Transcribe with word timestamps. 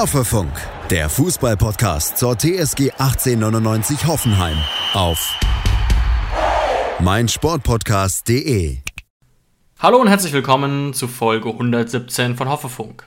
Hoffefunk, 0.00 0.50
der 0.88 1.10
Fußballpodcast 1.10 2.16
zur 2.16 2.34
TSG 2.34 2.92
1899 2.92 4.06
Hoffenheim 4.06 4.56
auf 4.94 5.38
meinsportpodcast.de. 7.00 8.78
Hallo 9.78 9.98
und 9.98 10.08
herzlich 10.08 10.32
willkommen 10.32 10.94
zu 10.94 11.06
Folge 11.06 11.50
117 11.50 12.34
von 12.34 12.48
Hoffefunk. 12.48 13.04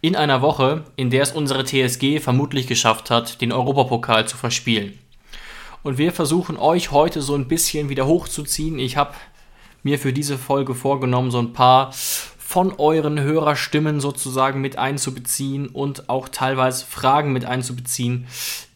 In 0.00 0.16
einer 0.16 0.40
Woche, 0.40 0.84
in 0.96 1.10
der 1.10 1.24
es 1.24 1.32
unsere 1.32 1.66
TSG 1.66 2.20
vermutlich 2.20 2.66
geschafft 2.66 3.10
hat, 3.10 3.42
den 3.42 3.52
Europapokal 3.52 4.26
zu 4.26 4.38
verspielen. 4.38 4.98
Und 5.82 5.98
wir 5.98 6.10
versuchen 6.10 6.56
euch 6.56 6.90
heute 6.90 7.20
so 7.20 7.34
ein 7.34 7.48
bisschen 7.48 7.90
wieder 7.90 8.06
hochzuziehen. 8.06 8.78
Ich 8.78 8.96
habe 8.96 9.12
mir 9.82 9.98
für 9.98 10.14
diese 10.14 10.38
Folge 10.38 10.74
vorgenommen, 10.74 11.30
so 11.30 11.38
ein 11.38 11.52
paar 11.52 11.92
von 12.50 12.74
euren 12.78 13.20
Hörerstimmen 13.20 14.00
sozusagen 14.00 14.60
mit 14.60 14.76
einzubeziehen 14.76 15.68
und 15.68 16.08
auch 16.08 16.28
teilweise 16.28 16.84
Fragen 16.84 17.32
mit 17.32 17.44
einzubeziehen. 17.44 18.26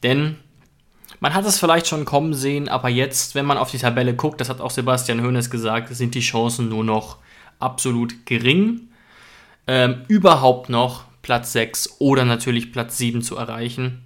Denn 0.05 0.37
man 1.19 1.34
hat 1.34 1.45
es 1.45 1.59
vielleicht 1.59 1.88
schon 1.88 2.05
kommen 2.05 2.34
sehen, 2.34 2.69
aber 2.69 2.88
jetzt, 2.88 3.34
wenn 3.34 3.47
man 3.47 3.59
auf 3.59 3.73
die 3.73 3.78
Tabelle 3.78 4.14
guckt, 4.14 4.41
das 4.41 4.48
hat 4.48 4.60
auch 4.60 4.70
Sebastian 4.70 5.24
Hoeneß 5.24 5.50
gesagt, 5.50 5.92
sind 5.92 6.14
die 6.14 6.20
Chancen 6.20 6.69
nur 6.69 6.84
noch 6.84 7.16
absolut 7.59 8.27
gering, 8.27 8.91
ähm, 9.66 10.02
überhaupt 10.06 10.69
noch 10.69 11.06
Platz 11.22 11.52
6 11.52 11.97
oder 11.98 12.25
natürlich 12.25 12.70
Platz 12.70 12.97
7 12.97 13.22
zu 13.22 13.36
erreichen. 13.36 14.05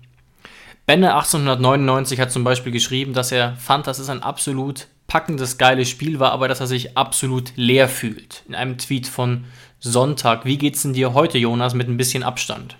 Benne 0.86 1.14
1899 1.14 2.20
hat 2.20 2.32
zum 2.32 2.42
Beispiel 2.42 2.72
geschrieben, 2.72 3.12
dass 3.12 3.32
er 3.32 3.55
fand, 3.56 3.86
das 3.86 3.98
ist 3.98 4.08
ein 4.08 4.22
absolut 4.22 4.88
packendes, 5.08 5.58
geiles 5.58 5.88
Spiel 5.88 6.20
war, 6.20 6.30
aber 6.32 6.46
dass 6.46 6.60
er 6.60 6.68
sich 6.68 6.96
absolut 6.96 7.52
leer 7.56 7.88
fühlt. 7.88 8.44
In 8.46 8.54
einem 8.54 8.78
Tweet 8.78 9.08
von 9.08 9.46
Sonntag. 9.80 10.44
Wie 10.44 10.58
geht's 10.58 10.83
denn 10.83 10.92
dir 10.92 11.14
heute, 11.14 11.38
Jonas, 11.38 11.74
mit 11.74 11.88
ein 11.88 11.96
bisschen 11.96 12.22
Abstand? 12.22 12.77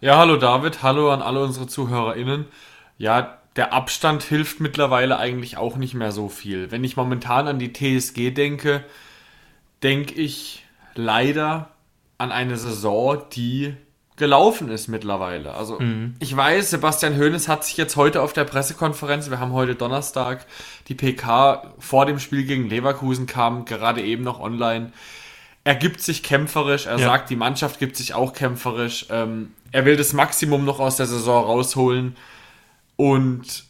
Ja, 0.00 0.16
hallo 0.16 0.36
David, 0.36 0.82
hallo 0.82 1.12
an 1.12 1.20
alle 1.20 1.42
unsere 1.42 1.66
ZuhörerInnen. 1.66 2.46
Ja, 2.98 3.38
der 3.56 3.72
Abstand 3.72 4.22
hilft 4.22 4.60
mittlerweile 4.60 5.18
eigentlich 5.18 5.56
auch 5.56 5.76
nicht 5.76 5.94
mehr 5.94 6.12
so 6.12 6.28
viel. 6.28 6.70
Wenn 6.70 6.84
ich 6.84 6.96
momentan 6.96 7.48
an 7.48 7.58
die 7.58 7.72
TSG 7.72 8.30
denke, 8.30 8.84
denke 9.82 10.14
ich 10.14 10.64
leider 10.94 11.70
an 12.16 12.32
eine 12.32 12.56
Saison, 12.56 13.22
die 13.32 13.74
gelaufen 14.16 14.68
ist 14.68 14.88
mittlerweile. 14.88 15.54
Also 15.54 15.80
mhm. 15.80 16.14
ich 16.18 16.36
weiß, 16.36 16.70
Sebastian 16.70 17.16
Hoeneß 17.16 17.48
hat 17.48 17.64
sich 17.64 17.76
jetzt 17.76 17.96
heute 17.96 18.20
auf 18.22 18.32
der 18.32 18.44
Pressekonferenz, 18.44 19.30
wir 19.30 19.40
haben 19.40 19.52
heute 19.52 19.74
Donnerstag, 19.74 20.46
die 20.88 20.94
PK 20.94 21.74
vor 21.78 22.06
dem 22.06 22.18
Spiel 22.18 22.44
gegen 22.44 22.68
Leverkusen 22.68 23.26
kam 23.26 23.64
gerade 23.64 24.02
eben 24.02 24.22
noch 24.22 24.40
online. 24.40 24.92
Er 25.64 25.76
gibt 25.76 26.00
sich 26.00 26.22
kämpferisch, 26.22 26.86
er 26.86 26.98
ja. 26.98 27.06
sagt, 27.06 27.30
die 27.30 27.36
Mannschaft 27.36 27.78
gibt 27.78 27.96
sich 27.96 28.14
auch 28.14 28.32
kämpferisch. 28.32 29.06
Ähm, 29.10 29.52
er 29.70 29.84
will 29.84 29.96
das 29.96 30.12
Maximum 30.12 30.64
noch 30.64 30.80
aus 30.80 30.96
der 30.96 31.06
Saison 31.06 31.44
rausholen 31.44 32.16
und 32.96 33.64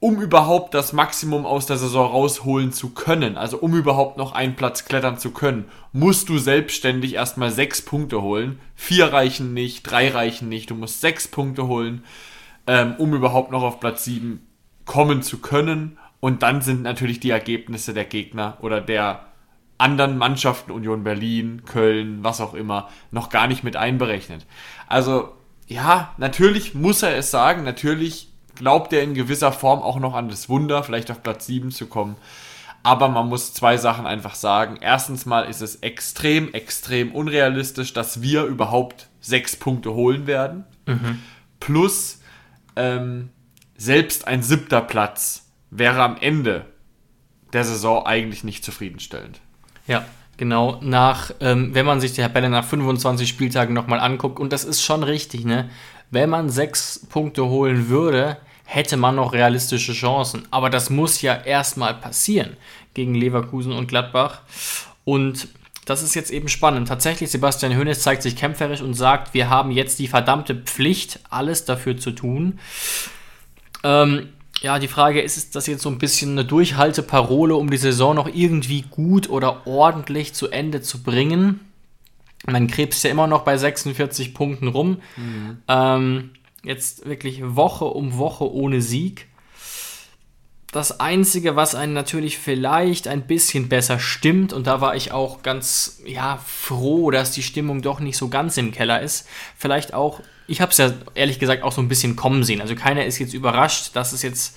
um 0.00 0.20
überhaupt 0.20 0.74
das 0.74 0.92
Maximum 0.92 1.44
aus 1.44 1.66
der 1.66 1.76
Saison 1.76 2.10
rausholen 2.10 2.72
zu 2.72 2.90
können, 2.90 3.36
also 3.36 3.58
um 3.58 3.74
überhaupt 3.74 4.16
noch 4.16 4.32
einen 4.32 4.54
Platz 4.54 4.84
klettern 4.84 5.18
zu 5.18 5.32
können, 5.32 5.64
musst 5.92 6.28
du 6.28 6.38
selbstständig 6.38 7.14
erstmal 7.14 7.50
sechs 7.50 7.82
Punkte 7.82 8.22
holen. 8.22 8.60
Vier 8.76 9.12
reichen 9.12 9.54
nicht, 9.54 9.82
drei 9.82 10.08
reichen 10.10 10.48
nicht, 10.48 10.70
du 10.70 10.76
musst 10.76 11.00
sechs 11.00 11.26
Punkte 11.26 11.66
holen, 11.66 12.04
ähm, 12.68 12.94
um 12.98 13.12
überhaupt 13.12 13.50
noch 13.50 13.62
auf 13.62 13.80
Platz 13.80 14.04
sieben 14.04 14.46
kommen 14.84 15.22
zu 15.22 15.38
können. 15.38 15.98
Und 16.20 16.42
dann 16.42 16.62
sind 16.62 16.82
natürlich 16.82 17.18
die 17.18 17.30
Ergebnisse 17.30 17.92
der 17.92 18.04
Gegner 18.04 18.58
oder 18.60 18.80
der 18.80 19.24
anderen 19.78 20.18
Mannschaften, 20.18 20.72
Union 20.72 21.04
Berlin, 21.04 21.62
Köln, 21.64 22.18
was 22.22 22.40
auch 22.40 22.54
immer, 22.54 22.88
noch 23.10 23.30
gar 23.30 23.46
nicht 23.46 23.64
mit 23.64 23.76
einberechnet. 23.76 24.46
Also 24.88 25.32
ja, 25.66 26.14
natürlich 26.18 26.74
muss 26.74 27.02
er 27.02 27.16
es 27.16 27.30
sagen, 27.30 27.64
natürlich 27.64 28.28
glaubt 28.58 28.92
er 28.92 29.02
in 29.02 29.14
gewisser 29.14 29.52
Form 29.52 29.80
auch 29.80 29.98
noch 29.98 30.14
an 30.14 30.28
das 30.28 30.48
Wunder, 30.48 30.82
vielleicht 30.82 31.10
auf 31.10 31.22
Platz 31.22 31.46
7 31.46 31.70
zu 31.70 31.86
kommen. 31.86 32.16
Aber 32.82 33.08
man 33.08 33.28
muss 33.28 33.52
zwei 33.52 33.76
Sachen 33.76 34.06
einfach 34.06 34.34
sagen. 34.34 34.78
Erstens 34.80 35.26
mal 35.26 35.42
ist 35.42 35.62
es 35.62 35.76
extrem, 35.76 36.52
extrem 36.54 37.12
unrealistisch, 37.12 37.92
dass 37.92 38.22
wir 38.22 38.44
überhaupt 38.44 39.08
sechs 39.20 39.56
Punkte 39.56 39.94
holen 39.94 40.26
werden. 40.26 40.64
Mhm. 40.86 41.22
Plus 41.60 42.20
ähm, 42.76 43.30
selbst 43.76 44.26
ein 44.26 44.42
siebter 44.42 44.80
Platz 44.80 45.50
wäre 45.70 46.02
am 46.02 46.16
Ende 46.20 46.66
der 47.52 47.64
Saison 47.64 48.06
eigentlich 48.06 48.44
nicht 48.44 48.64
zufriedenstellend. 48.64 49.40
Ja, 49.86 50.04
genau. 50.36 50.78
Nach, 50.82 51.30
ähm, 51.40 51.74
wenn 51.74 51.86
man 51.86 52.00
sich 52.00 52.12
die 52.12 52.20
Tabelle 52.20 52.50
nach 52.50 52.64
25 52.64 53.28
Spieltagen 53.28 53.74
nochmal 53.74 54.00
anguckt, 54.00 54.38
und 54.38 54.52
das 54.52 54.64
ist 54.64 54.82
schon 54.82 55.02
richtig, 55.02 55.44
ne? 55.44 55.68
Wenn 56.10 56.30
man 56.30 56.48
sechs 56.48 57.06
Punkte 57.06 57.46
holen 57.46 57.88
würde, 57.88 58.38
hätte 58.70 58.98
man 58.98 59.14
noch 59.14 59.32
realistische 59.32 59.94
Chancen. 59.94 60.46
Aber 60.50 60.68
das 60.68 60.90
muss 60.90 61.22
ja 61.22 61.34
erstmal 61.34 61.94
passieren 61.94 62.58
gegen 62.92 63.14
Leverkusen 63.14 63.72
und 63.72 63.88
Gladbach. 63.88 64.42
Und 65.04 65.48
das 65.86 66.02
ist 66.02 66.14
jetzt 66.14 66.30
eben 66.30 66.48
spannend. 66.48 66.86
Tatsächlich, 66.86 67.30
Sebastian 67.30 67.74
Hoeneß 67.78 68.02
zeigt 68.02 68.22
sich 68.22 68.36
kämpferisch 68.36 68.82
und 68.82 68.92
sagt, 68.92 69.32
wir 69.32 69.48
haben 69.48 69.70
jetzt 69.70 69.98
die 69.98 70.06
verdammte 70.06 70.54
Pflicht, 70.54 71.20
alles 71.30 71.64
dafür 71.64 71.96
zu 71.96 72.10
tun. 72.10 72.58
Ähm, 73.84 74.28
ja, 74.60 74.78
die 74.78 74.88
Frage 74.88 75.22
ist, 75.22 75.38
ist 75.38 75.56
das 75.56 75.66
jetzt 75.66 75.82
so 75.82 75.88
ein 75.88 75.96
bisschen 75.96 76.32
eine 76.32 76.44
Durchhalteparole, 76.44 77.56
um 77.56 77.70
die 77.70 77.78
Saison 77.78 78.14
noch 78.14 78.28
irgendwie 78.30 78.82
gut 78.82 79.30
oder 79.30 79.66
ordentlich 79.66 80.34
zu 80.34 80.48
Ende 80.48 80.82
zu 80.82 81.02
bringen? 81.02 81.60
Man 82.46 82.66
krebst 82.66 83.02
ja 83.02 83.10
immer 83.10 83.28
noch 83.28 83.44
bei 83.44 83.56
46 83.56 84.34
Punkten 84.34 84.68
rum. 84.68 85.00
Mhm. 85.16 85.62
Ähm, 85.68 86.30
Jetzt 86.64 87.06
wirklich 87.06 87.40
Woche 87.42 87.84
um 87.84 88.18
Woche 88.18 88.52
ohne 88.52 88.80
Sieg. 88.80 89.26
Das 90.70 91.00
Einzige, 91.00 91.56
was 91.56 91.74
einen 91.74 91.94
natürlich 91.94 92.38
vielleicht 92.38 93.08
ein 93.08 93.26
bisschen 93.26 93.70
besser 93.70 93.98
stimmt, 93.98 94.52
und 94.52 94.66
da 94.66 94.82
war 94.82 94.94
ich 94.94 95.12
auch 95.12 95.42
ganz 95.42 96.02
ja, 96.04 96.38
froh, 96.44 97.10
dass 97.10 97.32
die 97.32 97.42
Stimmung 97.42 97.80
doch 97.80 98.00
nicht 98.00 98.18
so 98.18 98.28
ganz 98.28 98.58
im 98.58 98.70
Keller 98.70 99.00
ist. 99.00 99.26
Vielleicht 99.56 99.94
auch, 99.94 100.20
ich 100.46 100.60
habe 100.60 100.70
es 100.70 100.76
ja 100.76 100.92
ehrlich 101.14 101.38
gesagt 101.38 101.62
auch 101.62 101.72
so 101.72 101.80
ein 101.80 101.88
bisschen 101.88 102.16
kommen 102.16 102.44
sehen. 102.44 102.60
Also 102.60 102.74
keiner 102.74 103.06
ist 103.06 103.18
jetzt 103.18 103.32
überrascht, 103.32 103.96
dass 103.96 104.12
es 104.12 104.20
jetzt 104.22 104.56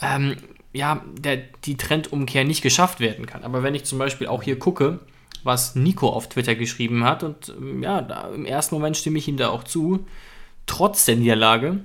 ähm, 0.00 0.36
ja, 0.72 1.04
der, 1.18 1.36
die 1.64 1.76
Trendumkehr 1.76 2.44
nicht 2.44 2.62
geschafft 2.62 3.00
werden 3.00 3.26
kann. 3.26 3.44
Aber 3.44 3.62
wenn 3.62 3.74
ich 3.74 3.84
zum 3.84 3.98
Beispiel 3.98 4.26
auch 4.26 4.42
hier 4.42 4.58
gucke, 4.58 5.00
was 5.42 5.74
Nico 5.74 6.08
auf 6.08 6.28
Twitter 6.30 6.54
geschrieben 6.54 7.04
hat, 7.04 7.22
und 7.22 7.54
ja, 7.80 8.00
da, 8.00 8.30
im 8.34 8.46
ersten 8.46 8.74
Moment 8.74 8.96
stimme 8.96 9.18
ich 9.18 9.28
ihm 9.28 9.36
da 9.36 9.50
auch 9.50 9.64
zu, 9.64 10.06
trotz 10.66 11.04
der 11.04 11.16
Niederlage. 11.16 11.80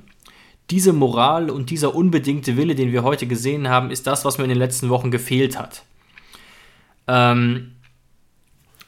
Diese 0.70 0.94
Moral 0.94 1.50
und 1.50 1.70
dieser 1.70 1.96
unbedingte 1.96 2.56
Wille, 2.56 2.76
den 2.76 2.92
wir 2.92 3.04
heute 3.04 3.26
gesehen 3.26 3.70
haben, 3.70 3.90
ist 3.90 4.06
das, 4.06 4.26
was 4.26 4.38
mir 4.38 4.44
in 4.44 4.50
den 4.50 4.60
letzten 4.60 4.90
Wochen 4.90 5.10
gefehlt 5.10 5.58
hat. 5.58 5.84
Ähm, 7.08 7.76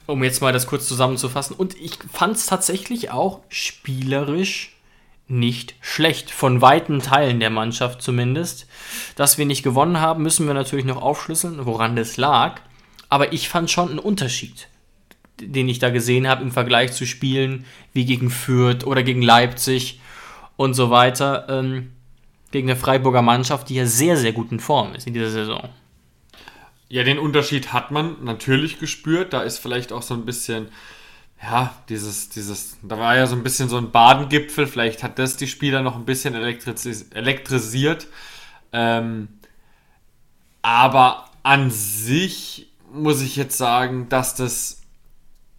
um 0.06 0.24
jetzt 0.24 0.42
mal 0.42 0.54
das 0.54 0.68
kurz 0.68 0.88
zusammenzufassen. 0.88 1.56
Und 1.56 1.76
ich 1.80 1.98
fand 2.12 2.36
es 2.36 2.46
tatsächlich 2.46 3.10
auch 3.10 3.40
spielerisch 3.50 4.76
nicht 5.28 5.76
schlecht, 5.80 6.30
von 6.30 6.62
weiten 6.62 7.00
Teilen 7.00 7.40
der 7.40 7.50
Mannschaft 7.50 8.02
zumindest. 8.02 8.68
Dass 9.16 9.38
wir 9.38 9.46
nicht 9.46 9.64
gewonnen 9.64 10.00
haben, 10.00 10.22
müssen 10.22 10.46
wir 10.46 10.54
natürlich 10.54 10.86
noch 10.86 11.02
aufschlüsseln, 11.02 11.66
woran 11.66 11.96
das 11.96 12.18
lag. 12.18 12.62
Aber 13.10 13.34
ich 13.34 13.50
fand 13.50 13.72
schon 13.72 13.90
einen 13.90 14.00
Unterschied 14.00 14.68
den 15.42 15.70
ich 15.70 15.80
da 15.80 15.90
gesehen 15.90 16.28
habe 16.28 16.44
im 16.44 16.52
Vergleich 16.52 16.94
zu 16.94 17.06
Spielen 17.06 17.66
wie 17.94 18.06
gegen 18.06 18.30
Fürth 18.30 18.86
oder 18.86 19.04
gegen 19.04 19.22
Leipzig 19.22 20.00
und 20.58 20.74
so 20.74 20.90
weiter, 20.90 21.48
ähm, 21.50 21.92
gegen 22.52 22.70
eine 22.70 22.80
Freiburger 22.80 23.22
Mannschaft, 23.22 23.70
die 23.70 23.76
ja 23.76 23.86
sehr, 23.86 24.18
sehr 24.18 24.34
gut 24.34 24.52
in 24.52 24.60
Form 24.60 24.94
ist 24.94 25.08
in 25.08 25.14
dieser 25.14 25.32
Saison. 25.32 25.70
Ja, 26.90 27.04
den 27.04 27.20
Unterschied 27.20 27.72
hat 27.72 27.92
man 27.92 28.18
natürlich 28.24 28.78
gespürt. 28.78 29.32
Da 29.32 29.42
ist 29.44 29.60
vielleicht 29.60 29.94
auch 29.94 30.02
so 30.02 30.14
ein 30.14 30.26
bisschen, 30.26 30.68
ja, 31.42 31.74
dieses, 31.88 32.28
dieses, 32.28 32.78
da 32.84 33.00
war 33.00 33.16
ja 33.16 33.28
so 33.28 33.36
ein 33.36 33.44
bisschen 33.44 33.70
so 33.70 33.78
ein 33.78 33.92
Badengipfel. 33.92 34.68
Vielleicht 34.68 35.02
hat 35.02 35.18
das 35.18 35.38
die 35.38 35.48
Spieler 35.48 35.82
noch 35.82 35.96
ein 35.96 36.04
bisschen 36.04 36.36
elektris 36.36 37.08
elektrisiert. 37.14 38.08
Ähm, 38.74 39.30
aber 40.62 41.30
an 41.44 41.72
sich 41.72 42.68
muss 42.92 43.22
ich 43.22 43.38
jetzt 43.38 43.58
sagen, 43.58 44.10
dass 44.10 44.36
das 44.36 44.81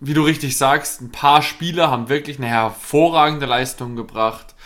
wie 0.04 0.14
du 0.14 0.22
richtig 0.22 0.58
sagst, 0.58 1.00
ein 1.00 1.12
paar 1.12 1.42
Spieler 1.42 1.88
haben 1.88 2.08
wirklich 2.08 2.38
eine 2.38 2.48
hervorragende 2.48 3.46
Leistung 3.46 3.94
gebracht. 3.94 4.56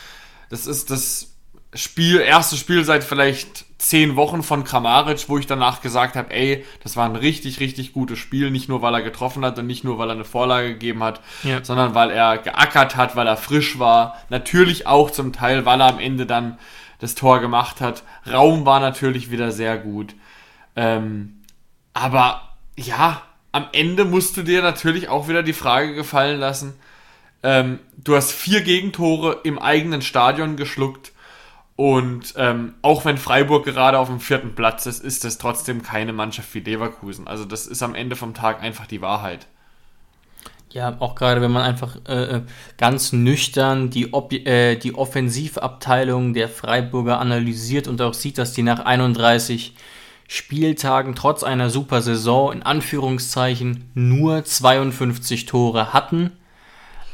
Das 0.49 0.67
ist 0.67 0.91
das 0.91 1.35
Spiel, 1.75 2.21
erste 2.21 2.57
Spiel 2.57 2.85
seit 2.85 3.05
vielleicht 3.05 3.67
zehn 3.77 4.17
Wochen 4.17 4.43
von 4.43 4.65
Kramaric, 4.65 5.29
wo 5.29 5.37
ich 5.37 5.47
danach 5.47 5.83
gesagt 5.83 6.17
habe, 6.17 6.33
ey, 6.33 6.65
das 6.83 6.97
war 6.97 7.05
ein 7.05 7.17
richtig, 7.17 7.61
richtig 7.61 7.93
gutes 7.93 8.19
Spiel. 8.19 8.51
Nicht 8.51 8.71
nur, 8.71 8.81
weil 8.81 8.95
er 8.95 9.03
getroffen 9.03 9.45
hat 9.45 9.59
und 9.59 9.67
nicht 9.67 9.85
nur, 9.85 9.99
weil 9.99 10.09
er 10.09 10.15
eine 10.15 10.25
Vorlage 10.25 10.69
gegeben 10.69 11.03
hat, 11.03 11.21
ja. 11.43 11.63
sondern 11.63 11.95
weil 11.95 12.11
er 12.11 12.39
geackert 12.39 12.97
hat, 12.97 13.15
weil 13.15 13.27
er 13.27 13.37
frisch 13.37 13.79
war. 13.79 14.17
Natürlich 14.31 14.87
auch 14.87 15.11
zum 15.11 15.35
Teil, 15.35 15.67
weil 15.67 15.83
er 15.83 15.89
am 15.89 16.01
Ende 16.01 16.25
dann 16.25 16.59
das 16.99 17.15
Tor 17.15 17.41
gemacht 17.41 17.83
hat. 17.83 18.05
Raum 18.27 18.65
war 18.65 18.81
natürlich 18.81 19.31
wieder 19.31 19.53
sehr 19.53 19.77
gut. 19.77 20.15
Ähm, 20.77 21.43
aber 21.93 22.55
ja, 22.75 23.21
am 23.57 23.69
Ende 23.73 24.05
musst 24.05 24.37
du 24.37 24.43
dir 24.43 24.61
natürlich 24.61 25.09
auch 25.09 25.29
wieder 25.29 25.43
die 25.43 25.55
Frage 25.55 25.95
gefallen 25.95 26.39
lassen, 26.39 26.75
Ähm, 27.43 27.79
du 28.03 28.17
hast 28.17 28.33
vier 28.33 28.63
Gegentore 28.63 29.41
im 29.45 29.59
eigenen 29.59 30.03
Stadion 30.03 30.57
geschluckt. 30.57 31.13
Und 31.77 32.35
ähm, 32.37 32.75
auch 32.81 33.05
wenn 33.05 33.19
Freiburg 33.19 33.67
gerade 33.67 33.99
auf 33.99 34.09
dem 34.09 34.21
vierten 34.21 34.55
Platz 34.55 34.87
ist, 34.87 35.05
ist 35.05 35.23
das 35.23 35.39
trotzdem 35.39 35.83
keine 35.83 36.15
Mannschaft 36.15 36.55
wie 36.55 36.61
Leverkusen. 36.61 37.29
Also 37.29 37.45
das 37.45 37.67
ist 37.67 37.83
am 37.83 37.95
Ende 37.95 38.17
vom 38.17 38.33
Tag 38.35 38.63
einfach 38.63 38.87
die 38.87 39.03
Wahrheit. 39.03 39.47
Ja, 40.71 40.97
auch 40.99 41.15
gerade 41.15 41.41
wenn 41.41 41.53
man 41.53 41.63
einfach 41.63 41.97
äh, 42.09 42.37
äh 42.37 42.43
ganz 42.79 43.13
nüchtern 43.13 43.91
die, 43.91 44.13
Ob 44.13 44.33
äh, 44.33 44.77
die 44.77 44.95
Offensivabteilung 44.95 46.33
der 46.33 46.49
Freiburger 46.49 47.21
analysiert 47.21 47.87
und 47.87 48.01
auch 48.03 48.15
sieht, 48.15 48.39
dass 48.39 48.55
die 48.55 48.63
nach 48.63 48.81
31 48.81 49.75
Spieltagen 50.29 51.15
trotz 51.15 51.43
einer 51.43 51.71
super 51.71 52.03
Saison 52.03 52.53
in 52.53 52.63
Anführungszeichen 52.63 53.91
nur 53.95 54.45
52 54.45 55.47
Tore 55.47 55.93
hatten. 55.93 56.33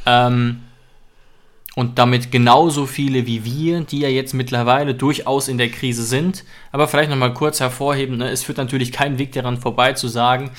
Ähm, 0.06 0.62
und 1.74 1.98
damit 1.98 2.30
genauso 2.30 2.84
viele 2.84 3.26
wie 3.26 3.44
wir, 3.44 3.80
die 3.80 4.00
ja 4.00 4.08
jetzt 4.08 4.34
mittlerweile 4.34 4.94
durchaus 4.94 5.48
in 5.48 5.56
der 5.56 5.70
Krise 5.70 6.04
sind. 6.04 6.44
Aber 6.70 6.86
vielleicht 6.86 7.08
nochmal 7.08 7.32
kurz 7.32 7.60
hervorheben, 7.60 8.18
ne, 8.18 8.28
es 8.30 8.44
führt 8.44 8.58
natürlich 8.58 8.92
kein 8.92 9.18
Weg 9.18 9.32
daran 9.32 9.58
vorbei 9.58 9.94
zu 9.94 10.08
sagen, 10.08 10.50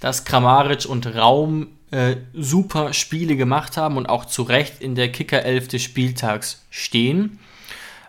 dass 0.00 0.24
Kramaric 0.24 0.86
und 0.86 1.06
Raum 1.14 1.68
äh, 1.92 2.16
super 2.34 2.92
Spiele 2.92 3.36
gemacht 3.36 3.76
haben 3.76 3.96
und 3.96 4.06
auch 4.06 4.24
zu 4.24 4.42
Recht 4.42 4.80
in 4.80 4.96
der 4.96 5.12
Kicker-Elf 5.12 5.68
des 5.68 5.82
Spieltags 5.82 6.64
stehen. 6.68 7.38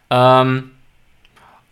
Ähm, 0.10 0.72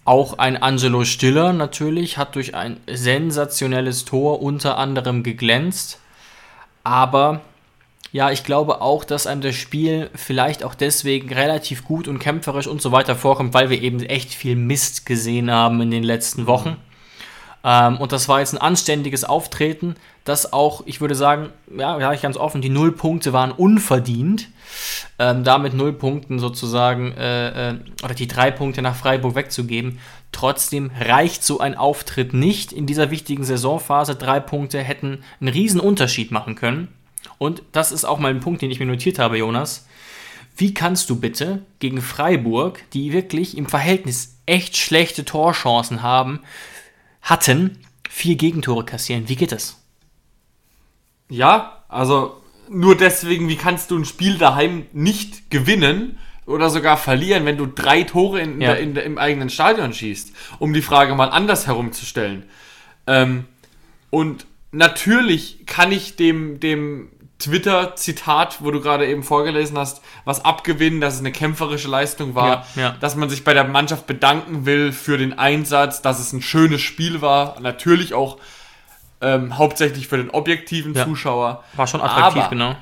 auch 0.05 0.37
ein 0.37 0.55
Angelo 0.55 1.03
Stiller 1.03 1.51
natürlich 1.51 2.17
hat 2.17 2.35
durch 2.35 2.53
ein 2.53 2.79
sensationelles 2.87 4.05
Tor 4.05 4.41
unter 4.41 4.77
anderem 4.77 5.23
geglänzt. 5.23 5.99
Aber 6.83 7.41
ja, 8.11 8.29
ich 8.31 8.43
glaube 8.43 8.81
auch, 8.81 9.03
dass 9.03 9.27
einem 9.27 9.41
das 9.41 9.55
Spiel 9.55 10.11
vielleicht 10.13 10.63
auch 10.63 10.75
deswegen 10.75 11.33
relativ 11.33 11.83
gut 11.83 12.07
und 12.07 12.19
kämpferisch 12.19 12.67
und 12.67 12.81
so 12.81 12.91
weiter 12.91 13.15
vorkommt, 13.15 13.53
weil 13.55 13.69
wir 13.71 13.81
eben 13.81 13.99
echt 14.01 14.33
viel 14.33 14.55
Mist 14.55 15.05
gesehen 15.07 15.51
haben 15.51 15.81
in 15.81 15.91
den 15.91 16.03
letzten 16.03 16.45
Wochen. 16.45 16.77
Ähm, 17.65 17.97
und 17.97 18.11
das 18.11 18.29
war 18.29 18.39
jetzt 18.39 18.53
ein 18.53 18.61
anständiges 18.61 19.23
Auftreten, 19.23 19.95
das 20.23 20.53
auch, 20.53 20.83
ich 20.85 21.01
würde 21.01 21.15
sagen, 21.15 21.49
ja, 21.75 21.99
sage 21.99 22.15
ich 22.15 22.21
ganz 22.21 22.37
offen, 22.37 22.61
die 22.61 22.69
null 22.69 22.91
Punkte 22.91 23.33
waren 23.33 23.51
unverdient. 23.51 24.49
Ähm, 25.17 25.43
damit 25.43 25.73
null 25.73 25.93
Punkten 25.93 26.39
sozusagen, 26.39 27.13
äh, 27.13 27.69
äh, 27.71 27.75
oder 28.03 28.13
die 28.13 28.27
drei 28.27 28.51
Punkte 28.51 28.81
nach 28.81 28.95
Freiburg 28.95 29.35
wegzugeben. 29.35 29.99
Trotzdem 30.31 30.91
reicht 30.99 31.43
so 31.43 31.59
ein 31.59 31.75
Auftritt 31.75 32.33
nicht 32.33 32.71
in 32.71 32.85
dieser 32.85 33.11
wichtigen 33.11 33.43
Saisonphase. 33.43 34.15
Drei 34.15 34.39
Punkte 34.39 34.79
hätten 34.79 35.23
einen 35.39 35.49
riesen 35.49 35.79
Unterschied 35.79 36.31
machen 36.31 36.55
können. 36.55 36.89
Und 37.37 37.63
das 37.71 37.91
ist 37.91 38.05
auch 38.05 38.19
mal 38.19 38.31
ein 38.31 38.41
Punkt, 38.41 38.61
den 38.61 38.71
ich 38.71 38.79
mir 38.79 38.85
notiert 38.85 39.17
habe, 39.17 39.37
Jonas. 39.37 39.87
Wie 40.57 40.73
kannst 40.73 41.09
du 41.09 41.19
bitte 41.19 41.61
gegen 41.79 42.01
Freiburg, 42.01 42.81
die 42.93 43.13
wirklich 43.13 43.57
im 43.57 43.67
Verhältnis 43.67 44.37
echt 44.45 44.77
schlechte 44.77 45.25
Torchancen 45.25 46.01
haben, 46.01 46.41
hatten, 47.25 47.77
vier 48.09 48.35
Gegentore 48.35 48.85
kassieren. 48.85 49.27
Wie 49.27 49.35
geht 49.35 49.51
das? 49.51 49.81
Ja, 51.27 51.83
also 51.89 52.41
nur 52.69 52.95
deswegen, 52.95 53.49
wie 53.49 53.57
kannst 53.57 53.91
du 53.91 53.97
ein 53.97 54.05
Spiel 54.05 54.37
daheim 54.37 54.85
nicht 54.93 55.51
gewinnen 55.51 56.17
oder 56.45 56.69
sogar 56.69 56.97
verlieren, 56.97 57.45
wenn 57.45 57.57
du 57.57 57.65
drei 57.65 58.03
Tore 58.03 58.39
in, 58.39 58.61
ja. 58.61 58.73
in, 58.73 58.95
in, 58.95 59.03
im 59.03 59.17
eigenen 59.17 59.49
Stadion 59.49 59.93
schießt, 59.93 60.31
um 60.59 60.73
die 60.73 60.81
Frage 60.81 61.15
mal 61.15 61.29
anders 61.29 61.67
herumzustellen. 61.67 62.43
Ähm, 63.07 63.45
und 64.11 64.45
natürlich 64.71 65.65
kann 65.65 65.91
ich 65.91 66.15
dem, 66.15 66.59
dem 66.59 67.09
Twitter-Zitat, 67.39 68.59
wo 68.61 68.71
du 68.71 68.79
gerade 68.79 69.07
eben 69.07 69.23
vorgelesen 69.23 69.77
hast, 69.77 70.01
was 70.23 70.45
abgewinnen, 70.45 71.01
dass 71.01 71.15
es 71.15 71.19
eine 71.19 71.31
kämpferische 71.31 71.89
Leistung 71.89 72.33
war, 72.33 72.65
ja, 72.75 72.81
ja. 72.81 72.95
dass 73.01 73.15
man 73.15 73.29
sich 73.29 73.43
bei 73.43 73.53
der 73.53 73.65
Mannschaft 73.65 74.07
bedanken 74.07 74.65
will 74.65 74.91
für 74.91 75.17
den 75.17 75.37
Einsatz, 75.37 76.01
dass 76.01 76.19
es 76.19 76.31
ein 76.31 76.41
schönes 76.41 76.81
Spiel 76.81 77.21
war, 77.21 77.59
natürlich 77.59 78.13
auch 78.13 78.37
ähm, 79.21 79.57
hauptsächlich 79.57 80.07
für 80.07 80.17
den 80.17 80.29
objektiven 80.29 80.93
ja. 80.93 81.03
Zuschauer. 81.03 81.63
War 81.73 81.87
schon 81.87 82.01
attraktiv, 82.01 82.43
aber, 82.43 82.49
genau. 82.49 82.75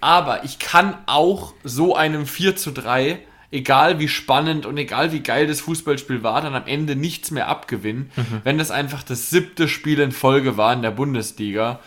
Aber 0.00 0.44
ich 0.44 0.58
kann 0.58 0.96
auch 1.06 1.54
so 1.62 1.94
einem 1.94 2.26
4 2.26 2.56
zu 2.56 2.72
3, 2.72 3.20
egal 3.52 4.00
wie 4.00 4.08
spannend 4.08 4.66
und 4.66 4.76
egal 4.78 5.12
wie 5.12 5.20
geil 5.20 5.46
das 5.46 5.60
Fußballspiel 5.60 6.24
war, 6.24 6.40
dann 6.42 6.56
am 6.56 6.66
Ende 6.66 6.96
nichts 6.96 7.30
mehr 7.30 7.46
abgewinnen, 7.46 8.10
mhm. 8.16 8.40
wenn 8.42 8.58
das 8.58 8.72
einfach 8.72 9.04
das 9.04 9.30
siebte 9.30 9.68
Spiel 9.68 10.00
in 10.00 10.10
Folge 10.10 10.56
war 10.56 10.72
in 10.72 10.82
der 10.82 10.90
Bundesliga. 10.90 11.78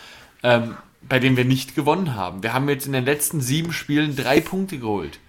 Ähm, 0.43 0.75
bei 1.07 1.19
dem 1.19 1.37
wir 1.37 1.45
nicht 1.45 1.75
gewonnen 1.75 2.15
haben. 2.15 2.43
Wir 2.43 2.53
haben 2.53 2.69
jetzt 2.69 2.87
in 2.87 2.93
den 2.93 3.05
letzten 3.05 3.41
sieben 3.41 3.73
Spielen 3.73 4.15
drei 4.15 4.41
Punkte 4.41 4.79
geholt. 4.79 5.19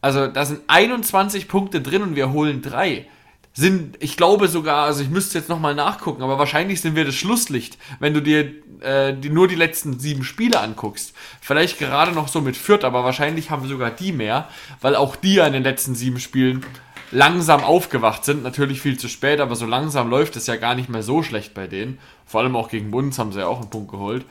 Also 0.00 0.26
da 0.26 0.44
sind 0.44 0.62
21 0.66 1.48
Punkte 1.48 1.80
drin 1.80 2.02
und 2.02 2.16
wir 2.16 2.32
holen 2.32 2.60
drei. 2.60 3.06
Sind, 3.54 3.96
ich 4.00 4.16
glaube 4.16 4.48
sogar, 4.48 4.86
also 4.86 5.02
ich 5.02 5.10
müsste 5.10 5.38
jetzt 5.38 5.50
nochmal 5.50 5.74
nachgucken, 5.74 6.22
aber 6.22 6.38
wahrscheinlich 6.38 6.80
sind 6.80 6.96
wir 6.96 7.04
das 7.04 7.14
Schlusslicht, 7.14 7.76
wenn 8.00 8.14
du 8.14 8.22
dir 8.22 8.50
äh, 8.80 9.14
die, 9.14 9.28
nur 9.28 9.46
die 9.46 9.54
letzten 9.54 10.00
sieben 10.00 10.24
Spiele 10.24 10.58
anguckst. 10.58 11.14
Vielleicht 11.40 11.78
gerade 11.78 12.12
noch 12.12 12.28
so 12.28 12.40
mit 12.40 12.56
Fürth, 12.56 12.82
aber 12.82 13.04
wahrscheinlich 13.04 13.50
haben 13.50 13.62
wir 13.62 13.68
sogar 13.68 13.90
die 13.90 14.12
mehr, 14.12 14.48
weil 14.80 14.96
auch 14.96 15.16
die 15.16 15.34
ja 15.34 15.46
in 15.46 15.52
den 15.52 15.62
letzten 15.62 15.94
sieben 15.94 16.18
Spielen 16.18 16.64
langsam 17.12 17.62
aufgewacht 17.62 18.24
sind. 18.24 18.42
Natürlich 18.42 18.80
viel 18.80 18.98
zu 18.98 19.08
spät, 19.08 19.38
aber 19.38 19.54
so 19.54 19.66
langsam 19.66 20.08
läuft 20.10 20.34
es 20.36 20.46
ja 20.46 20.56
gar 20.56 20.74
nicht 20.74 20.88
mehr 20.88 21.02
so 21.02 21.22
schlecht 21.22 21.54
bei 21.54 21.66
denen. 21.66 21.98
Vor 22.26 22.40
allem 22.40 22.56
auch 22.56 22.70
gegen 22.70 22.90
Bundes 22.90 23.18
haben 23.18 23.32
sie 23.32 23.40
ja 23.40 23.46
auch 23.46 23.60
einen 23.60 23.70
Punkt 23.70 23.90
geholt. 23.90 24.24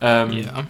Ähm, 0.00 0.32
ja. 0.32 0.66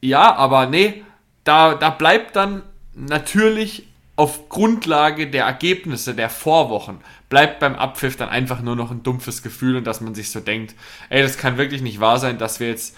ja, 0.00 0.34
aber 0.36 0.66
nee, 0.66 1.04
da, 1.44 1.74
da 1.74 1.90
bleibt 1.90 2.36
dann 2.36 2.62
natürlich 2.94 3.86
auf 4.16 4.48
Grundlage 4.48 5.30
der 5.30 5.44
Ergebnisse 5.44 6.14
der 6.14 6.28
Vorwochen 6.28 6.98
bleibt 7.30 7.60
beim 7.60 7.76
Abpfiff 7.76 8.16
dann 8.16 8.28
einfach 8.28 8.60
nur 8.60 8.76
noch 8.76 8.90
ein 8.90 9.02
dumpfes 9.02 9.42
Gefühl 9.42 9.76
und 9.76 9.86
dass 9.86 10.02
man 10.02 10.14
sich 10.14 10.30
so 10.30 10.40
denkt, 10.40 10.74
ey, 11.08 11.22
das 11.22 11.38
kann 11.38 11.56
wirklich 11.56 11.80
nicht 11.80 12.00
wahr 12.00 12.18
sein, 12.18 12.36
dass 12.36 12.60
wir 12.60 12.68
jetzt 12.68 12.94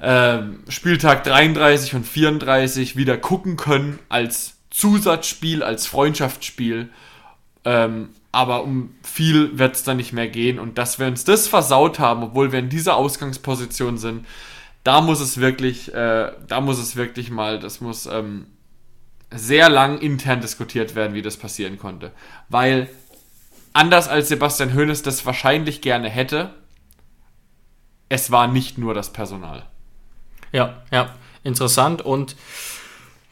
äh, 0.00 0.38
Spieltag 0.68 1.22
33 1.22 1.94
und 1.94 2.06
34 2.06 2.96
wieder 2.96 3.18
gucken 3.18 3.56
können 3.56 4.00
als 4.08 4.54
Zusatzspiel, 4.70 5.62
als 5.62 5.86
Freundschaftsspiel. 5.86 6.88
Ähm, 7.64 8.08
aber 8.32 8.64
um 8.64 8.94
viel 9.02 9.58
wird 9.58 9.76
es 9.76 9.84
dann 9.84 9.98
nicht 9.98 10.14
mehr 10.14 10.28
gehen 10.28 10.58
und 10.58 10.78
dass 10.78 10.98
wir 10.98 11.06
uns 11.06 11.24
das 11.24 11.46
versaut 11.46 11.98
haben, 11.98 12.22
obwohl 12.22 12.50
wir 12.50 12.58
in 12.58 12.70
dieser 12.70 12.96
Ausgangsposition 12.96 13.98
sind, 13.98 14.26
da 14.84 15.00
muss 15.00 15.20
es 15.20 15.38
wirklich, 15.38 15.92
äh, 15.94 16.32
da 16.48 16.60
muss 16.60 16.78
es 16.78 16.96
wirklich 16.96 17.30
mal, 17.30 17.58
das 17.58 17.80
muss 17.80 18.06
ähm, 18.06 18.46
sehr 19.30 19.68
lang 19.68 19.98
intern 19.98 20.40
diskutiert 20.40 20.94
werden, 20.94 21.14
wie 21.14 21.22
das 21.22 21.36
passieren 21.36 21.78
konnte. 21.78 22.12
Weil 22.48 22.88
anders 23.72 24.08
als 24.08 24.28
Sebastian 24.28 24.74
Hoeneß 24.74 25.02
das 25.02 25.24
wahrscheinlich 25.24 25.80
gerne 25.80 26.08
hätte, 26.08 26.50
es 28.08 28.30
war 28.30 28.46
nicht 28.46 28.76
nur 28.76 28.92
das 28.92 29.12
Personal. 29.12 29.64
Ja, 30.52 30.82
ja, 30.90 31.14
interessant 31.44 32.02
und 32.02 32.36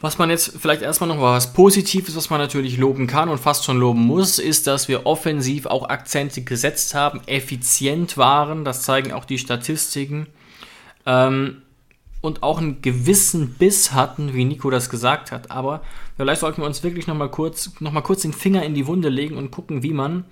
was 0.01 0.17
man 0.17 0.31
jetzt 0.31 0.55
vielleicht 0.59 0.81
erstmal 0.81 1.09
noch 1.09 1.21
was 1.21 1.53
Positives, 1.53 2.17
was 2.17 2.31
man 2.31 2.41
natürlich 2.41 2.79
loben 2.79 3.07
kann 3.07 3.29
und 3.29 3.37
fast 3.37 3.65
schon 3.65 3.79
loben 3.79 4.01
muss, 4.01 4.39
ist, 4.39 4.67
dass 4.67 4.89
wir 4.89 5.05
offensiv 5.05 5.67
auch 5.67 5.91
Akzente 5.91 6.41
gesetzt 6.41 6.95
haben, 6.95 7.21
effizient 7.27 8.17
waren, 8.17 8.65
das 8.65 8.83
zeigen 8.83 9.13
auch 9.13 9.27
die 9.27 9.37
Statistiken 9.37 10.27
ähm, 11.07 11.63
und 12.21 12.43
auch 12.43 12.59
einen 12.59 12.83
gewissen 12.83 13.55
Biss 13.55 13.93
hatten, 13.93 14.35
wie 14.35 14.45
Nico 14.45 14.71
das 14.71 14.91
gesagt 14.91 15.33
hat. 15.33 15.51
Aber 15.51 15.83
vielleicht 16.17 16.41
sollten 16.41 16.61
wir 16.61 16.67
uns 16.67 16.83
wirklich 16.83 17.07
nochmal 17.07 17.31
kurz, 17.31 17.71
noch 17.81 18.03
kurz 18.03 18.23
den 18.23 18.33
Finger 18.33 18.63
in 18.63 18.75
die 18.75 18.87
Wunde 18.87 19.09
legen 19.09 19.37
und 19.37 19.51
gucken, 19.51 19.83
wie 19.83 19.93
man 19.93 20.25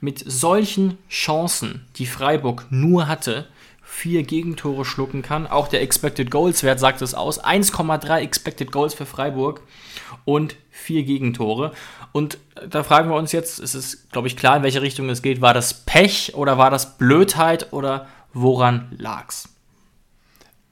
mit 0.00 0.22
solchen 0.26 0.98
Chancen, 1.08 1.86
die 1.96 2.06
Freiburg 2.06 2.66
nur 2.70 3.08
hatte, 3.08 3.46
vier 3.82 4.22
Gegentore 4.22 4.84
schlucken 4.84 5.22
kann. 5.22 5.46
Auch 5.46 5.68
der 5.68 5.82
Expected 5.82 6.30
Goals 6.30 6.62
Wert 6.62 6.80
sagt 6.80 7.02
es 7.02 7.14
aus. 7.14 7.42
1,3 7.42 8.18
Expected 8.18 8.72
Goals 8.72 8.94
für 8.94 9.06
Freiburg 9.06 9.60
und 10.24 10.56
vier 10.70 11.04
Gegentore. 11.04 11.72
Und 12.12 12.38
da 12.68 12.82
fragen 12.82 13.10
wir 13.10 13.16
uns 13.16 13.32
jetzt, 13.32 13.58
es 13.58 13.74
ist, 13.74 14.10
glaube 14.10 14.28
ich, 14.28 14.36
klar, 14.36 14.56
in 14.56 14.62
welche 14.62 14.82
Richtung 14.82 15.08
es 15.10 15.22
geht. 15.22 15.40
War 15.40 15.54
das 15.54 15.84
Pech 15.84 16.34
oder 16.34 16.58
war 16.58 16.70
das 16.70 16.96
Blödheit 16.98 17.72
oder 17.72 18.08
woran 18.32 18.92
lag's? 18.96 19.53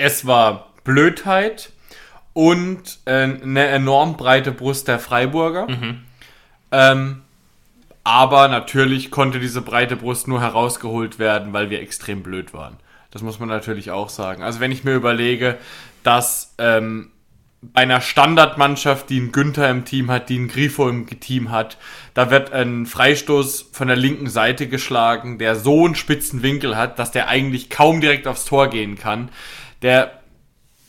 Es 0.03 0.27
war 0.27 0.73
Blödheit 0.83 1.71
und 2.33 2.99
äh, 3.05 3.23
eine 3.23 3.69
enorm 3.69 4.17
breite 4.17 4.51
Brust 4.51 4.89
der 4.89 4.99
Freiburger. 4.99 5.69
Mhm. 5.69 6.01
Ähm, 6.73 7.23
aber 8.03 8.49
natürlich 8.49 9.13
konnte 9.13 9.39
diese 9.39 9.63
breite 9.63 9.95
Brust 9.95 10.27
nur 10.27 10.41
herausgeholt 10.41 11.21
werden, 11.21 11.53
weil 11.53 11.71
wir 11.71 11.81
extrem 11.81 12.25
blöd 12.25 12.53
waren. 12.53 12.79
Das 13.13 13.23
muss 13.23 13.39
man 13.39 13.49
natürlich 13.49 13.93
auch 13.93 14.09
sagen. 14.09 14.43
Also 14.43 14.59
wenn 14.59 14.73
ich 14.73 14.83
mir 14.83 14.95
überlege, 14.95 15.57
dass 16.03 16.53
ähm, 16.59 17.13
bei 17.61 17.83
einer 17.83 18.01
Standardmannschaft, 18.01 19.09
die 19.09 19.21
einen 19.21 19.31
Günther 19.31 19.71
im 19.71 19.85
Team 19.85 20.11
hat, 20.11 20.31
die 20.31 20.37
einen 20.37 20.49
Grifo 20.49 20.89
im 20.89 21.07
Team 21.21 21.53
hat, 21.53 21.79
da 22.15 22.29
wird 22.29 22.53
ein 22.53 22.87
Freistoß 22.87 23.69
von 23.71 23.87
der 23.87 23.97
linken 23.97 24.29
Seite 24.29 24.67
geschlagen, 24.67 25.39
der 25.39 25.55
so 25.55 25.85
einen 25.85 25.95
spitzen 25.95 26.43
Winkel 26.43 26.77
hat, 26.77 26.99
dass 26.99 27.13
der 27.13 27.29
eigentlich 27.29 27.71
kaum 27.71 28.01
direkt 28.01 28.27
aufs 28.27 28.47
Tor 28.47 28.67
gehen 28.67 28.99
kann 28.99 29.29
der, 29.83 30.23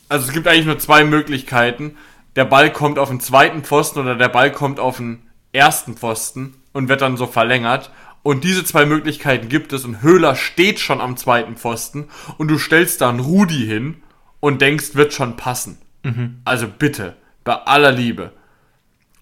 also 0.10 0.28
es 0.28 0.34
gibt 0.34 0.48
eigentlich 0.48 0.66
nur 0.66 0.80
zwei 0.80 1.04
Möglichkeiten. 1.04 1.98
der 2.36 2.46
Ball 2.46 2.72
kommt 2.72 2.98
auf 2.98 3.10
den 3.10 3.20
zweiten 3.20 3.64
Pfosten 3.64 4.00
oder 4.00 4.16
der 4.16 4.30
Ball 4.30 4.52
kommt 4.52 4.80
auf 4.80 4.98
den 4.98 5.24
ersten 5.52 5.96
Pfosten 5.96 6.56
und 6.72 6.90
wird 6.90 7.02
dann 7.02 7.18
so 7.18 7.28
verlängert. 7.28 7.92
Und 8.24 8.44
diese 8.44 8.64
zwei 8.64 8.86
Möglichkeiten 8.86 9.50
gibt 9.50 9.74
es 9.74 9.84
und 9.86 10.02
Höhler 10.02 10.36
steht 10.36 10.80
schon 10.80 11.02
am 11.02 11.18
zweiten 11.18 11.58
Pfosten 11.58 12.08
und 12.38 12.48
du 12.48 12.58
stellst 12.58 13.02
da 13.02 13.10
einen 13.10 13.20
Rudi 13.20 13.66
hin 13.66 14.02
und 14.40 14.62
denkst, 14.62 14.96
wird 14.96 15.14
schon 15.14 15.36
passen. 15.36 15.78
Mhm. 16.04 16.42
Also 16.46 16.68
bitte, 16.68 17.16
bei 17.44 17.54
aller 17.54 17.92
Liebe. 17.92 18.32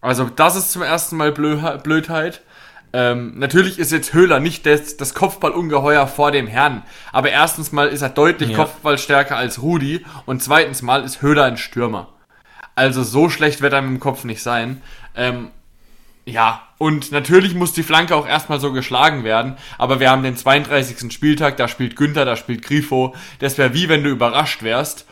Also 0.01 0.25
das 0.25 0.55
ist 0.55 0.71
zum 0.71 0.81
ersten 0.81 1.17
Mal 1.17 1.31
Blödheit. 1.31 2.41
Ähm, 2.93 3.37
natürlich 3.37 3.79
ist 3.79 3.91
jetzt 3.91 4.13
Höhler 4.13 4.39
nicht 4.39 4.65
das, 4.65 4.97
das 4.97 5.13
Kopfballungeheuer 5.13 6.07
vor 6.07 6.31
dem 6.31 6.47
Herrn. 6.47 6.83
Aber 7.13 7.29
erstens 7.29 7.71
mal 7.71 7.87
ist 7.87 8.01
er 8.01 8.09
deutlich 8.09 8.49
ja. 8.49 8.57
Kopfballstärker 8.57 9.37
als 9.37 9.61
Rudi 9.61 10.05
und 10.25 10.43
zweitens 10.43 10.81
mal 10.81 11.03
ist 11.03 11.21
Höhler 11.21 11.45
ein 11.45 11.57
Stürmer. 11.57 12.09
Also 12.75 13.03
so 13.03 13.29
schlecht 13.29 13.61
wird 13.61 13.73
er 13.73 13.79
im 13.79 13.99
Kopf 13.99 14.23
nicht 14.23 14.43
sein. 14.43 14.81
Ähm, 15.15 15.49
ja, 16.25 16.63
und 16.77 17.11
natürlich 17.11 17.55
muss 17.55 17.73
die 17.73 17.83
Flanke 17.83 18.15
auch 18.15 18.27
erstmal 18.27 18.59
so 18.59 18.71
geschlagen 18.71 19.23
werden, 19.23 19.57
aber 19.77 19.99
wir 19.99 20.09
haben 20.09 20.23
den 20.23 20.37
32. 20.37 21.11
Spieltag, 21.11 21.57
da 21.57 21.67
spielt 21.67 21.95
Günther, 21.95 22.25
da 22.25 22.35
spielt 22.35 22.63
Grifo. 22.63 23.15
Das 23.39 23.57
wäre 23.57 23.73
wie 23.73 23.89
wenn 23.89 24.03
du 24.03 24.09
überrascht 24.09 24.63
wärst 24.63 25.05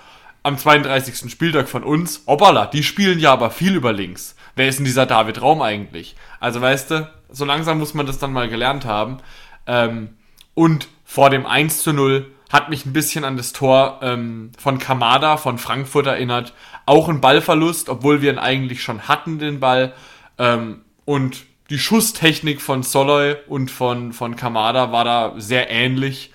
am 0.43 0.57
32. 0.57 1.31
Spieltag 1.31 1.67
von 1.67 1.83
uns. 1.83 2.23
Hoppala, 2.27 2.65
die 2.65 2.83
spielen 2.83 3.19
ja 3.19 3.33
aber 3.33 3.51
viel 3.51 3.75
über 3.75 3.91
links. 3.91 4.35
Wer 4.59 4.67
ist 4.67 4.77
denn 4.77 4.83
dieser 4.83 5.05
David 5.05 5.41
Raum 5.41 5.61
eigentlich? 5.61 6.17
Also 6.41 6.59
weißt 6.59 6.91
du, 6.91 7.09
so 7.29 7.45
langsam 7.45 7.79
muss 7.79 7.93
man 7.93 8.05
das 8.05 8.19
dann 8.19 8.33
mal 8.33 8.49
gelernt 8.49 8.83
haben. 8.83 9.19
Ähm, 9.65 10.17
und 10.53 10.89
vor 11.05 11.29
dem 11.29 11.45
1 11.45 11.81
zu 11.81 11.93
0 11.93 12.29
hat 12.49 12.69
mich 12.69 12.85
ein 12.85 12.91
bisschen 12.91 13.23
an 13.23 13.37
das 13.37 13.53
Tor 13.53 14.01
ähm, 14.01 14.51
von 14.57 14.77
Kamada 14.77 15.37
von 15.37 15.59
Frankfurt 15.59 16.07
erinnert. 16.07 16.53
Auch 16.85 17.07
ein 17.07 17.21
Ballverlust, 17.21 17.87
obwohl 17.87 18.21
wir 18.21 18.33
ihn 18.33 18.37
eigentlich 18.37 18.83
schon 18.83 19.07
hatten, 19.07 19.39
den 19.39 19.61
Ball. 19.61 19.93
Ähm, 20.37 20.81
und 21.05 21.45
die 21.69 21.79
Schusstechnik 21.79 22.59
von 22.59 22.83
Soloy 22.83 23.37
und 23.47 23.71
von, 23.71 24.11
von 24.11 24.35
Kamada 24.35 24.91
war 24.91 25.05
da 25.05 25.35
sehr 25.37 25.69
ähnlich, 25.69 26.33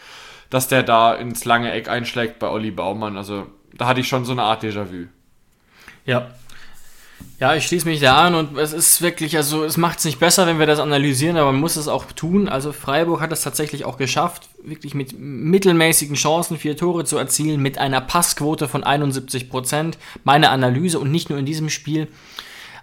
dass 0.49 0.69
der 0.69 0.83
da 0.83 1.13
ins 1.13 1.45
lange 1.45 1.73
Eck 1.73 1.91
einschlägt 1.91 2.39
bei 2.39 2.49
Olli 2.49 2.71
Baumann. 2.71 3.19
Also 3.19 3.49
da 3.75 3.87
hatte 3.87 4.01
ich 4.01 4.09
schon 4.09 4.25
so 4.25 4.33
eine 4.33 4.45
Art 4.45 4.65
Déjà-vu. 4.65 5.09
Ja. 6.07 6.31
Ja, 7.41 7.55
ich 7.55 7.67
schließe 7.67 7.87
mich 7.87 8.01
da 8.01 8.17
an 8.17 8.35
und 8.35 8.57
es 8.57 8.73
ist 8.73 9.03
wirklich, 9.03 9.37
also 9.37 9.65
es 9.65 9.77
macht 9.77 9.99
es 9.99 10.05
nicht 10.05 10.21
besser, 10.21 10.47
wenn 10.47 10.59
wir 10.59 10.67
das 10.67 10.79
analysieren, 10.79 11.37
aber 11.37 11.53
man 11.53 11.61
muss 11.61 11.77
es 11.77 11.89
auch 11.89 12.05
tun. 12.13 12.49
Also 12.49 12.73
Freiburg 12.73 13.21
hat 13.21 13.33
es 13.33 13.43
tatsächlich 13.43 13.85
auch 13.85 13.99
geschafft, 13.99 14.49
wirklich 14.63 14.95
mit 14.95 15.19
mittelmäßigen 15.19 16.17
Chancen 16.17 16.59
vier 16.59 16.77
Tore 16.77 17.05
zu 17.05 17.19
erzielen, 17.19 17.61
mit 17.61 17.79
einer 17.79 18.01
Passquote 18.01 18.69
von 18.69 18.85
71 18.85 19.51
Prozent. 19.51 19.99
Meine 20.23 20.51
Analyse 20.51 20.99
und 20.99 21.11
nicht 21.11 21.29
nur 21.29 21.39
in 21.39 21.47
diesem 21.47 21.71
Spiel, 21.71 22.09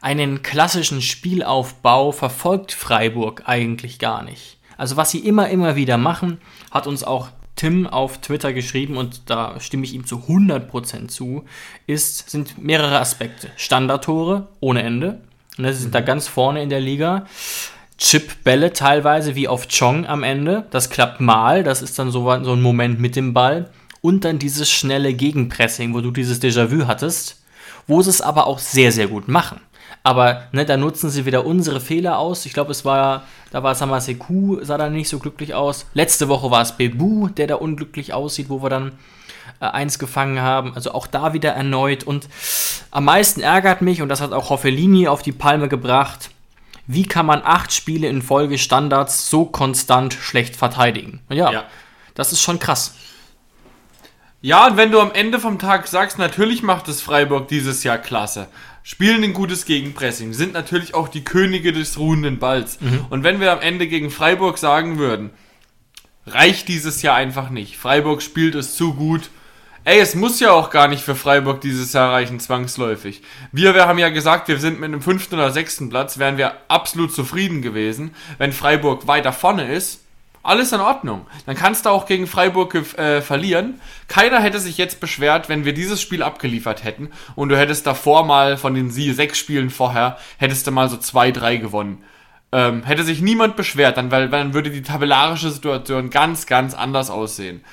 einen 0.01 0.41
klassischen 0.43 1.01
Spielaufbau 1.01 2.11
verfolgt 2.11 2.73
Freiburg 2.73 3.43
eigentlich 3.45 3.99
gar 3.99 4.23
nicht. 4.23 4.57
Also 4.77 4.97
was 4.97 5.11
sie 5.11 5.19
immer, 5.19 5.49
immer 5.49 5.75
wieder 5.75 5.97
machen, 5.97 6.41
hat 6.71 6.87
uns 6.87 7.03
auch 7.03 7.29
Tim 7.55 7.85
auf 7.85 8.19
Twitter 8.19 8.53
geschrieben 8.53 8.97
und 8.97 9.29
da 9.29 9.59
stimme 9.59 9.83
ich 9.83 9.93
ihm 9.93 10.05
zu 10.05 10.23
100% 10.27 11.07
zu, 11.07 11.43
ist, 11.85 12.29
sind 12.29 12.61
mehrere 12.61 12.99
Aspekte. 12.99 13.49
Standardtore 13.55 14.47
ohne 14.59 14.83
Ende, 14.83 15.21
ne, 15.57 15.73
sie 15.73 15.81
sind 15.81 15.89
mhm. 15.89 15.93
da 15.93 16.01
ganz 16.01 16.27
vorne 16.27 16.63
in 16.63 16.69
der 16.69 16.79
Liga. 16.79 17.25
Chip-Bälle 17.97 18.73
teilweise 18.73 19.35
wie 19.35 19.47
auf 19.47 19.67
Chong 19.67 20.07
am 20.07 20.23
Ende, 20.23 20.65
das 20.71 20.89
klappt 20.89 21.21
mal, 21.21 21.63
das 21.63 21.83
ist 21.83 21.99
dann 21.99 22.09
so, 22.09 22.23
so 22.43 22.53
ein 22.53 22.61
Moment 22.61 22.99
mit 22.99 23.15
dem 23.15 23.33
Ball. 23.33 23.69
Und 24.01 24.25
dann 24.25 24.39
dieses 24.39 24.71
schnelle 24.71 25.13
Gegenpressing, 25.13 25.93
wo 25.93 26.01
du 26.01 26.09
dieses 26.09 26.41
Déjà-vu 26.41 26.87
hattest, 26.87 27.43
wo 27.85 28.01
sie 28.01 28.09
es 28.09 28.21
aber 28.21 28.47
auch 28.47 28.57
sehr, 28.57 28.91
sehr 28.91 29.07
gut 29.07 29.27
machen. 29.27 29.61
Aber 30.03 30.43
ne, 30.51 30.65
da 30.65 30.77
nutzen 30.77 31.09
sie 31.09 31.25
wieder 31.25 31.45
unsere 31.45 31.79
Fehler 31.79 32.17
aus. 32.17 32.45
Ich 32.45 32.53
glaube, 32.53 32.71
es 32.71 32.85
war, 32.85 33.23
da 33.51 33.61
war 33.61 33.75
Samaseku, 33.75 34.63
sah 34.63 34.77
da 34.77 34.89
nicht 34.89 35.09
so 35.09 35.19
glücklich 35.19 35.53
aus. 35.53 35.85
Letzte 35.93 36.27
Woche 36.27 36.49
war 36.49 36.61
es 36.61 36.71
Bebu, 36.71 37.27
der 37.27 37.47
da 37.47 37.55
unglücklich 37.55 38.13
aussieht, 38.13 38.49
wo 38.49 38.63
wir 38.63 38.69
dann 38.69 38.93
äh, 39.59 39.65
eins 39.65 39.99
gefangen 39.99 40.41
haben. 40.41 40.73
Also 40.73 40.93
auch 40.93 41.05
da 41.05 41.33
wieder 41.33 41.51
erneut. 41.51 42.03
Und 42.03 42.27
am 42.89 43.05
meisten 43.05 43.41
ärgert 43.41 43.81
mich, 43.81 44.01
und 44.01 44.09
das 44.09 44.21
hat 44.21 44.33
auch 44.33 44.49
Hoffelini 44.49 45.07
auf 45.07 45.21
die 45.21 45.31
Palme 45.31 45.67
gebracht, 45.67 46.31
wie 46.87 47.05
kann 47.05 47.27
man 47.27 47.41
acht 47.43 47.71
Spiele 47.71 48.07
in 48.07 48.23
Folge 48.23 48.57
Standards 48.57 49.29
so 49.29 49.45
konstant 49.45 50.13
schlecht 50.13 50.55
verteidigen? 50.55 51.21
Ja, 51.29 51.51
ja. 51.51 51.63
das 52.15 52.31
ist 52.31 52.41
schon 52.41 52.57
krass. 52.57 52.95
Ja, 54.41 54.65
und 54.65 54.75
wenn 54.75 54.91
du 54.91 54.99
am 54.99 55.11
Ende 55.11 55.39
vom 55.39 55.59
Tag 55.59 55.87
sagst, 55.87 56.17
natürlich 56.17 56.63
macht 56.63 56.87
es 56.87 56.99
Freiburg 56.99 57.47
dieses 57.47 57.83
Jahr 57.83 57.99
klasse, 57.99 58.47
spielen 58.83 59.23
ein 59.23 59.33
gutes 59.33 59.65
Gegenpressing, 59.65 60.33
sind 60.33 60.53
natürlich 60.53 60.93
auch 60.93 61.07
die 61.07 61.23
Könige 61.23 61.73
des 61.73 61.97
ruhenden 61.99 62.39
Balls. 62.39 62.79
Mhm. 62.81 63.05
Und 63.09 63.23
wenn 63.23 63.39
wir 63.39 63.51
am 63.51 63.61
Ende 63.61 63.87
gegen 63.87 64.09
Freiburg 64.09 64.57
sagen 64.57 64.97
würden, 64.97 65.31
reicht 66.25 66.67
dieses 66.67 67.01
Jahr 67.01 67.15
einfach 67.15 67.49
nicht. 67.49 67.77
Freiburg 67.77 68.21
spielt 68.21 68.55
es 68.55 68.75
zu 68.75 68.93
gut. 68.93 69.29
Ey, 69.83 69.99
es 69.99 70.13
muss 70.13 70.39
ja 70.39 70.51
auch 70.51 70.69
gar 70.69 70.87
nicht 70.87 71.03
für 71.03 71.15
Freiburg 71.15 71.61
dieses 71.61 71.93
Jahr 71.93 72.11
reichen, 72.11 72.39
zwangsläufig. 72.39 73.23
Wir, 73.51 73.73
wir 73.73 73.87
haben 73.87 73.97
ja 73.97 74.09
gesagt, 74.09 74.47
wir 74.47 74.59
sind 74.59 74.79
mit 74.79 74.89
einem 74.89 75.01
fünften 75.01 75.35
oder 75.35 75.51
sechsten 75.51 75.89
Platz, 75.89 76.19
wären 76.19 76.37
wir 76.37 76.53
absolut 76.67 77.13
zufrieden 77.13 77.63
gewesen. 77.63 78.13
Wenn 78.37 78.53
Freiburg 78.53 79.07
weiter 79.07 79.33
vorne 79.33 79.73
ist, 79.73 80.01
alles 80.43 80.71
in 80.71 80.79
Ordnung. 80.79 81.27
Dann 81.45 81.55
kannst 81.55 81.85
du 81.85 81.89
auch 81.89 82.05
gegen 82.05 82.27
Freiburg 82.27 82.75
äh, 82.97 83.21
verlieren. 83.21 83.79
Keiner 84.07 84.39
hätte 84.39 84.59
sich 84.59 84.77
jetzt 84.77 84.99
beschwert, 84.99 85.49
wenn 85.49 85.65
wir 85.65 85.73
dieses 85.73 86.01
Spiel 86.01 86.23
abgeliefert 86.23 86.83
hätten 86.83 87.09
und 87.35 87.49
du 87.49 87.57
hättest 87.57 87.85
davor 87.85 88.25
mal 88.25 88.57
von 88.57 88.73
den 88.73 88.89
sie 88.89 89.13
sechs 89.13 89.37
Spielen 89.37 89.69
vorher, 89.69 90.17
hättest 90.37 90.67
du 90.67 90.71
mal 90.71 90.89
so 90.89 90.97
zwei, 90.97 91.31
drei 91.31 91.57
gewonnen. 91.57 92.03
Ähm, 92.51 92.83
hätte 92.83 93.03
sich 93.03 93.21
niemand 93.21 93.55
beschwert, 93.55 93.97
dann, 93.97 94.11
weil, 94.11 94.27
dann 94.29 94.53
würde 94.53 94.71
die 94.71 94.81
tabellarische 94.81 95.51
Situation 95.51 96.09
ganz, 96.09 96.47
ganz 96.47 96.73
anders 96.73 97.09
aussehen. 97.09 97.63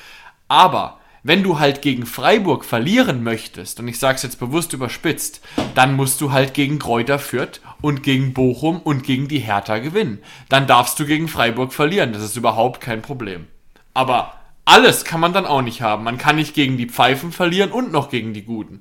Aber 0.47 0.98
wenn 1.29 1.43
du 1.43 1.59
halt 1.59 1.83
gegen 1.83 2.07
Freiburg 2.07 2.65
verlieren 2.65 3.23
möchtest, 3.23 3.79
und 3.81 3.87
ich 3.87 3.99
sage 3.99 4.17
es 4.17 4.23
jetzt 4.23 4.41
bewusst 4.41 4.73
überspitzt, 4.73 5.43
dann 5.75 5.95
musst 5.95 6.23
du 6.23 6.33
halt 6.33 6.55
gegen 6.55 6.79
Kräuter 6.79 7.19
Fürth 7.19 7.61
und 7.83 8.03
gegen 8.03 8.33
Bochum 8.33 8.81
und 8.81 9.05
gegen 9.05 9.29
die 9.29 9.41
Hertha 9.41 9.77
gewinnen. 9.77 10.21
Dann 10.49 10.67
darfst 10.67 10.99
du 10.99 11.05
gegen 11.05 11.29
Freiburg 11.29 11.75
verlieren, 11.75 12.15
das 12.15 12.23
ist 12.23 12.39
überhaupt 12.39 12.81
kein 12.81 13.03
Problem. 13.03 13.47
Aber 13.93 14.33
alles 14.65 15.05
kann 15.05 15.21
man 15.21 15.35
dann 15.35 15.45
auch 15.45 15.61
nicht 15.61 15.83
haben. 15.83 16.03
Man 16.03 16.17
kann 16.17 16.37
nicht 16.37 16.55
gegen 16.55 16.79
die 16.79 16.89
Pfeifen 16.89 17.31
verlieren 17.31 17.73
und 17.73 17.93
noch 17.93 18.09
gegen 18.09 18.33
die 18.33 18.45
Guten. 18.45 18.81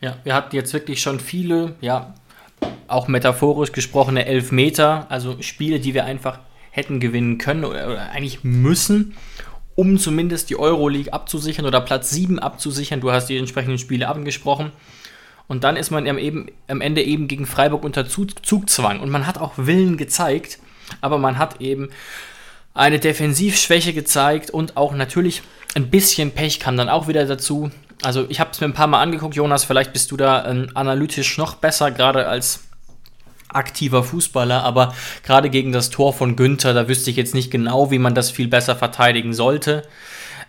Ja, 0.00 0.16
wir 0.24 0.34
hatten 0.34 0.56
jetzt 0.56 0.72
wirklich 0.72 1.00
schon 1.00 1.20
viele, 1.20 1.76
ja, 1.80 2.14
auch 2.88 3.06
metaphorisch 3.06 3.70
gesprochene 3.70 4.26
Elfmeter, 4.26 5.06
also 5.08 5.40
Spiele, 5.40 5.78
die 5.78 5.94
wir 5.94 6.04
einfach 6.04 6.40
hätten 6.72 6.98
gewinnen 6.98 7.38
können 7.38 7.64
oder, 7.64 7.86
oder 7.86 8.10
eigentlich 8.10 8.42
müssen 8.42 9.14
um 9.78 9.96
zumindest 9.96 10.50
die 10.50 10.58
Euroleague 10.58 11.12
abzusichern 11.12 11.64
oder 11.64 11.80
Platz 11.80 12.10
7 12.10 12.40
abzusichern. 12.40 13.00
Du 13.00 13.12
hast 13.12 13.26
die 13.26 13.36
entsprechenden 13.36 13.78
Spiele 13.78 14.08
angesprochen. 14.08 14.72
Und 15.46 15.62
dann 15.62 15.76
ist 15.76 15.92
man 15.92 16.04
eben, 16.18 16.46
am 16.66 16.80
Ende 16.80 17.00
eben 17.00 17.28
gegen 17.28 17.46
Freiburg 17.46 17.84
unter 17.84 18.04
Zugzwang. 18.08 18.98
Und 18.98 19.08
man 19.08 19.24
hat 19.24 19.38
auch 19.38 19.52
Willen 19.56 19.96
gezeigt, 19.96 20.58
aber 21.00 21.18
man 21.18 21.38
hat 21.38 21.60
eben 21.60 21.90
eine 22.74 22.98
Defensivschwäche 22.98 23.92
gezeigt 23.92 24.50
und 24.50 24.76
auch 24.76 24.94
natürlich 24.94 25.42
ein 25.76 25.90
bisschen 25.90 26.32
Pech 26.32 26.58
kam 26.58 26.76
dann 26.76 26.88
auch 26.88 27.06
wieder 27.06 27.24
dazu. 27.24 27.70
Also 28.02 28.26
ich 28.28 28.40
habe 28.40 28.50
es 28.50 28.60
mir 28.60 28.66
ein 28.66 28.74
paar 28.74 28.88
Mal 28.88 29.00
angeguckt, 29.00 29.36
Jonas, 29.36 29.62
vielleicht 29.62 29.92
bist 29.92 30.10
du 30.10 30.16
da 30.16 30.44
ähm, 30.50 30.70
analytisch 30.74 31.38
noch 31.38 31.54
besser, 31.54 31.92
gerade 31.92 32.26
als 32.26 32.64
aktiver 33.48 34.02
Fußballer, 34.02 34.62
aber 34.62 34.94
gerade 35.24 35.50
gegen 35.50 35.72
das 35.72 35.90
Tor 35.90 36.12
von 36.12 36.36
Günther, 36.36 36.74
da 36.74 36.88
wüsste 36.88 37.10
ich 37.10 37.16
jetzt 37.16 37.34
nicht 37.34 37.50
genau, 37.50 37.90
wie 37.90 37.98
man 37.98 38.14
das 38.14 38.30
viel 38.30 38.48
besser 38.48 38.76
verteidigen 38.76 39.32
sollte. 39.32 39.82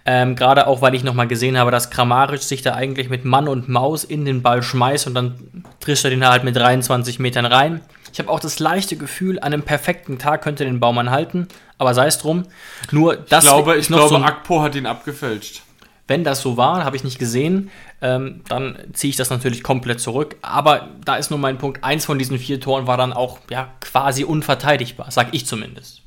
Ähm, 0.05 0.35
gerade 0.35 0.67
auch, 0.67 0.81
weil 0.81 0.95
ich 0.95 1.03
nochmal 1.03 1.27
gesehen 1.27 1.57
habe, 1.57 1.71
dass 1.71 1.89
Kramaric 1.89 2.41
sich 2.41 2.61
da 2.61 2.73
eigentlich 2.73 3.09
mit 3.09 3.25
Mann 3.25 3.47
und 3.47 3.69
Maus 3.69 4.03
in 4.03 4.25
den 4.25 4.41
Ball 4.41 4.63
schmeißt 4.63 5.07
und 5.07 5.13
dann 5.13 5.63
trischt 5.79 6.03
er 6.05 6.09
den 6.09 6.27
halt 6.27 6.43
mit 6.43 6.55
23 6.55 7.19
Metern 7.19 7.45
rein. 7.45 7.81
Ich 8.11 8.19
habe 8.19 8.29
auch 8.29 8.39
das 8.39 8.59
leichte 8.59 8.95
Gefühl, 8.95 9.39
an 9.39 9.53
einem 9.53 9.63
perfekten 9.63 10.17
Tag 10.17 10.41
könnte 10.41 10.65
den 10.65 10.79
Baumann 10.79 11.11
halten, 11.11 11.47
aber 11.77 11.93
sei 11.93 12.07
es 12.07 12.17
drum. 12.17 12.43
Nur 12.91 13.17
das 13.17 13.43
ich 13.43 13.49
glaube, 13.49 13.77
ich 13.77 13.87
glaube, 13.87 14.09
so 14.09 14.17
Akpo 14.17 14.61
hat 14.61 14.75
ihn 14.75 14.85
abgefälscht. 14.85 15.61
Wenn 16.07 16.23
das 16.23 16.41
so 16.41 16.57
war, 16.57 16.83
habe 16.85 16.95
ich 16.95 17.03
nicht 17.03 17.19
gesehen, 17.19 17.69
ähm, 18.01 18.41
dann 18.47 18.77
ziehe 18.93 19.09
ich 19.09 19.15
das 19.15 19.29
natürlich 19.29 19.63
komplett 19.63 19.99
zurück. 19.99 20.37
Aber 20.41 20.89
da 21.03 21.15
ist 21.15 21.29
nur 21.29 21.39
mein 21.39 21.57
Punkt, 21.57 21.83
eins 21.83 22.05
von 22.05 22.17
diesen 22.17 22.39
vier 22.39 22.59
Toren 22.59 22.87
war 22.87 22.97
dann 22.97 23.13
auch 23.13 23.39
ja, 23.49 23.73
quasi 23.81 24.23
unverteidigbar, 24.23 25.11
sag 25.11 25.29
ich 25.33 25.45
zumindest. 25.45 26.01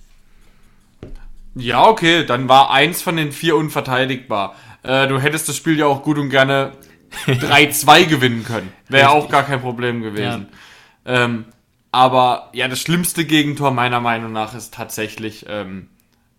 Ja, 1.55 1.87
okay, 1.87 2.25
dann 2.25 2.49
war 2.49 2.71
eins 2.71 3.03
von 3.03 3.17
den 3.17 3.31
vier 3.31 3.57
unverteidigbar. 3.57 4.55
Äh, 4.83 5.07
du 5.09 5.21
hättest 5.21 5.49
das 5.49 5.57
Spiel 5.57 5.79
ja 5.79 5.87
auch 5.87 6.03
gut 6.03 6.19
und 6.19 6.31
gerne 6.31 6.73
3-2 7.27 8.07
gewinnen 8.07 8.45
können. 8.45 8.73
Wäre 8.89 9.11
auch 9.11 9.29
gar 9.29 9.43
kein 9.43 9.61
Problem 9.61 10.03
gewesen. 10.03 10.49
Ja. 11.05 11.25
Ähm, 11.25 11.45
aber 11.91 12.49
ja, 12.55 12.69
das 12.69 12.81
schlimmste 12.81 13.27
Gegentor 13.27 13.71
meiner 13.71 14.01
Meinung 14.01 14.33
nach 14.33 14.55
ist 14.55 14.73
tatsächlich 14.73 15.45
ähm, 15.47 15.89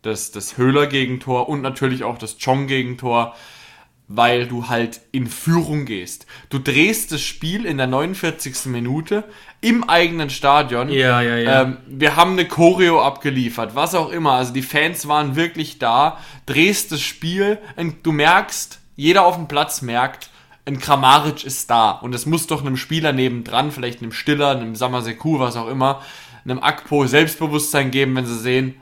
das, 0.01 0.31
das 0.31 0.57
Höhler-Gegentor 0.57 1.47
und 1.47 1.61
natürlich 1.61 2.03
auch 2.03 2.17
das 2.17 2.39
Chong-Gegentor 2.39 3.35
weil 4.15 4.47
du 4.47 4.67
halt 4.69 5.01
in 5.11 5.25
Führung 5.25 5.85
gehst. 5.85 6.27
Du 6.49 6.59
drehst 6.59 7.11
das 7.11 7.21
Spiel 7.21 7.65
in 7.65 7.77
der 7.77 7.87
49. 7.87 8.65
Minute 8.67 9.23
im 9.59 9.89
eigenen 9.89 10.29
Stadion. 10.29 10.89
Ja, 10.89 11.21
ja, 11.21 11.37
ja. 11.37 11.61
Ähm, 11.63 11.77
wir 11.87 12.15
haben 12.15 12.33
eine 12.33 12.47
Choreo 12.47 13.01
abgeliefert, 13.01 13.73
was 13.73 13.95
auch 13.95 14.11
immer. 14.11 14.33
Also 14.33 14.53
die 14.53 14.61
Fans 14.61 15.07
waren 15.07 15.35
wirklich 15.35 15.79
da. 15.79 16.19
Drehst 16.45 16.91
das 16.91 17.01
Spiel, 17.01 17.57
und 17.75 18.05
du 18.05 18.11
merkst, 18.11 18.79
jeder 18.95 19.25
auf 19.25 19.35
dem 19.35 19.47
Platz 19.47 19.81
merkt, 19.81 20.29
ein 20.65 20.77
Kramaric 20.77 21.43
ist 21.43 21.71
da. 21.71 21.91
Und 21.91 22.13
es 22.13 22.27
muss 22.27 22.45
doch 22.45 22.61
einem 22.61 22.77
Spieler 22.77 23.13
nebendran, 23.13 23.71
vielleicht 23.71 24.03
einem 24.03 24.11
Stiller, 24.11 24.51
einem 24.51 24.75
Samaseku, 24.75 25.39
was 25.39 25.55
auch 25.55 25.67
immer, 25.67 26.01
einem 26.45 26.59
Akpo 26.59 27.07
Selbstbewusstsein 27.07 27.89
geben, 27.89 28.15
wenn 28.15 28.27
sie 28.27 28.37
sehen, 28.37 28.75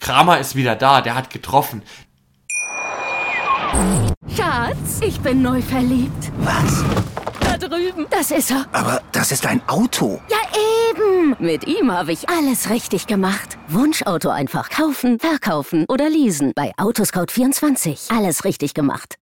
Kramer 0.00 0.38
ist 0.38 0.56
wieder 0.56 0.74
da, 0.74 1.00
der 1.00 1.14
hat 1.14 1.30
getroffen. 1.30 1.82
Schatz, 4.36 5.00
ich 5.00 5.20
bin 5.20 5.42
neu 5.42 5.60
verliebt. 5.62 6.32
Was? 6.38 6.84
Da 7.40 7.56
drüben. 7.56 8.06
Das 8.10 8.30
ist 8.30 8.50
er. 8.50 8.66
Aber 8.72 9.02
das 9.12 9.32
ist 9.32 9.46
ein 9.46 9.60
Auto. 9.68 10.20
Ja, 10.28 10.36
eben. 10.90 11.36
Mit 11.38 11.66
ihm 11.66 11.92
habe 11.92 12.12
ich 12.12 12.28
alles 12.28 12.70
richtig 12.70 13.06
gemacht. 13.06 13.58
Wunschauto 13.68 14.30
einfach 14.30 14.70
kaufen, 14.70 15.18
verkaufen 15.18 15.84
oder 15.88 16.08
leasen. 16.08 16.52
Bei 16.54 16.72
Autoscout24. 16.76 18.16
Alles 18.16 18.44
richtig 18.44 18.74
gemacht. 18.74 19.16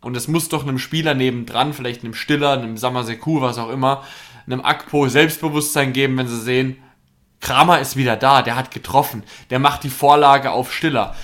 Und 0.00 0.16
es 0.16 0.28
muss 0.28 0.48
doch 0.48 0.62
einem 0.62 0.78
Spieler 0.78 1.14
nebendran, 1.14 1.72
vielleicht 1.72 2.04
einem 2.04 2.14
Stiller, 2.14 2.52
einem 2.52 2.76
Samaseku, 2.76 3.40
was 3.40 3.58
auch 3.58 3.70
immer, 3.70 4.04
einem 4.46 4.60
Akpo 4.60 5.08
Selbstbewusstsein 5.08 5.92
geben, 5.92 6.16
wenn 6.16 6.28
sie 6.28 6.40
sehen, 6.40 6.82
Kramer 7.40 7.80
ist 7.80 7.96
wieder 7.96 8.16
da, 8.16 8.42
der 8.42 8.56
hat 8.56 8.70
getroffen, 8.70 9.24
der 9.50 9.58
macht 9.58 9.84
die 9.84 9.90
Vorlage 9.90 10.50
auf 10.50 10.72
Stiller. 10.72 11.14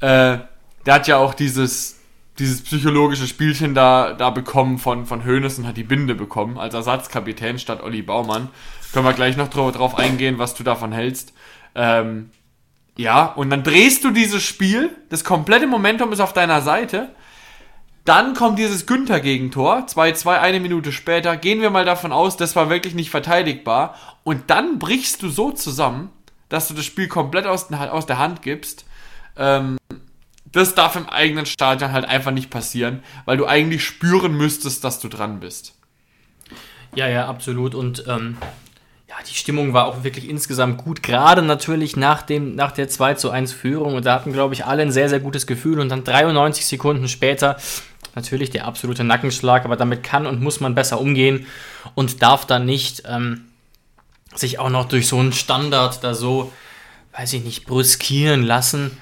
Äh, 0.00 0.38
der 0.86 0.94
hat 0.94 1.06
ja 1.06 1.16
auch 1.16 1.34
dieses, 1.34 2.00
dieses 2.38 2.62
psychologische 2.62 3.26
Spielchen 3.26 3.74
da, 3.74 4.12
da 4.12 4.30
bekommen 4.30 4.78
von, 4.78 5.06
von 5.06 5.24
Hoeneß 5.24 5.58
und 5.58 5.66
hat 5.66 5.76
die 5.76 5.84
Binde 5.84 6.14
bekommen 6.14 6.58
als 6.58 6.74
Ersatzkapitän 6.74 7.58
statt 7.58 7.82
Olli 7.82 8.02
Baumann. 8.02 8.48
Können 8.92 9.06
wir 9.06 9.12
gleich 9.12 9.36
noch 9.36 9.48
drauf, 9.48 9.72
drauf 9.72 9.98
eingehen, 9.98 10.38
was 10.38 10.54
du 10.54 10.62
davon 10.62 10.92
hältst. 10.92 11.32
Ähm, 11.74 12.30
ja, 12.96 13.24
und 13.24 13.50
dann 13.50 13.64
drehst 13.64 14.04
du 14.04 14.10
dieses 14.10 14.42
Spiel, 14.42 14.90
das 15.08 15.24
komplette 15.24 15.66
Momentum 15.66 16.12
ist 16.12 16.20
auf 16.20 16.32
deiner 16.32 16.60
Seite. 16.60 17.10
Dann 18.04 18.34
kommt 18.34 18.58
dieses 18.58 18.86
Günther-Gegentor, 18.86 19.86
2-2, 19.86 20.38
eine 20.38 20.60
Minute 20.60 20.92
später. 20.92 21.36
Gehen 21.36 21.62
wir 21.62 21.70
mal 21.70 21.86
davon 21.86 22.12
aus, 22.12 22.36
das 22.36 22.54
war 22.54 22.68
wirklich 22.68 22.94
nicht 22.94 23.10
verteidigbar. 23.10 23.94
Und 24.24 24.50
dann 24.50 24.78
brichst 24.78 25.22
du 25.22 25.30
so 25.30 25.50
zusammen, 25.50 26.10
dass 26.50 26.68
du 26.68 26.74
das 26.74 26.84
Spiel 26.84 27.08
komplett 27.08 27.46
aus, 27.46 27.72
aus 27.72 28.06
der 28.06 28.18
Hand 28.18 28.42
gibst. 28.42 28.83
Ähm, 29.36 29.76
das 30.52 30.74
darf 30.74 30.94
im 30.96 31.08
eigenen 31.08 31.46
Stadion 31.46 31.92
halt 31.92 32.04
einfach 32.04 32.30
nicht 32.30 32.50
passieren, 32.50 33.02
weil 33.24 33.36
du 33.36 33.46
eigentlich 33.46 33.84
spüren 33.84 34.36
müsstest, 34.36 34.84
dass 34.84 35.00
du 35.00 35.08
dran 35.08 35.40
bist. 35.40 35.74
Ja, 36.94 37.08
ja, 37.08 37.26
absolut. 37.26 37.74
Und 37.74 38.04
ähm, 38.06 38.36
ja, 39.08 39.16
die 39.28 39.34
Stimmung 39.34 39.72
war 39.72 39.86
auch 39.86 40.04
wirklich 40.04 40.28
insgesamt 40.28 40.78
gut, 40.78 41.02
gerade 41.02 41.42
natürlich 41.42 41.96
nach, 41.96 42.22
dem, 42.22 42.54
nach 42.54 42.72
der 42.72 42.88
2 42.88 43.14
zu 43.14 43.30
1 43.30 43.52
Führung. 43.52 43.94
Und 43.94 44.06
da 44.06 44.14
hatten, 44.14 44.32
glaube 44.32 44.54
ich, 44.54 44.64
alle 44.64 44.82
ein 44.82 44.92
sehr, 44.92 45.08
sehr 45.08 45.20
gutes 45.20 45.46
Gefühl. 45.46 45.80
Und 45.80 45.88
dann 45.88 46.04
93 46.04 46.64
Sekunden 46.66 47.08
später 47.08 47.56
natürlich 48.14 48.50
der 48.50 48.66
absolute 48.66 49.02
Nackenschlag, 49.02 49.64
aber 49.64 49.76
damit 49.76 50.02
kann 50.02 50.26
und 50.26 50.40
muss 50.40 50.60
man 50.60 50.74
besser 50.74 51.00
umgehen 51.00 51.46
und 51.96 52.22
darf 52.22 52.46
dann 52.46 52.64
nicht 52.64 53.02
ähm, 53.06 53.46
sich 54.34 54.58
auch 54.58 54.70
noch 54.70 54.86
durch 54.86 55.08
so 55.08 55.18
einen 55.18 55.32
Standard 55.32 56.02
da 56.04 56.14
so, 56.14 56.52
weiß 57.16 57.32
ich 57.32 57.44
nicht, 57.44 57.66
brüskieren 57.66 58.42
lassen. 58.42 58.96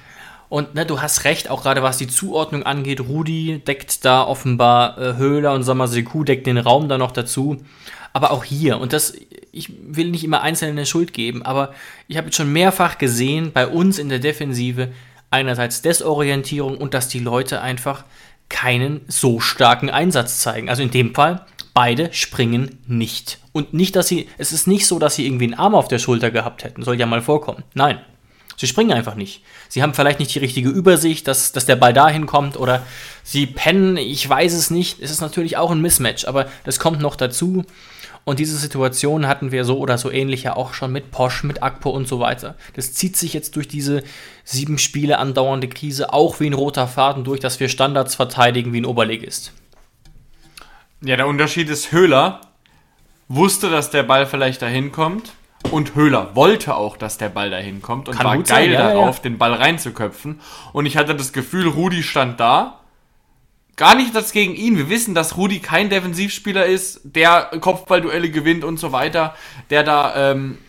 Und 0.53 0.75
ne, 0.75 0.85
du 0.85 1.01
hast 1.01 1.23
recht, 1.23 1.49
auch 1.49 1.63
gerade 1.63 1.81
was 1.81 1.97
die 1.97 2.07
Zuordnung 2.07 2.61
angeht. 2.61 2.99
Rudi 2.99 3.63
deckt 3.65 4.05
da 4.05 4.21
offenbar 4.21 4.99
äh, 4.99 5.15
Höhler 5.15 5.51
und 5.53 5.63
Samaseku 5.63 6.23
deckt 6.23 6.45
den 6.45 6.59
Raum 6.59 6.87
da 6.87 6.99
noch 6.99 7.09
dazu. 7.09 7.57
Aber 8.13 8.29
auch 8.29 8.43
hier, 8.43 8.79
und 8.79 8.93
das, 8.93 9.15
ich 9.51 9.71
will 9.81 10.11
nicht 10.11 10.23
immer 10.23 10.43
Einzelne 10.43 10.85
Schuld 10.85 11.11
geben, 11.11 11.41
aber 11.41 11.73
ich 12.07 12.17
habe 12.17 12.27
jetzt 12.27 12.35
schon 12.35 12.53
mehrfach 12.53 12.99
gesehen, 12.99 13.51
bei 13.51 13.65
uns 13.65 13.97
in 13.97 14.09
der 14.09 14.19
Defensive, 14.19 14.89
einerseits 15.31 15.81
Desorientierung 15.81 16.77
und 16.77 16.93
dass 16.93 17.07
die 17.07 17.17
Leute 17.17 17.61
einfach 17.61 18.03
keinen 18.47 19.01
so 19.07 19.39
starken 19.39 19.89
Einsatz 19.89 20.37
zeigen. 20.37 20.69
Also 20.69 20.83
in 20.83 20.91
dem 20.91 21.15
Fall, 21.15 21.47
beide 21.73 22.13
springen 22.13 22.77
nicht. 22.85 23.39
Und 23.53 23.73
nicht, 23.73 23.95
dass 23.95 24.07
sie, 24.07 24.29
es 24.37 24.51
ist 24.51 24.67
nicht 24.67 24.85
so, 24.85 24.99
dass 24.99 25.15
sie 25.15 25.25
irgendwie 25.25 25.45
einen 25.45 25.55
Arm 25.55 25.73
auf 25.73 25.87
der 25.87 25.97
Schulter 25.97 26.29
gehabt 26.29 26.63
hätten. 26.63 26.83
Soll 26.83 26.99
ja 26.99 27.07
mal 27.07 27.23
vorkommen. 27.23 27.63
Nein. 27.73 27.97
Sie 28.57 28.67
springen 28.67 28.91
einfach 28.91 29.15
nicht. 29.15 29.43
Sie 29.69 29.81
haben 29.81 29.93
vielleicht 29.93 30.19
nicht 30.19 30.33
die 30.33 30.39
richtige 30.39 30.69
Übersicht, 30.69 31.27
dass, 31.27 31.51
dass 31.51 31.65
der 31.65 31.75
Ball 31.75 31.93
dahin 31.93 32.25
kommt 32.25 32.57
oder 32.57 32.85
sie 33.23 33.45
pennen, 33.47 33.97
ich 33.97 34.27
weiß 34.27 34.53
es 34.53 34.69
nicht. 34.69 35.01
Es 35.01 35.11
ist 35.11 35.21
natürlich 35.21 35.57
auch 35.57 35.71
ein 35.71 35.81
Mismatch, 35.81 36.25
aber 36.25 36.47
das 36.63 36.79
kommt 36.79 37.01
noch 37.01 37.15
dazu. 37.15 37.65
Und 38.25 38.39
diese 38.39 38.55
Situation 38.57 39.27
hatten 39.27 39.51
wir 39.51 39.65
so 39.65 39.77
oder 39.79 39.97
so 39.97 40.09
ähnlich 40.09 40.43
ja 40.43 40.55
auch 40.55 40.73
schon 40.73 40.93
mit 40.93 41.11
Posch, 41.11 41.43
mit 41.43 41.61
Akpo 41.61 41.89
und 41.89 42.07
so 42.07 42.19
weiter. 42.19 42.55
Das 42.73 42.93
zieht 42.93 43.17
sich 43.17 43.33
jetzt 43.33 43.55
durch 43.57 43.67
diese 43.67 44.01
sieben 44.45 44.77
Spiele 44.77 45.17
andauernde 45.17 45.67
Krise 45.67 46.13
auch 46.13 46.39
wie 46.39 46.47
ein 46.47 46.53
roter 46.53 46.87
Faden 46.87 47.25
durch, 47.25 47.41
dass 47.41 47.59
wir 47.59 47.67
Standards 47.67 48.15
verteidigen 48.15 48.71
wie 48.71 48.79
ein 48.79 48.85
Oberligist. 48.85 49.51
Ja, 51.01 51.17
der 51.17 51.27
Unterschied 51.27 51.69
ist, 51.69 51.91
Höhler 51.91 52.39
wusste, 53.27 53.69
dass 53.69 53.89
der 53.89 54.03
Ball 54.03 54.25
vielleicht 54.25 54.61
dahin 54.61 54.93
kommt 54.93 55.33
und 55.71 55.95
Höhler 55.95 56.35
wollte 56.35 56.75
auch, 56.75 56.97
dass 56.97 57.17
der 57.17 57.29
Ball 57.29 57.49
dahin 57.49 57.81
kommt 57.81 58.07
und 58.07 58.15
Kann 58.15 58.25
war 58.25 58.35
geil 58.37 58.45
sein, 58.45 58.71
ja, 58.71 58.89
darauf, 58.89 59.17
ja. 59.17 59.23
den 59.23 59.37
Ball 59.37 59.53
reinzuköpfen. 59.53 60.39
Und 60.71 60.85
ich 60.85 60.97
hatte 60.97 61.15
das 61.15 61.33
Gefühl, 61.33 61.67
Rudi 61.67 62.03
stand 62.03 62.39
da. 62.39 62.79
Gar 63.75 63.95
nicht 63.95 64.15
das 64.15 64.31
gegen 64.31 64.53
ihn. 64.53 64.77
Wir 64.77 64.89
wissen, 64.89 65.15
dass 65.15 65.35
Rudi 65.35 65.59
kein 65.59 65.89
Defensivspieler 65.89 66.65
ist, 66.65 67.01
der 67.03 67.49
Kopfballduelle 67.59 68.29
gewinnt 68.29 68.63
und 68.63 68.77
so 68.77 68.91
weiter. 68.91 69.35
Der 69.71 69.83
da, 69.83 70.31
ähm, 70.31 70.59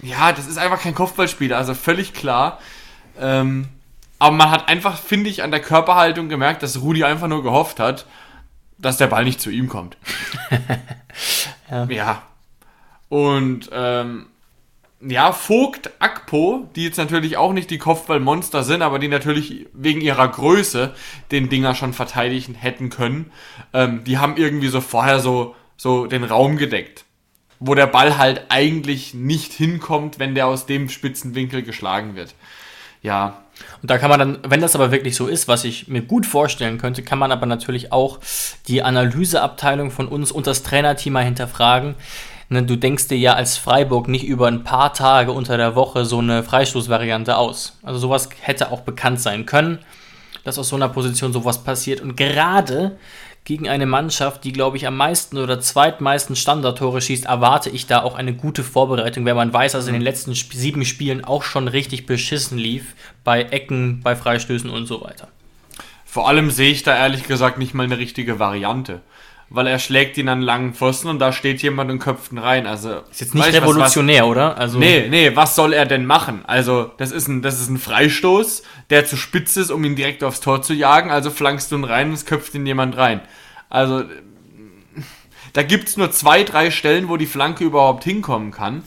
ja, 0.00 0.32
das 0.32 0.46
ist 0.46 0.56
einfach 0.56 0.80
kein 0.80 0.94
Kopfballspieler, 0.94 1.58
also 1.58 1.74
völlig 1.74 2.14
klar. 2.14 2.58
Ähm, 3.20 3.68
aber 4.18 4.36
man 4.36 4.50
hat 4.50 4.68
einfach, 4.68 4.98
finde 4.98 5.28
ich, 5.28 5.42
an 5.42 5.50
der 5.50 5.60
Körperhaltung 5.60 6.30
gemerkt, 6.30 6.62
dass 6.62 6.80
Rudi 6.80 7.04
einfach 7.04 7.28
nur 7.28 7.42
gehofft 7.42 7.80
hat, 7.80 8.06
dass 8.78 8.96
der 8.96 9.08
Ball 9.08 9.24
nicht 9.24 9.40
zu 9.40 9.50
ihm 9.50 9.68
kommt. 9.68 9.98
Ja. 11.70 11.84
ja. 11.90 12.22
Und 13.10 13.68
ähm, 13.72 14.26
ja, 15.06 15.32
Vogt, 15.32 15.90
Akpo, 15.98 16.68
die 16.74 16.84
jetzt 16.84 16.96
natürlich 16.96 17.36
auch 17.36 17.52
nicht 17.52 17.70
die 17.70 17.78
Kopfballmonster 17.78 18.62
sind, 18.62 18.82
aber 18.82 18.98
die 18.98 19.08
natürlich 19.08 19.66
wegen 19.72 20.00
ihrer 20.00 20.28
Größe 20.28 20.94
den 21.30 21.48
Dinger 21.48 21.74
schon 21.74 21.92
verteidigen 21.92 22.54
hätten 22.54 22.90
können, 22.90 23.30
ähm, 23.72 24.04
die 24.04 24.18
haben 24.18 24.36
irgendwie 24.36 24.68
so 24.68 24.80
vorher 24.80 25.20
so, 25.20 25.54
so 25.76 26.06
den 26.06 26.24
Raum 26.24 26.56
gedeckt. 26.56 27.04
Wo 27.60 27.74
der 27.74 27.86
Ball 27.86 28.18
halt 28.18 28.46
eigentlich 28.48 29.14
nicht 29.14 29.52
hinkommt, 29.52 30.18
wenn 30.18 30.34
der 30.34 30.46
aus 30.46 30.66
dem 30.66 30.88
spitzen 30.88 31.34
Winkel 31.34 31.62
geschlagen 31.62 32.14
wird. 32.14 32.34
Ja, 33.02 33.44
Und 33.82 33.90
da 33.90 33.98
kann 33.98 34.08
man 34.10 34.18
dann, 34.18 34.38
wenn 34.48 34.62
das 34.62 34.74
aber 34.74 34.90
wirklich 34.90 35.14
so 35.14 35.26
ist, 35.26 35.46
was 35.46 35.64
ich 35.64 35.88
mir 35.88 36.02
gut 36.02 36.24
vorstellen 36.24 36.78
könnte, 36.78 37.02
kann 37.02 37.18
man 37.18 37.32
aber 37.32 37.46
natürlich 37.46 37.92
auch 37.92 38.18
die 38.66 38.82
Analyseabteilung 38.82 39.90
von 39.90 40.08
uns 40.08 40.32
und 40.32 40.46
das 40.46 40.62
Trainerteam 40.62 41.12
mal 41.12 41.24
hinterfragen. 41.24 41.94
Ne, 42.54 42.62
du 42.62 42.76
denkst 42.76 43.08
dir 43.08 43.18
ja 43.18 43.32
als 43.34 43.56
Freiburg 43.56 44.06
nicht 44.06 44.24
über 44.24 44.46
ein 44.46 44.62
paar 44.62 44.94
Tage 44.94 45.32
unter 45.32 45.56
der 45.56 45.74
Woche 45.74 46.04
so 46.04 46.20
eine 46.20 46.44
Freistoßvariante 46.44 47.36
aus. 47.36 47.76
Also 47.82 47.98
sowas 47.98 48.28
hätte 48.40 48.70
auch 48.70 48.82
bekannt 48.82 49.20
sein 49.20 49.44
können, 49.44 49.80
dass 50.44 50.56
aus 50.56 50.68
so 50.68 50.76
einer 50.76 50.88
Position 50.88 51.32
sowas 51.32 51.64
passiert. 51.64 52.00
Und 52.00 52.16
gerade 52.16 52.96
gegen 53.42 53.68
eine 53.68 53.86
Mannschaft, 53.86 54.44
die, 54.44 54.52
glaube 54.52 54.76
ich, 54.76 54.86
am 54.86 54.96
meisten 54.96 55.36
oder 55.36 55.58
zweitmeisten 55.58 56.36
Standardtore 56.36 57.00
schießt, 57.00 57.24
erwarte 57.24 57.70
ich 57.70 57.88
da 57.88 58.04
auch 58.04 58.14
eine 58.14 58.34
gute 58.34 58.62
Vorbereitung, 58.62 59.24
wenn 59.24 59.34
man 59.34 59.52
weiß, 59.52 59.72
dass 59.72 59.88
in 59.88 59.94
den 59.94 60.02
letzten 60.02 60.30
Sp- 60.38 60.54
sieben 60.54 60.84
Spielen 60.84 61.24
auch 61.24 61.42
schon 61.42 61.66
richtig 61.66 62.06
beschissen 62.06 62.56
lief, 62.56 62.94
bei 63.24 63.42
Ecken, 63.42 64.00
bei 64.04 64.14
Freistößen 64.14 64.70
und 64.70 64.86
so 64.86 65.02
weiter. 65.02 65.26
Vor 66.04 66.28
allem 66.28 66.52
sehe 66.52 66.70
ich 66.70 66.84
da 66.84 66.96
ehrlich 66.96 67.24
gesagt 67.24 67.58
nicht 67.58 67.74
mal 67.74 67.82
eine 67.82 67.98
richtige 67.98 68.38
Variante. 68.38 69.00
Weil 69.54 69.68
er 69.68 69.78
schlägt 69.78 70.18
ihn 70.18 70.28
an 70.28 70.42
langen 70.42 70.74
Pfosten 70.74 71.08
und 71.08 71.20
da 71.20 71.32
steht 71.32 71.62
jemand 71.62 71.90
und 71.90 72.00
köpft 72.00 72.32
ihn 72.32 72.38
rein. 72.38 72.66
Also 72.66 73.02
Ist 73.10 73.20
jetzt 73.20 73.34
nicht 73.34 73.52
revolutionär, 73.52 74.26
oder? 74.26 74.58
Also, 74.58 74.78
Nee, 74.78 75.06
nee, 75.08 75.36
was 75.36 75.54
soll 75.54 75.72
er 75.72 75.86
denn 75.86 76.06
machen? 76.06 76.42
Also, 76.44 76.90
das 76.96 77.12
ist 77.12 77.28
ein, 77.28 77.40
das 77.40 77.60
ist 77.60 77.68
ein 77.68 77.78
Freistoß, 77.78 78.64
der 78.90 79.06
zu 79.06 79.16
spitz 79.16 79.56
ist, 79.56 79.70
um 79.70 79.84
ihn 79.84 79.94
direkt 79.94 80.24
aufs 80.24 80.40
Tor 80.40 80.62
zu 80.62 80.74
jagen. 80.74 81.10
Also 81.10 81.30
flankst 81.30 81.70
du 81.70 81.76
ihn 81.76 81.84
rein 81.84 82.08
und 82.08 82.14
es 82.14 82.26
köpft 82.26 82.54
ihn 82.54 82.66
jemand 82.66 82.96
rein. 82.96 83.20
Also, 83.70 84.02
da 85.52 85.62
gibt's 85.62 85.96
nur 85.96 86.10
zwei, 86.10 86.42
drei 86.42 86.70
Stellen, 86.72 87.08
wo 87.08 87.16
die 87.16 87.26
Flanke 87.26 87.62
überhaupt 87.64 88.02
hinkommen 88.02 88.50
kann. 88.50 88.82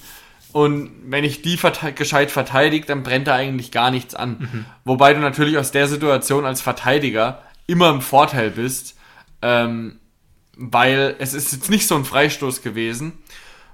Und 0.52 0.92
wenn 1.06 1.24
ich 1.24 1.42
die 1.42 1.56
verte 1.56 1.94
gescheit 1.94 2.30
verteidige, 2.32 2.86
dann 2.86 3.04
brennt 3.04 3.28
da 3.28 3.36
eigentlich 3.36 3.72
gar 3.72 3.90
nichts 3.92 4.16
an. 4.16 4.66
Wobei 4.84 5.14
du 5.14 5.20
natürlich 5.20 5.58
aus 5.58 5.72
der 5.72 5.88
Situation 5.88 6.46
als 6.46 6.62
Verteidiger 6.62 7.42
immer 7.68 7.90
im 7.90 8.02
Vorteil 8.02 8.50
bist, 8.50 8.98
ähm, 9.42 10.00
weil 10.58 11.16
es 11.20 11.34
ist 11.34 11.52
jetzt 11.52 11.70
nicht 11.70 11.88
so 11.88 11.96
ein 11.96 12.06
Freistoß 12.06 12.62
gewesen. 12.62 13.14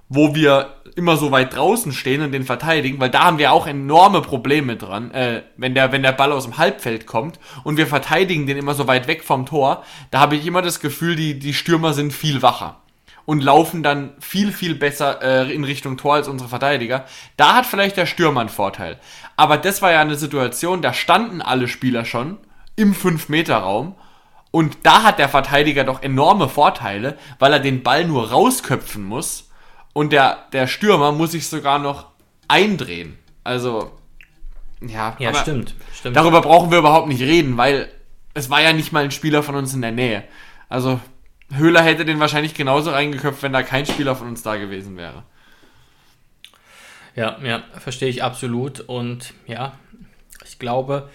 wo 0.09 0.35
wir 0.35 0.75
immer 0.95 1.17
so 1.17 1.31
weit 1.31 1.55
draußen 1.55 1.91
stehen 1.91 2.21
und 2.21 2.33
den 2.33 2.43
verteidigen, 2.43 2.99
weil 2.99 3.09
da 3.09 3.23
haben 3.23 3.39
wir 3.39 3.51
auch 3.51 3.65
enorme 3.65 4.21
Probleme 4.21 4.75
dran, 4.75 5.09
äh, 5.11 5.41
wenn 5.57 5.73
der, 5.73 5.91
wenn 5.91 6.03
der 6.03 6.11
Ball 6.11 6.31
aus 6.31 6.43
dem 6.43 6.57
Halbfeld 6.57 7.07
kommt 7.07 7.39
und 7.63 7.77
wir 7.77 7.87
verteidigen 7.87 8.45
den 8.45 8.57
immer 8.57 8.75
so 8.75 8.85
weit 8.85 9.07
weg 9.07 9.23
vom 9.23 9.47
Tor, 9.47 9.83
da 10.11 10.19
habe 10.19 10.35
ich 10.35 10.45
immer 10.45 10.61
das 10.61 10.79
Gefühl, 10.79 11.15
die, 11.15 11.39
die 11.39 11.53
Stürmer 11.53 11.93
sind 11.93 12.13
viel 12.13 12.43
wacher 12.43 12.81
und 13.25 13.41
laufen 13.41 13.81
dann 13.81 14.11
viel, 14.19 14.51
viel 14.51 14.75
besser 14.75 15.21
äh, 15.21 15.51
in 15.51 15.63
Richtung 15.63 15.97
Tor 15.97 16.15
als 16.15 16.27
unsere 16.27 16.49
Verteidiger. 16.49 17.05
Da 17.37 17.55
hat 17.55 17.65
vielleicht 17.65 17.97
der 17.97 18.05
Stürmer 18.05 18.41
einen 18.41 18.49
Vorteil. 18.49 18.99
Aber 19.35 19.57
das 19.57 19.81
war 19.81 19.91
ja 19.91 20.01
eine 20.01 20.15
Situation, 20.15 20.81
da 20.81 20.93
standen 20.93 21.41
alle 21.41 21.67
Spieler 21.67 22.05
schon 22.05 22.37
im 22.75 22.93
5-Meter-Raum 22.93 23.95
und 24.53 24.77
da 24.83 25.01
hat 25.01 25.17
der 25.17 25.29
Verteidiger 25.29 25.83
doch 25.83 26.03
enorme 26.03 26.47
Vorteile, 26.47 27.17
weil 27.39 27.51
er 27.53 27.59
den 27.59 27.81
Ball 27.81 28.05
nur 28.05 28.29
rausköpfen 28.29 29.03
muss 29.03 29.49
und 29.93 30.13
der, 30.13 30.45
der 30.53 30.67
Stürmer 30.67 31.11
muss 31.11 31.31
sich 31.31 31.47
sogar 31.47 31.79
noch 31.79 32.11
eindrehen. 32.47 33.17
Also, 33.43 33.97
ja. 34.79 35.15
Ja, 35.17 35.33
stimmt, 35.33 35.73
stimmt. 35.91 36.15
Darüber 36.15 36.41
brauchen 36.41 36.69
wir 36.69 36.77
überhaupt 36.77 37.07
nicht 37.07 37.23
reden, 37.23 37.57
weil 37.57 37.91
es 38.35 38.51
war 38.51 38.61
ja 38.61 38.73
nicht 38.73 38.91
mal 38.91 39.03
ein 39.03 39.09
Spieler 39.09 39.41
von 39.41 39.55
uns 39.55 39.73
in 39.73 39.81
der 39.81 39.91
Nähe. 39.91 40.23
Also, 40.69 40.99
Höhler 41.51 41.81
hätte 41.81 42.05
den 42.05 42.19
wahrscheinlich 42.19 42.53
genauso 42.53 42.91
reingeköpft, 42.91 43.41
wenn 43.41 43.53
da 43.53 43.63
kein 43.63 43.87
Spieler 43.87 44.15
von 44.15 44.27
uns 44.27 44.43
da 44.43 44.57
gewesen 44.57 44.97
wäre. 44.97 45.23
Ja, 47.15 47.39
ja, 47.43 47.63
verstehe 47.79 48.09
ich 48.09 48.21
absolut. 48.21 48.81
Und 48.81 49.33
ja, 49.47 49.73
ich 50.45 50.59
glaube, 50.59 51.09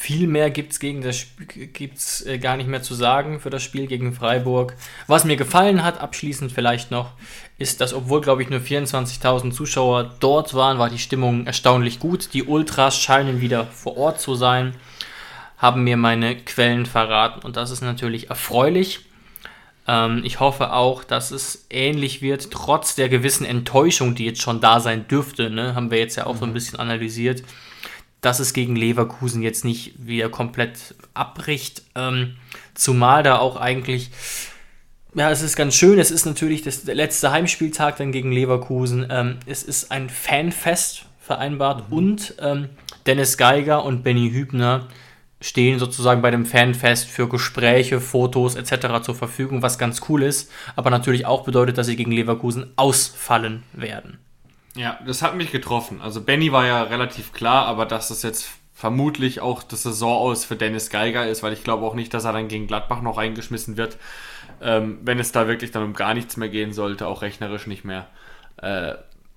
viel 0.00 0.28
mehr 0.28 0.50
gibt 0.50 0.70
es 0.70 0.78
gegen 0.78 1.02
das 1.02 1.16
Spiel 1.16 1.66
gibt's, 1.66 2.24
äh, 2.24 2.38
gar 2.38 2.56
nicht 2.56 2.68
mehr 2.68 2.82
zu 2.84 2.94
sagen 2.94 3.40
für 3.40 3.50
das 3.50 3.64
Spiel 3.64 3.88
gegen 3.88 4.12
Freiburg. 4.12 4.76
Was 5.08 5.24
mir 5.24 5.36
gefallen 5.36 5.82
hat, 5.82 6.00
abschließend 6.00 6.52
vielleicht 6.52 6.92
noch, 6.92 7.14
ist, 7.58 7.80
dass 7.80 7.92
obwohl, 7.92 8.20
glaube 8.20 8.44
ich, 8.44 8.48
nur 8.48 8.60
24.000 8.60 9.50
Zuschauer 9.50 10.14
dort 10.20 10.54
waren, 10.54 10.78
war 10.78 10.88
die 10.88 11.00
Stimmung 11.00 11.46
erstaunlich 11.46 11.98
gut. 11.98 12.32
Die 12.32 12.44
Ultras 12.44 12.96
scheinen 12.96 13.40
wieder 13.40 13.66
vor 13.66 13.96
Ort 13.96 14.20
zu 14.20 14.36
sein, 14.36 14.76
haben 15.56 15.82
mir 15.82 15.96
meine 15.96 16.36
Quellen 16.36 16.86
verraten 16.86 17.44
und 17.44 17.56
das 17.56 17.72
ist 17.72 17.80
natürlich 17.80 18.30
erfreulich. 18.30 19.00
Ähm, 19.88 20.22
ich 20.24 20.38
hoffe 20.38 20.74
auch, 20.74 21.02
dass 21.02 21.32
es 21.32 21.66
ähnlich 21.70 22.22
wird, 22.22 22.52
trotz 22.52 22.94
der 22.94 23.08
gewissen 23.08 23.44
Enttäuschung, 23.44 24.14
die 24.14 24.26
jetzt 24.26 24.42
schon 24.42 24.60
da 24.60 24.78
sein 24.78 25.08
dürfte, 25.08 25.50
ne, 25.50 25.74
haben 25.74 25.90
wir 25.90 25.98
jetzt 25.98 26.14
ja 26.14 26.26
auch 26.26 26.36
so 26.36 26.44
ein 26.44 26.54
bisschen 26.54 26.78
analysiert 26.78 27.42
dass 28.20 28.40
es 28.40 28.52
gegen 28.52 28.76
Leverkusen 28.76 29.42
jetzt 29.42 29.64
nicht 29.64 29.94
wieder 29.98 30.28
komplett 30.28 30.94
abbricht. 31.14 31.82
Ähm, 31.94 32.36
zumal 32.74 33.22
da 33.22 33.38
auch 33.38 33.56
eigentlich, 33.56 34.10
ja, 35.14 35.30
es 35.30 35.42
ist 35.42 35.56
ganz 35.56 35.74
schön, 35.74 35.98
es 35.98 36.10
ist 36.10 36.26
natürlich 36.26 36.62
das, 36.62 36.84
der 36.84 36.94
letzte 36.94 37.30
Heimspieltag 37.30 37.96
dann 37.96 38.12
gegen 38.12 38.32
Leverkusen. 38.32 39.06
Ähm, 39.10 39.38
es 39.46 39.62
ist 39.62 39.90
ein 39.90 40.10
Fanfest 40.10 41.06
vereinbart 41.20 41.90
mhm. 41.90 41.96
und 41.96 42.34
ähm, 42.40 42.68
Dennis 43.06 43.36
Geiger 43.36 43.84
und 43.84 44.02
Benny 44.02 44.30
Hübner 44.30 44.88
stehen 45.40 45.78
sozusagen 45.78 46.20
bei 46.20 46.32
dem 46.32 46.46
Fanfest 46.46 47.06
für 47.06 47.28
Gespräche, 47.28 48.00
Fotos 48.00 48.56
etc. 48.56 49.02
zur 49.02 49.14
Verfügung, 49.14 49.62
was 49.62 49.78
ganz 49.78 50.02
cool 50.08 50.24
ist, 50.24 50.50
aber 50.74 50.90
natürlich 50.90 51.26
auch 51.26 51.44
bedeutet, 51.44 51.78
dass 51.78 51.86
sie 51.86 51.96
gegen 51.96 52.10
Leverkusen 52.10 52.72
ausfallen 52.76 53.62
werden. 53.72 54.18
Ja, 54.78 54.96
das 55.04 55.22
hat 55.22 55.34
mich 55.34 55.50
getroffen. 55.50 56.00
Also 56.00 56.20
Benny 56.20 56.52
war 56.52 56.64
ja 56.64 56.84
relativ 56.84 57.32
klar, 57.32 57.66
aber 57.66 57.84
dass 57.84 58.08
das 58.08 58.22
jetzt 58.22 58.48
vermutlich 58.72 59.40
auch 59.40 59.64
das 59.64 59.82
Saison 59.82 60.16
aus 60.16 60.44
für 60.44 60.54
Dennis 60.54 60.88
Geiger 60.88 61.26
ist, 61.26 61.42
weil 61.42 61.52
ich 61.52 61.64
glaube 61.64 61.84
auch 61.84 61.96
nicht, 61.96 62.14
dass 62.14 62.24
er 62.24 62.32
dann 62.32 62.46
gegen 62.46 62.68
Gladbach 62.68 63.02
noch 63.02 63.18
eingeschmissen 63.18 63.76
wird, 63.76 63.96
ähm, 64.62 65.00
wenn 65.02 65.18
es 65.18 65.32
da 65.32 65.48
wirklich 65.48 65.72
dann 65.72 65.82
um 65.82 65.94
gar 65.94 66.14
nichts 66.14 66.36
mehr 66.36 66.48
gehen 66.48 66.72
sollte, 66.72 67.08
auch 67.08 67.22
rechnerisch 67.22 67.66
nicht 67.66 67.84
mehr. 67.84 68.06
Äh, 68.62 68.94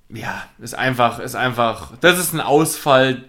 ja, 0.09 0.43
ist 0.59 0.75
einfach, 0.75 1.17
ist 1.17 1.33
einfach, 1.33 1.93
das 2.01 2.19
ist 2.19 2.33
ein 2.33 2.41
Ausfall, 2.41 3.23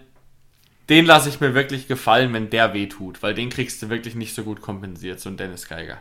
den 0.89 1.05
lasse 1.05 1.29
ich 1.29 1.39
mir 1.39 1.55
wirklich 1.55 1.87
gefallen, 1.87 2.31
wenn 2.33 2.51
der 2.51 2.75
wehtut, 2.75 3.23
weil 3.23 3.33
den 3.33 3.49
kriegst 3.49 3.81
du 3.81 3.89
wirklich 3.89 4.13
nicht 4.13 4.35
so 4.35 4.43
gut 4.43 4.61
kompensiert, 4.61 5.19
so 5.19 5.29
ein 5.29 5.37
Dennis 5.37 5.67
Geiger. 5.67 5.97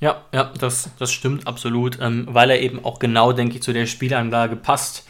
Ja, 0.00 0.22
ja, 0.32 0.52
das, 0.58 0.90
das 0.98 1.12
stimmt 1.12 1.46
absolut, 1.46 1.98
ähm, 2.00 2.26
weil 2.30 2.50
er 2.50 2.60
eben 2.60 2.84
auch 2.84 2.98
genau, 2.98 3.32
denke 3.32 3.56
ich, 3.56 3.62
zu 3.62 3.72
der 3.72 3.86
Spielanlage 3.86 4.56
passt, 4.56 5.06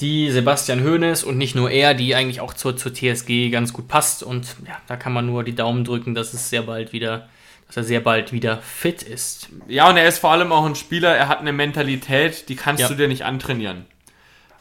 die 0.00 0.30
Sebastian 0.30 0.84
Hoeneß 0.84 1.22
und 1.24 1.38
nicht 1.38 1.54
nur 1.54 1.70
er, 1.70 1.94
die 1.94 2.14
eigentlich 2.14 2.40
auch 2.40 2.52
zur, 2.52 2.76
zur 2.76 2.92
TSG 2.92 3.50
ganz 3.50 3.72
gut 3.72 3.88
passt. 3.88 4.22
Und 4.22 4.56
ja, 4.66 4.76
da 4.88 4.96
kann 4.96 5.12
man 5.12 5.26
nur 5.26 5.44
die 5.44 5.54
Daumen 5.54 5.84
drücken, 5.84 6.14
dass 6.14 6.34
es 6.34 6.50
sehr 6.50 6.62
bald 6.62 6.92
wieder, 6.92 7.28
dass 7.68 7.78
er 7.78 7.84
sehr 7.84 8.00
bald 8.00 8.32
wieder 8.32 8.58
fit 8.58 9.02
ist. 9.02 9.48
Ja, 9.68 9.88
und 9.88 9.96
er 9.96 10.06
ist 10.06 10.18
vor 10.18 10.32
allem 10.32 10.52
auch 10.52 10.66
ein 10.66 10.74
Spieler, 10.74 11.14
er 11.14 11.28
hat 11.28 11.40
eine 11.40 11.52
Mentalität, 11.52 12.48
die 12.48 12.56
kannst 12.56 12.82
ja. 12.82 12.88
du 12.88 12.94
dir 12.94 13.08
nicht 13.08 13.24
antrainieren. 13.24 13.86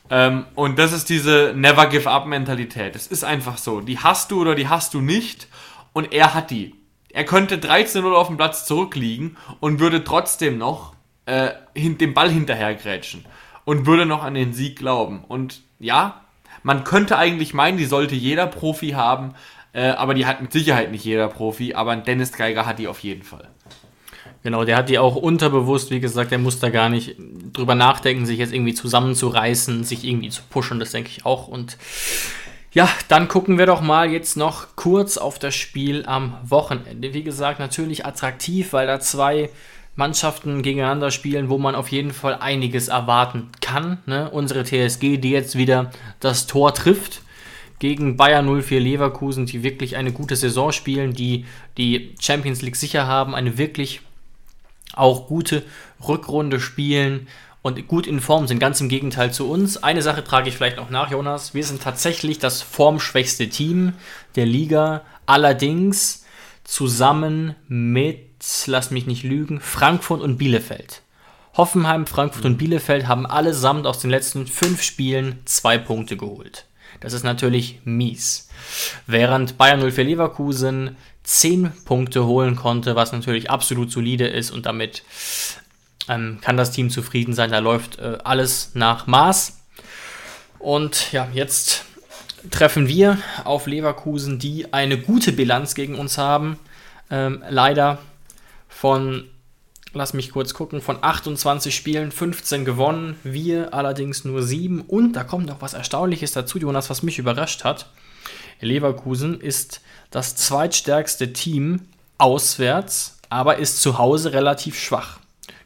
Ähm, 0.09 0.45
und 0.55 0.77
das 0.77 0.93
ist 0.93 1.09
diese 1.09 1.53
Never 1.55 1.87
Give 1.87 2.09
Up 2.09 2.27
Mentalität. 2.27 2.95
Es 2.95 3.07
ist 3.07 3.23
einfach 3.23 3.57
so. 3.57 3.81
Die 3.81 3.99
hast 3.99 4.31
du 4.31 4.41
oder 4.41 4.55
die 4.55 4.67
hast 4.67 4.93
du 4.93 5.01
nicht. 5.01 5.47
Und 5.93 6.13
er 6.13 6.33
hat 6.33 6.51
die. 6.51 6.75
Er 7.15 7.23
könnte 7.23 7.55
13-0 7.55 8.11
auf 8.11 8.27
dem 8.27 8.35
Platz 8.35 8.65
zurückliegen 8.65 9.37
und 9.61 9.79
würde 9.79 10.03
trotzdem 10.03 10.57
noch 10.57 10.95
äh, 11.25 11.51
dem 11.73 12.13
Ball 12.13 12.29
hinterhergrätschen 12.29 13.25
und 13.63 13.85
würde 13.85 14.05
noch 14.05 14.21
an 14.21 14.33
den 14.33 14.51
Sieg 14.51 14.77
glauben. 14.77 15.23
Und 15.25 15.61
ja, 15.79 16.25
man 16.61 16.83
könnte 16.83 17.17
eigentlich 17.17 17.53
meinen, 17.53 17.77
die 17.77 17.85
sollte 17.85 18.15
jeder 18.15 18.47
Profi 18.47 18.89
haben, 18.89 19.33
äh, 19.71 19.91
aber 19.91 20.13
die 20.13 20.25
hat 20.25 20.41
mit 20.41 20.51
Sicherheit 20.51 20.91
nicht 20.91 21.05
jeder 21.05 21.29
Profi, 21.29 21.73
aber 21.73 21.95
Dennis 21.95 22.33
Geiger 22.33 22.65
hat 22.65 22.79
die 22.79 22.89
auf 22.89 22.99
jeden 22.99 23.23
Fall. 23.23 23.47
Genau, 24.43 24.65
der 24.65 24.75
hat 24.75 24.89
die 24.89 24.99
auch 24.99 25.15
unterbewusst, 25.15 25.91
wie 25.91 26.01
gesagt, 26.01 26.31
der 26.31 26.37
muss 26.37 26.59
da 26.59 26.69
gar 26.69 26.89
nicht 26.89 27.15
drüber 27.53 27.75
nachdenken, 27.75 28.25
sich 28.25 28.39
jetzt 28.39 28.53
irgendwie 28.53 28.73
zusammenzureißen, 28.73 29.85
sich 29.85 30.03
irgendwie 30.03 30.31
zu 30.31 30.41
pushen, 30.49 30.81
das 30.81 30.91
denke 30.91 31.11
ich 31.15 31.25
auch. 31.25 31.47
Und 31.47 31.77
ja, 32.75 32.89
dann 33.07 33.29
gucken 33.29 33.57
wir 33.57 33.67
doch 33.67 33.79
mal 33.79 34.11
jetzt 34.11 34.35
noch 34.35 34.75
kurz 34.75 35.15
auf 35.15 35.39
das 35.39 35.55
Spiel 35.55 36.03
am 36.05 36.37
Wochenende. 36.43 37.13
Wie 37.13 37.23
gesagt, 37.23 37.57
natürlich 37.57 38.05
attraktiv, 38.05 38.73
weil 38.73 38.85
da 38.85 38.99
zwei 38.99 39.49
Mannschaften 39.95 40.61
gegeneinander 40.61 41.09
spielen, 41.09 41.47
wo 41.47 41.57
man 41.57 41.73
auf 41.73 41.87
jeden 41.87 42.11
Fall 42.11 42.35
einiges 42.35 42.89
erwarten 42.89 43.49
kann. 43.61 43.99
Ne? 44.05 44.29
Unsere 44.29 44.65
TSG, 44.65 45.15
die 45.19 45.29
jetzt 45.29 45.57
wieder 45.57 45.89
das 46.19 46.47
Tor 46.47 46.73
trifft 46.73 47.21
gegen 47.79 48.17
Bayern 48.17 48.61
04 48.61 48.81
Leverkusen, 48.81 49.45
die 49.45 49.63
wirklich 49.63 49.95
eine 49.95 50.11
gute 50.11 50.35
Saison 50.35 50.73
spielen, 50.73 51.13
die 51.13 51.45
die 51.77 52.13
Champions 52.19 52.61
League 52.61 52.75
sicher 52.75 53.07
haben, 53.07 53.35
eine 53.35 53.57
wirklich 53.57 54.01
auch 54.91 55.27
gute 55.27 55.63
Rückrunde 56.05 56.59
spielen 56.59 57.29
und 57.65 57.87
gut 57.87 58.05
in 58.05 58.19
Form 58.19 58.45
sind. 58.45 58.59
Ganz 58.59 58.79
im 58.79 58.89
Gegenteil 58.89 59.33
zu 59.33 59.49
uns. 59.49 59.81
Eine 59.81 60.03
Sache 60.03 60.23
trage 60.23 60.47
ich 60.47 60.55
vielleicht 60.55 60.77
noch 60.77 60.91
nach, 60.91 61.09
Jonas. 61.09 61.55
Wir 61.55 61.63
sind 61.63 61.81
tatsächlich 61.81 62.37
das 62.37 62.61
formschwächste 62.61 63.49
Team 63.49 63.93
der 64.35 64.45
Liga. 64.45 65.01
Allerdings 65.25 66.25
zusammen 66.63 67.55
mit, 67.67 68.19
lass 68.67 68.91
mich 68.91 69.07
nicht 69.07 69.23
lügen, 69.23 69.59
Frankfurt 69.61 70.21
und 70.21 70.37
Bielefeld. 70.37 71.01
Hoffenheim, 71.57 72.05
Frankfurt 72.05 72.45
und 72.45 72.57
Bielefeld 72.57 73.07
haben 73.07 73.25
allesamt 73.25 73.87
aus 73.87 73.97
den 73.97 74.11
letzten 74.11 74.45
fünf 74.45 74.83
Spielen 74.83 75.39
zwei 75.45 75.79
Punkte 75.79 76.17
geholt. 76.17 76.67
Das 76.99 77.13
ist 77.13 77.23
natürlich 77.23 77.79
mies. 77.83 78.47
Während 79.07 79.57
Bayern 79.57 79.81
04 79.91 80.03
Leverkusen 80.03 80.97
zehn 81.23 81.71
Punkte 81.83 82.27
holen 82.27 82.55
konnte, 82.55 82.95
was 82.95 83.11
natürlich 83.11 83.49
absolut 83.49 83.91
solide 83.91 84.27
ist 84.27 84.51
und 84.51 84.67
damit 84.67 85.01
ähm, 86.07 86.39
kann 86.41 86.57
das 86.57 86.71
Team 86.71 86.89
zufrieden 86.89 87.33
sein. 87.33 87.51
Da 87.51 87.59
läuft 87.59 87.99
äh, 87.99 88.17
alles 88.23 88.71
nach 88.73 89.07
Maß. 89.07 89.59
Und 90.59 91.11
ja, 91.11 91.27
jetzt 91.33 91.85
treffen 92.51 92.87
wir 92.87 93.17
auf 93.43 93.67
Leverkusen, 93.67 94.39
die 94.39 94.73
eine 94.73 94.97
gute 94.97 95.31
Bilanz 95.31 95.75
gegen 95.75 95.95
uns 95.95 96.17
haben. 96.17 96.59
Ähm, 97.09 97.43
leider 97.49 97.99
von, 98.67 99.25
lass 99.93 100.13
mich 100.13 100.31
kurz 100.31 100.53
gucken, 100.53 100.81
von 100.81 100.97
28 101.01 101.75
Spielen 101.75 102.11
15 102.11 102.65
gewonnen, 102.65 103.17
wir 103.23 103.73
allerdings 103.73 104.25
nur 104.25 104.43
7. 104.43 104.81
Und 104.81 105.13
da 105.13 105.23
kommt 105.23 105.47
noch 105.47 105.61
was 105.61 105.73
Erstaunliches 105.73 106.31
dazu, 106.31 106.59
Jonas, 106.59 106.89
was 106.89 107.03
mich 107.03 107.19
überrascht 107.19 107.63
hat. 107.63 107.89
Leverkusen 108.61 109.39
ist 109.39 109.81
das 110.11 110.35
zweitstärkste 110.35 111.33
Team 111.33 111.81
auswärts, 112.17 113.19
aber 113.29 113.57
ist 113.57 113.81
zu 113.81 113.97
Hause 113.97 114.33
relativ 114.33 114.79
schwach 114.79 115.19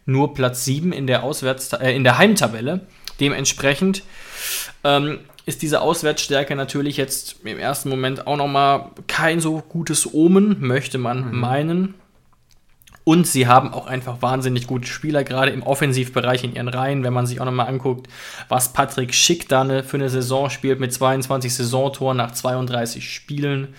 nur 0.09 0.33
Platz 0.33 0.65
7 0.65 0.91
in 0.91 1.07
der, 1.07 1.23
Auswärts 1.23 1.73
äh, 1.73 1.91
in 1.91 2.03
der 2.03 2.17
Heimtabelle. 2.17 2.81
Dementsprechend 3.19 4.03
ähm, 4.83 5.19
ist 5.45 5.61
diese 5.61 5.81
Auswärtsstärke 5.81 6.55
natürlich 6.55 6.97
jetzt 6.97 7.37
im 7.43 7.59
ersten 7.59 7.89
Moment 7.89 8.27
auch 8.27 8.37
nochmal 8.37 8.91
kein 9.07 9.39
so 9.39 9.61
gutes 9.67 10.13
Omen, 10.13 10.57
möchte 10.59 10.97
man 10.97 11.31
mhm. 11.31 11.39
meinen. 11.39 11.93
Und 13.03 13.25
sie 13.25 13.47
haben 13.47 13.73
auch 13.73 13.87
einfach 13.87 14.21
wahnsinnig 14.21 14.67
gute 14.67 14.87
Spieler, 14.87 15.23
gerade 15.23 15.51
im 15.51 15.63
Offensivbereich 15.63 16.43
in 16.43 16.53
ihren 16.53 16.67
Reihen. 16.67 17.03
Wenn 17.03 17.13
man 17.13 17.25
sich 17.25 17.41
auch 17.41 17.45
nochmal 17.45 17.67
anguckt, 17.67 18.07
was 18.49 18.71
Patrick 18.71 19.15
Schick 19.15 19.49
da 19.49 19.63
ne, 19.63 19.83
für 19.83 19.97
eine 19.97 20.11
Saison 20.11 20.51
spielt 20.51 20.79
mit 20.79 20.93
22 20.93 21.55
Saisontoren 21.55 22.17
nach 22.17 22.31
32 22.31 23.11
Spielen. 23.11 23.69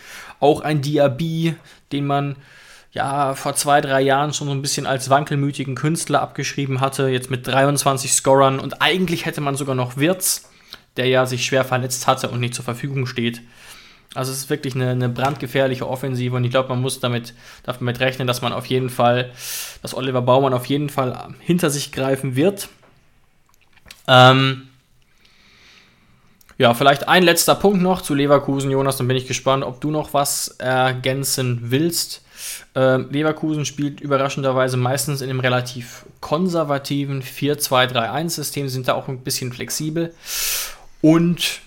Auch 0.40 0.62
ein 0.62 0.82
Diaby, 0.82 1.54
den 1.92 2.06
man 2.06 2.36
ja 2.92 3.34
vor 3.34 3.54
zwei, 3.54 3.80
drei 3.80 4.00
Jahren 4.00 4.32
schon 4.32 4.48
so 4.48 4.52
ein 4.52 4.62
bisschen 4.62 4.86
als 4.86 5.10
wankelmütigen 5.10 5.74
Künstler 5.74 6.22
abgeschrieben 6.22 6.80
hatte, 6.80 7.08
jetzt 7.08 7.30
mit 7.30 7.46
23 7.46 8.12
Scorern 8.12 8.58
und 8.58 8.82
eigentlich 8.82 9.26
hätte 9.26 9.40
man 9.40 9.56
sogar 9.56 9.74
noch 9.74 9.96
Wirtz, 9.96 10.50
der 10.96 11.06
ja 11.06 11.26
sich 11.26 11.44
schwer 11.44 11.64
verletzt 11.64 12.06
hatte 12.06 12.28
und 12.30 12.40
nicht 12.40 12.54
zur 12.54 12.64
Verfügung 12.64 13.06
steht. 13.06 13.42
Also 14.14 14.32
es 14.32 14.38
ist 14.38 14.50
wirklich 14.50 14.74
eine, 14.74 14.90
eine 14.90 15.08
brandgefährliche 15.08 15.88
Offensive 15.88 16.34
und 16.34 16.42
ich 16.42 16.50
glaube, 16.50 16.70
man 16.70 16.80
muss 16.80 16.98
damit, 16.98 17.32
damit 17.62 18.00
rechnen, 18.00 18.26
dass 18.26 18.42
man 18.42 18.52
auf 18.52 18.66
jeden 18.66 18.90
Fall, 18.90 19.30
dass 19.82 19.94
Oliver 19.94 20.22
Baumann 20.22 20.52
auf 20.52 20.66
jeden 20.66 20.88
Fall 20.88 21.28
hinter 21.38 21.70
sich 21.70 21.92
greifen 21.92 22.34
wird. 22.34 22.68
Ähm, 24.08 24.68
ja, 26.58 26.74
vielleicht 26.74 27.06
ein 27.06 27.22
letzter 27.22 27.54
Punkt 27.54 27.80
noch 27.80 28.02
zu 28.02 28.14
Leverkusen, 28.14 28.70
Jonas, 28.70 28.96
dann 28.96 29.06
bin 29.06 29.16
ich 29.16 29.28
gespannt, 29.28 29.62
ob 29.62 29.80
du 29.80 29.92
noch 29.92 30.12
was 30.12 30.48
ergänzen 30.58 31.70
willst. 31.70 32.22
Ähm, 32.74 33.08
Leverkusen 33.10 33.64
spielt 33.64 34.00
überraschenderweise 34.00 34.76
meistens 34.76 35.20
in 35.20 35.30
einem 35.30 35.40
relativ 35.40 36.04
konservativen 36.20 37.22
4-2-3-1-System, 37.22 38.68
sind 38.68 38.88
da 38.88 38.94
auch 38.94 39.08
ein 39.08 39.20
bisschen 39.20 39.52
flexibel. 39.52 40.14
Und 41.00 41.60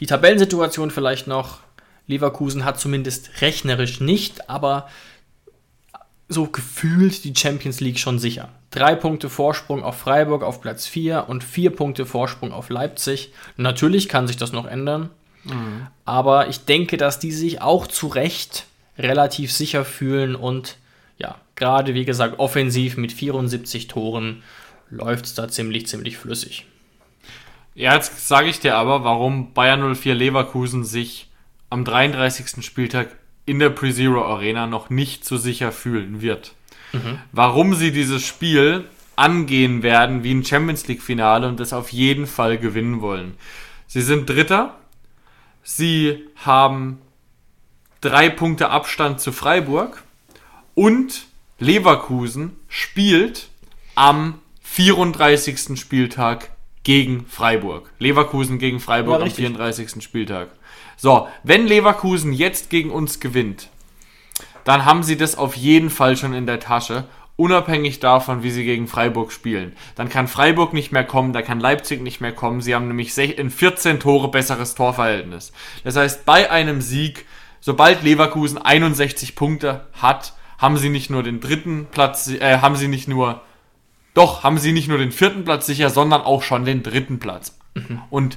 die 0.00 0.06
Tabellensituation 0.06 0.90
vielleicht 0.90 1.26
noch. 1.26 1.60
Leverkusen 2.08 2.64
hat 2.64 2.80
zumindest 2.80 3.40
rechnerisch 3.40 4.00
nicht, 4.00 4.50
aber 4.50 4.88
so 6.28 6.46
gefühlt 6.46 7.24
die 7.24 7.34
Champions 7.36 7.80
League 7.80 7.98
schon 7.98 8.18
sicher. 8.18 8.48
Drei 8.70 8.94
Punkte 8.94 9.28
Vorsprung 9.28 9.84
auf 9.84 9.98
Freiburg 9.98 10.42
auf 10.42 10.60
Platz 10.60 10.86
4 10.86 11.28
und 11.28 11.44
vier 11.44 11.70
Punkte 11.70 12.06
Vorsprung 12.06 12.52
auf 12.52 12.70
Leipzig. 12.70 13.32
Natürlich 13.56 14.08
kann 14.08 14.26
sich 14.26 14.36
das 14.36 14.52
noch 14.52 14.66
ändern, 14.66 15.10
mhm. 15.44 15.86
aber 16.04 16.48
ich 16.48 16.64
denke, 16.64 16.96
dass 16.96 17.18
die 17.18 17.32
sich 17.32 17.60
auch 17.60 17.86
zu 17.86 18.08
Recht 18.08 18.66
relativ 18.98 19.52
sicher 19.52 19.84
fühlen 19.84 20.34
und 20.34 20.76
ja, 21.18 21.36
gerade 21.56 21.94
wie 21.94 22.04
gesagt, 22.04 22.38
offensiv 22.38 22.96
mit 22.96 23.12
74 23.12 23.88
Toren 23.88 24.42
läuft 24.90 25.24
es 25.26 25.34
da 25.34 25.48
ziemlich, 25.48 25.86
ziemlich 25.86 26.18
flüssig. 26.18 26.66
Ja, 27.74 27.94
jetzt 27.94 28.28
sage 28.28 28.48
ich 28.48 28.60
dir 28.60 28.76
aber, 28.76 29.04
warum 29.04 29.54
Bayern 29.54 29.94
04 29.94 30.14
Leverkusen 30.14 30.84
sich 30.84 31.28
am 31.70 31.84
33. 31.84 32.64
Spieltag 32.64 33.16
in 33.46 33.58
der 33.58 33.70
Pre-Zero 33.70 34.24
Arena 34.24 34.66
noch 34.66 34.90
nicht 34.90 35.24
so 35.24 35.38
sicher 35.38 35.72
fühlen 35.72 36.20
wird. 36.20 36.52
Mhm. 36.92 37.18
Warum 37.32 37.74
sie 37.74 37.92
dieses 37.92 38.22
Spiel 38.22 38.84
angehen 39.16 39.82
werden 39.82 40.22
wie 40.22 40.34
ein 40.34 40.44
Champions 40.44 40.86
League 40.88 41.02
Finale 41.02 41.48
und 41.48 41.60
das 41.60 41.72
auf 41.72 41.90
jeden 41.90 42.26
Fall 42.26 42.58
gewinnen 42.58 43.00
wollen. 43.00 43.34
Sie 43.86 44.00
sind 44.00 44.28
Dritter. 44.28 44.76
Sie 45.62 46.24
haben 46.36 46.98
drei 48.02 48.28
Punkte 48.28 48.68
Abstand 48.68 49.20
zu 49.20 49.32
Freiburg 49.32 50.02
und 50.74 51.26
Leverkusen 51.58 52.56
spielt 52.68 53.48
am 53.94 54.40
34. 54.62 55.78
Spieltag 55.80 56.50
gegen 56.82 57.24
Freiburg. 57.26 57.90
Leverkusen 57.98 58.58
gegen 58.58 58.80
Freiburg 58.80 59.20
ja, 59.20 59.26
am 59.26 59.30
34. 59.30 60.02
Spieltag. 60.02 60.48
So, 60.96 61.28
wenn 61.44 61.66
Leverkusen 61.66 62.32
jetzt 62.32 62.70
gegen 62.70 62.90
uns 62.90 63.20
gewinnt, 63.20 63.70
dann 64.64 64.84
haben 64.84 65.02
sie 65.02 65.16
das 65.16 65.38
auf 65.38 65.56
jeden 65.56 65.90
Fall 65.90 66.16
schon 66.16 66.34
in 66.34 66.46
der 66.46 66.60
Tasche, 66.60 67.04
unabhängig 67.36 68.00
davon, 68.00 68.42
wie 68.42 68.50
sie 68.50 68.64
gegen 68.64 68.88
Freiburg 68.88 69.32
spielen. 69.32 69.76
Dann 69.94 70.08
kann 70.08 70.26
Freiburg 70.26 70.72
nicht 70.72 70.90
mehr 70.90 71.04
kommen, 71.04 71.32
da 71.32 71.42
kann 71.42 71.60
Leipzig 71.60 72.02
nicht 72.02 72.20
mehr 72.20 72.32
kommen. 72.32 72.60
Sie 72.60 72.74
haben 72.74 72.88
nämlich 72.88 73.16
in 73.16 73.50
14 73.50 74.00
Tore 74.00 74.28
besseres 74.28 74.74
Torverhältnis. 74.74 75.52
Das 75.84 75.96
heißt, 75.96 76.24
bei 76.24 76.50
einem 76.50 76.80
Sieg, 76.80 77.26
sobald 77.62 78.02
Leverkusen 78.02 78.58
61 78.58 79.34
Punkte 79.34 79.86
hat, 79.94 80.34
haben 80.58 80.76
sie 80.76 80.90
nicht 80.90 81.08
nur 81.08 81.22
den 81.22 81.40
dritten 81.40 81.86
Platz, 81.90 82.28
äh, 82.28 82.58
haben 82.58 82.76
sie 82.76 82.88
nicht 82.88 83.08
nur, 83.08 83.40
doch, 84.12 84.44
haben 84.44 84.58
sie 84.58 84.72
nicht 84.72 84.88
nur 84.88 84.98
den 84.98 85.12
vierten 85.12 85.44
Platz 85.44 85.64
sicher, 85.64 85.88
sondern 85.88 86.20
auch 86.20 86.42
schon 86.42 86.66
den 86.66 86.82
dritten 86.82 87.18
Platz. 87.18 87.58
Mhm. 87.74 88.02
Und 88.10 88.36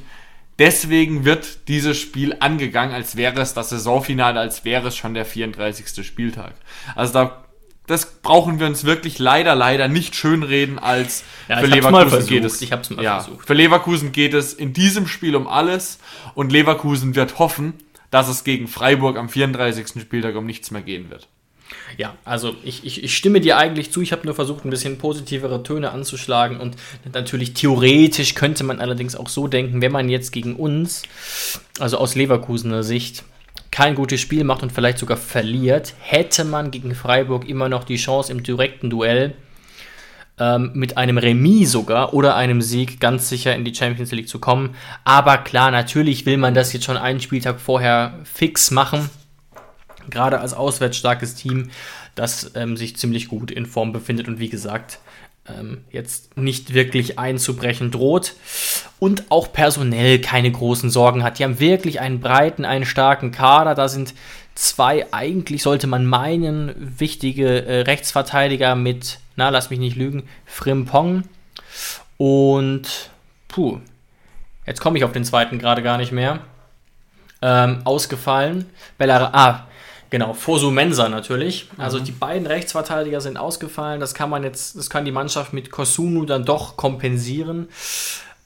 Deswegen 0.57 1.25
wird 1.25 1.67
dieses 1.67 1.97
Spiel 1.99 2.37
angegangen, 2.39 2.93
als 2.93 3.17
wäre 3.17 3.41
es 3.41 3.53
das 3.53 3.69
Saisonfinale, 3.69 4.39
als 4.39 4.63
wäre 4.63 4.87
es 4.87 4.95
schon 4.95 5.13
der 5.13 5.25
34. 5.25 6.05
Spieltag. 6.05 6.53
Also 6.95 7.11
da, 7.11 7.43
das 7.87 8.21
brauchen 8.21 8.59
wir 8.59 8.67
uns 8.67 8.85
wirklich 8.85 9.19
leider, 9.19 9.53
leider 9.53 9.89
nicht 9.89 10.15
schönreden, 10.15 10.79
als 10.79 11.25
ja, 11.49 11.57
für 11.57 11.65
Leverkusen 11.65 12.25
geht 12.27 12.45
es. 12.45 12.61
Ich 12.61 12.71
hab's 12.71 12.89
mal 12.89 13.03
ja, 13.03 13.19
versucht. 13.19 13.45
Für 13.45 13.53
Leverkusen 13.53 14.13
geht 14.13 14.33
es 14.33 14.53
in 14.53 14.71
diesem 14.71 15.07
Spiel 15.07 15.35
um 15.35 15.45
alles 15.45 15.99
und 16.35 16.53
Leverkusen 16.53 17.15
wird 17.15 17.37
hoffen, 17.37 17.73
dass 18.15 18.29
es 18.29 18.45
gegen 18.45 18.69
Freiburg 18.69 19.17
am 19.17 19.27
34. 19.27 20.01
Spieltag 20.01 20.37
um 20.37 20.45
nichts 20.45 20.71
mehr 20.71 20.81
gehen 20.81 21.09
wird. 21.09 21.27
Ja, 21.97 22.15
also 22.23 22.55
ich, 22.63 22.85
ich, 22.85 23.03
ich 23.03 23.17
stimme 23.17 23.41
dir 23.41 23.57
eigentlich 23.57 23.91
zu. 23.91 24.01
Ich 24.01 24.13
habe 24.13 24.23
nur 24.23 24.33
versucht, 24.33 24.63
ein 24.63 24.69
bisschen 24.69 24.97
positivere 24.97 25.63
Töne 25.63 25.91
anzuschlagen. 25.91 26.61
Und 26.61 26.77
natürlich 27.13 27.55
theoretisch 27.55 28.33
könnte 28.33 28.63
man 28.63 28.79
allerdings 28.79 29.17
auch 29.17 29.27
so 29.27 29.49
denken, 29.49 29.81
wenn 29.81 29.91
man 29.91 30.07
jetzt 30.07 30.31
gegen 30.31 30.55
uns, 30.55 31.03
also 31.77 31.97
aus 31.97 32.15
Leverkusener 32.15 32.83
Sicht, 32.83 33.25
kein 33.69 33.95
gutes 33.95 34.21
Spiel 34.21 34.45
macht 34.45 34.63
und 34.63 34.71
vielleicht 34.71 34.99
sogar 34.99 35.17
verliert, 35.17 35.93
hätte 35.99 36.45
man 36.45 36.71
gegen 36.71 36.95
Freiburg 36.95 37.45
immer 37.49 37.67
noch 37.67 37.83
die 37.83 37.97
Chance 37.97 38.31
im 38.31 38.43
direkten 38.43 38.89
Duell 38.89 39.33
ähm, 40.39 40.71
mit 40.73 40.97
einem 40.97 41.17
Remis 41.17 41.71
sogar 41.71 42.13
oder 42.13 42.35
einem 42.35 42.61
Sieg 42.61 42.99
ganz 42.99 43.29
sicher 43.29 43.55
in 43.55 43.65
die 43.65 43.75
Champions 43.75 44.11
League 44.11 44.29
zu 44.29 44.39
kommen. 44.39 44.75
Aber 45.03 45.37
klar, 45.37 45.71
natürlich 45.71 46.25
will 46.25 46.37
man 46.37 46.53
das 46.53 46.73
jetzt 46.73 46.85
schon 46.85 46.97
einen 46.97 47.21
Spieltag 47.21 47.59
vorher 47.59 48.19
fix 48.23 48.71
machen 48.71 49.09
gerade 50.09 50.39
als 50.39 50.53
auswärtsstarkes 50.53 51.35
Team, 51.35 51.69
das 52.15 52.51
ähm, 52.55 52.77
sich 52.77 52.97
ziemlich 52.97 53.27
gut 53.27 53.51
in 53.51 53.65
Form 53.65 53.91
befindet 53.91 54.27
und 54.27 54.39
wie 54.39 54.49
gesagt, 54.49 54.99
ähm, 55.47 55.83
jetzt 55.91 56.37
nicht 56.37 56.73
wirklich 56.73 57.19
einzubrechen 57.19 57.91
droht 57.91 58.33
und 59.05 59.25
auch 59.29 59.53
personell 59.53 60.19
keine 60.19 60.51
großen 60.51 60.89
Sorgen 60.89 61.23
hat. 61.23 61.37
Die 61.37 61.43
haben 61.43 61.59
wirklich 61.59 61.99
einen 61.99 62.19
breiten, 62.19 62.65
einen 62.65 62.85
starken 62.85 63.29
Kader. 63.31 63.75
Da 63.75 63.87
sind 63.87 64.15
zwei, 64.55 65.05
eigentlich 65.13 65.61
sollte 65.61 65.85
man 65.85 66.07
meinen, 66.07 66.73
wichtige 66.97 67.65
äh, 67.67 67.81
Rechtsverteidiger 67.81 68.73
mit, 68.73 69.19
na, 69.35 69.49
lass 69.49 69.69
mich 69.69 69.77
nicht 69.77 69.95
lügen, 69.95 70.23
Frimpong 70.47 71.23
und, 72.17 73.11
puh, 73.47 73.77
jetzt 74.65 74.81
komme 74.81 74.97
ich 74.97 75.03
auf 75.03 75.11
den 75.11 75.23
zweiten 75.23 75.59
gerade 75.59 75.83
gar 75.83 75.99
nicht 75.99 76.11
mehr. 76.11 76.39
Ähm, 77.43 77.81
ausgefallen. 77.83 78.65
Bellara, 78.97 79.29
ah, 79.33 79.67
Genau, 80.09 80.33
Fosu 80.33 80.71
Mensa 80.71 81.09
natürlich. 81.09 81.67
Also 81.77 81.99
mhm. 81.99 82.05
die 82.05 82.11
beiden 82.11 82.47
Rechtsverteidiger 82.47 83.21
sind 83.21 83.37
ausgefallen. 83.37 83.99
Das 83.99 84.13
kann 84.13 84.29
man 84.29 84.43
jetzt, 84.43 84.77
das 84.77 84.89
kann 84.89 85.03
die 85.03 85.11
Mannschaft 85.11 85.51
mit 85.51 85.71
Kosunu 85.71 86.25
dann 86.25 86.45
doch 86.45 86.77
kompensieren. 86.77 87.67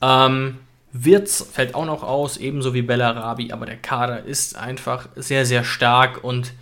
Ähm, 0.02 0.58
Wirtz 0.92 1.46
fällt 1.52 1.76
auch 1.76 1.86
noch 1.86 2.04
aus, 2.04 2.38
ebenso 2.38 2.74
wie 2.74 2.82
Bellarabi, 2.82 3.52
aber 3.52 3.66
der 3.66 3.78
Kader 3.78 4.24
ist 4.24 4.58
einfach 4.58 5.08
sehr, 5.16 5.46
sehr 5.46 5.64
stark 5.64 6.24
und 6.24 6.54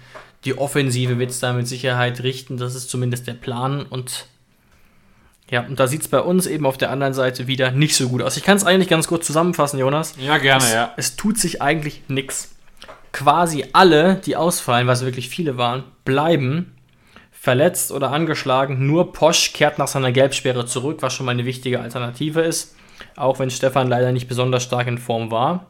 die 0.44 0.58
Offensive 0.58 1.18
wird 1.18 1.32
es 1.32 1.40
da 1.40 1.54
mit 1.54 1.68
Sicherheit 1.68 2.24
richten. 2.24 2.58
Das 2.58 2.76
ist 2.76 2.90
zumindest 2.90 3.28
der 3.28 3.34
Plan 3.34 3.84
und 3.84 4.26
ja, 5.50 5.62
und 5.62 5.80
da 5.80 5.88
sieht 5.88 6.02
es 6.02 6.08
bei 6.10 6.20
uns 6.20 6.46
eben 6.46 6.66
auf 6.66 6.78
der 6.78 6.92
anderen 6.92 7.14
Seite 7.14 7.48
wieder 7.48 7.72
nicht 7.72 7.96
so 7.96 8.10
gut 8.10 8.22
aus. 8.22 8.36
Ich 8.36 8.44
kann 8.44 8.58
es 8.58 8.66
eigentlich 8.66 8.90
ganz 8.90 9.08
kurz 9.08 9.26
zusammenfassen, 9.26 9.80
Jonas. 9.80 10.16
Ja, 10.20 10.38
gerne, 10.40 10.64
es, 10.64 10.74
ja. 10.74 10.94
Es 10.98 11.16
tut 11.16 11.38
sich 11.38 11.62
eigentlich 11.62 12.04
nichts 12.10 12.56
quasi 13.14 13.66
alle, 13.72 14.16
die 14.16 14.36
ausfallen, 14.36 14.88
was 14.88 15.06
wirklich 15.06 15.30
viele 15.30 15.58
waren, 15.58 15.86
bleiben 16.04 16.74
verletzt 17.32 17.94
oder 17.94 18.12
angeschlagen. 18.12 18.86
Nur 18.86 19.14
Posch 19.14 19.54
kehrt 19.54 19.80
nach 19.80 19.88
seiner 19.88 20.12
Gelbsperre 20.12 20.66
zurück, 20.66 20.98
was 21.00 21.14
schon 21.14 21.26
mal 21.26 21.32
eine 21.32 21.46
wichtige 21.46 21.80
Alternative 21.80 22.42
ist. 22.42 22.76
Auch 23.18 23.40
wenn 23.40 23.50
Stefan 23.50 23.90
leider 23.90 24.14
nicht 24.14 24.30
besonders 24.30 24.64
stark 24.64 24.88
in 24.88 24.98
Form 24.98 25.32
war. 25.32 25.66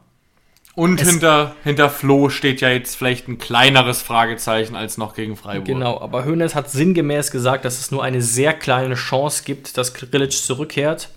Und 0.78 1.00
hinter, 1.00 1.56
hinter 1.64 1.90
Flo 1.90 2.28
steht 2.28 2.60
ja 2.60 2.68
jetzt 2.68 2.94
vielleicht 2.94 3.26
ein 3.26 3.38
kleineres 3.38 4.00
Fragezeichen 4.00 4.76
als 4.76 4.96
noch 4.96 5.16
gegen 5.16 5.34
Freiburg. 5.34 5.66
Genau, 5.66 6.00
aber 6.00 6.24
Hönes 6.24 6.54
hat 6.54 6.70
sinngemäß 6.70 7.32
gesagt, 7.32 7.64
dass 7.64 7.80
es 7.80 7.90
nur 7.90 8.04
eine 8.04 8.22
sehr 8.22 8.54
kleine 8.54 8.94
Chance 8.94 9.42
gibt, 9.44 9.76
dass 9.76 9.92
Grilic 9.92 10.30
zurückkehrt. 10.30 11.08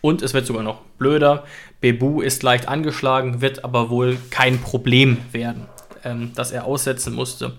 Und 0.00 0.20
es 0.20 0.34
wird 0.34 0.46
sogar 0.46 0.64
noch 0.64 0.80
blöder. 0.98 1.44
Bebu 1.80 2.22
ist 2.22 2.42
leicht 2.42 2.66
angeschlagen, 2.66 3.40
wird 3.40 3.64
aber 3.64 3.88
wohl 3.88 4.16
kein 4.30 4.58
Problem 4.60 5.18
werden, 5.30 5.66
ähm, 6.02 6.32
dass 6.34 6.50
er 6.50 6.64
aussetzen 6.64 7.14
musste. 7.14 7.52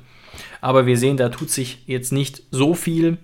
Aber 0.60 0.86
wir 0.86 0.98
sehen, 0.98 1.16
da 1.16 1.30
tut 1.30 1.52
sich 1.52 1.84
jetzt 1.86 2.12
nicht 2.12 2.44
so 2.52 2.74
viel. 2.74 3.18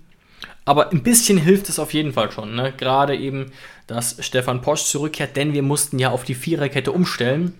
Aber 0.64 0.92
ein 0.92 1.02
bisschen 1.02 1.38
hilft 1.38 1.68
es 1.68 1.78
auf 1.78 1.92
jeden 1.92 2.12
Fall 2.12 2.30
schon. 2.30 2.54
Ne? 2.54 2.72
Gerade 2.76 3.16
eben, 3.16 3.52
dass 3.86 4.16
Stefan 4.24 4.62
Posch 4.62 4.84
zurückkehrt, 4.84 5.36
denn 5.36 5.52
wir 5.52 5.62
mussten 5.62 5.98
ja 5.98 6.10
auf 6.10 6.24
die 6.24 6.34
Viererkette 6.34 6.92
umstellen. 6.92 7.54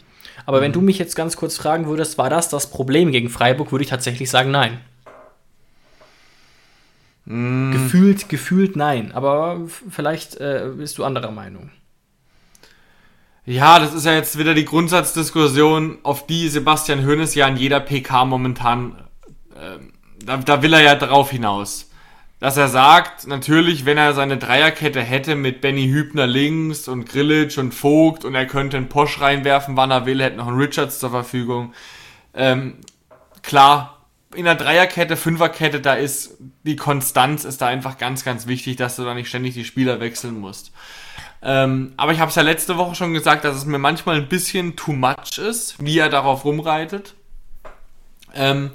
Aber 0.46 0.58
mhm. 0.58 0.62
wenn 0.62 0.72
du 0.72 0.80
mich 0.80 0.98
jetzt 0.98 1.16
ganz 1.16 1.36
kurz 1.36 1.56
fragen 1.56 1.86
würdest, 1.86 2.18
war 2.18 2.30
das 2.30 2.48
das 2.48 2.70
Problem 2.70 3.10
gegen 3.10 3.28
Freiburg, 3.28 3.72
würde 3.72 3.84
ich 3.84 3.90
tatsächlich 3.90 4.30
sagen, 4.30 4.50
nein. 4.50 4.80
Mm. 7.24 7.72
Gefühlt, 7.72 8.28
gefühlt 8.28 8.76
nein. 8.76 9.12
Aber 9.12 9.60
vielleicht 9.90 10.36
äh, 10.36 10.70
bist 10.76 10.98
du 10.98 11.04
anderer 11.04 11.30
Meinung. 11.30 11.70
Ja, 13.44 13.78
das 13.78 13.94
ist 13.94 14.06
ja 14.06 14.14
jetzt 14.14 14.38
wieder 14.38 14.54
die 14.54 14.64
Grundsatzdiskussion, 14.64 15.98
auf 16.04 16.26
die 16.26 16.48
Sebastian 16.48 17.04
Hoeneß 17.04 17.34
ja 17.34 17.48
in 17.48 17.56
jeder 17.56 17.80
PK 17.80 18.24
momentan 18.24 18.96
äh, 19.54 19.78
da, 20.24 20.36
da 20.36 20.62
will 20.62 20.72
er 20.72 20.82
ja 20.82 20.94
drauf 20.94 21.30
hinaus. 21.30 21.90
Dass 22.42 22.57
er 22.57 22.66
sagt, 22.66 23.28
natürlich, 23.28 23.85
wenn 23.85 23.98
er 23.98 24.14
seine 24.14 24.37
Dreierkette 24.37 25.00
hätte 25.00 25.37
mit 25.37 25.61
Benny 25.61 25.87
Hübner 25.87 26.26
links 26.26 26.88
und 26.88 27.09
Grillitsch 27.09 27.57
und 27.57 27.72
Vogt 27.72 28.24
und 28.24 28.35
er 28.35 28.46
könnte 28.46 28.78
einen 28.78 28.88
Posch 28.88 29.20
reinwerfen, 29.20 29.76
wann 29.76 29.92
er 29.92 30.07
will, 30.07 30.20
hätte 30.20 30.38
noch 30.38 30.48
einen 30.48 30.59
Richards 30.59 30.98
zur 30.98 31.11
Verfügung. 31.11 31.72
Ähm, 32.35 32.78
klar, 33.42 34.09
in 34.35 34.44
der 34.44 34.57
Dreierkette, 34.57 35.16
Fünferkette, 35.16 35.81
da 35.81 35.94
ist 35.94 36.37
die 36.64 36.74
Konstanz 36.74 37.44
ist 37.44 37.62
da 37.62 37.68
einfach 37.68 37.96
ganz, 37.96 38.24
ganz 38.24 38.48
wichtig, 38.48 38.74
dass 38.74 38.96
du 38.96 39.05
da 39.05 39.14
nicht 39.14 39.28
ständig 39.28 39.55
die 39.55 39.64
Spieler 39.64 40.00
wechseln 40.00 40.40
musst. 40.40 40.72
Ähm, 41.42 41.92
aber 41.96 42.11
ich 42.11 42.18
habe 42.18 42.31
es 42.31 42.35
ja 42.35 42.42
letzte 42.42 42.76
Woche 42.76 42.96
schon 42.96 43.14
gesagt, 43.14 43.44
dass 43.44 43.55
es 43.55 43.66
mir 43.66 43.78
manchmal 43.78 44.16
ein 44.16 44.28
bisschen 44.28 44.74
too 44.74 44.94
much 44.94 45.38
ist, 45.38 45.76
wie 45.78 45.96
er 45.96 46.09
darauf 46.09 46.44
rumreitet. 46.44 47.14
Ähm, 48.35 48.72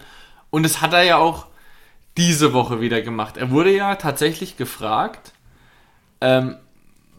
und 0.51 0.65
es 0.65 0.79
hat 0.79 0.93
er 0.93 1.03
ja 1.03 1.17
auch 1.17 1.47
diese 2.17 2.53
Woche 2.53 2.81
wieder 2.81 3.01
gemacht. 3.01 3.37
Er 3.37 3.51
wurde 3.51 3.75
ja 3.75 3.95
tatsächlich 3.95 4.57
gefragt, 4.57 5.31
ähm, 6.19 6.57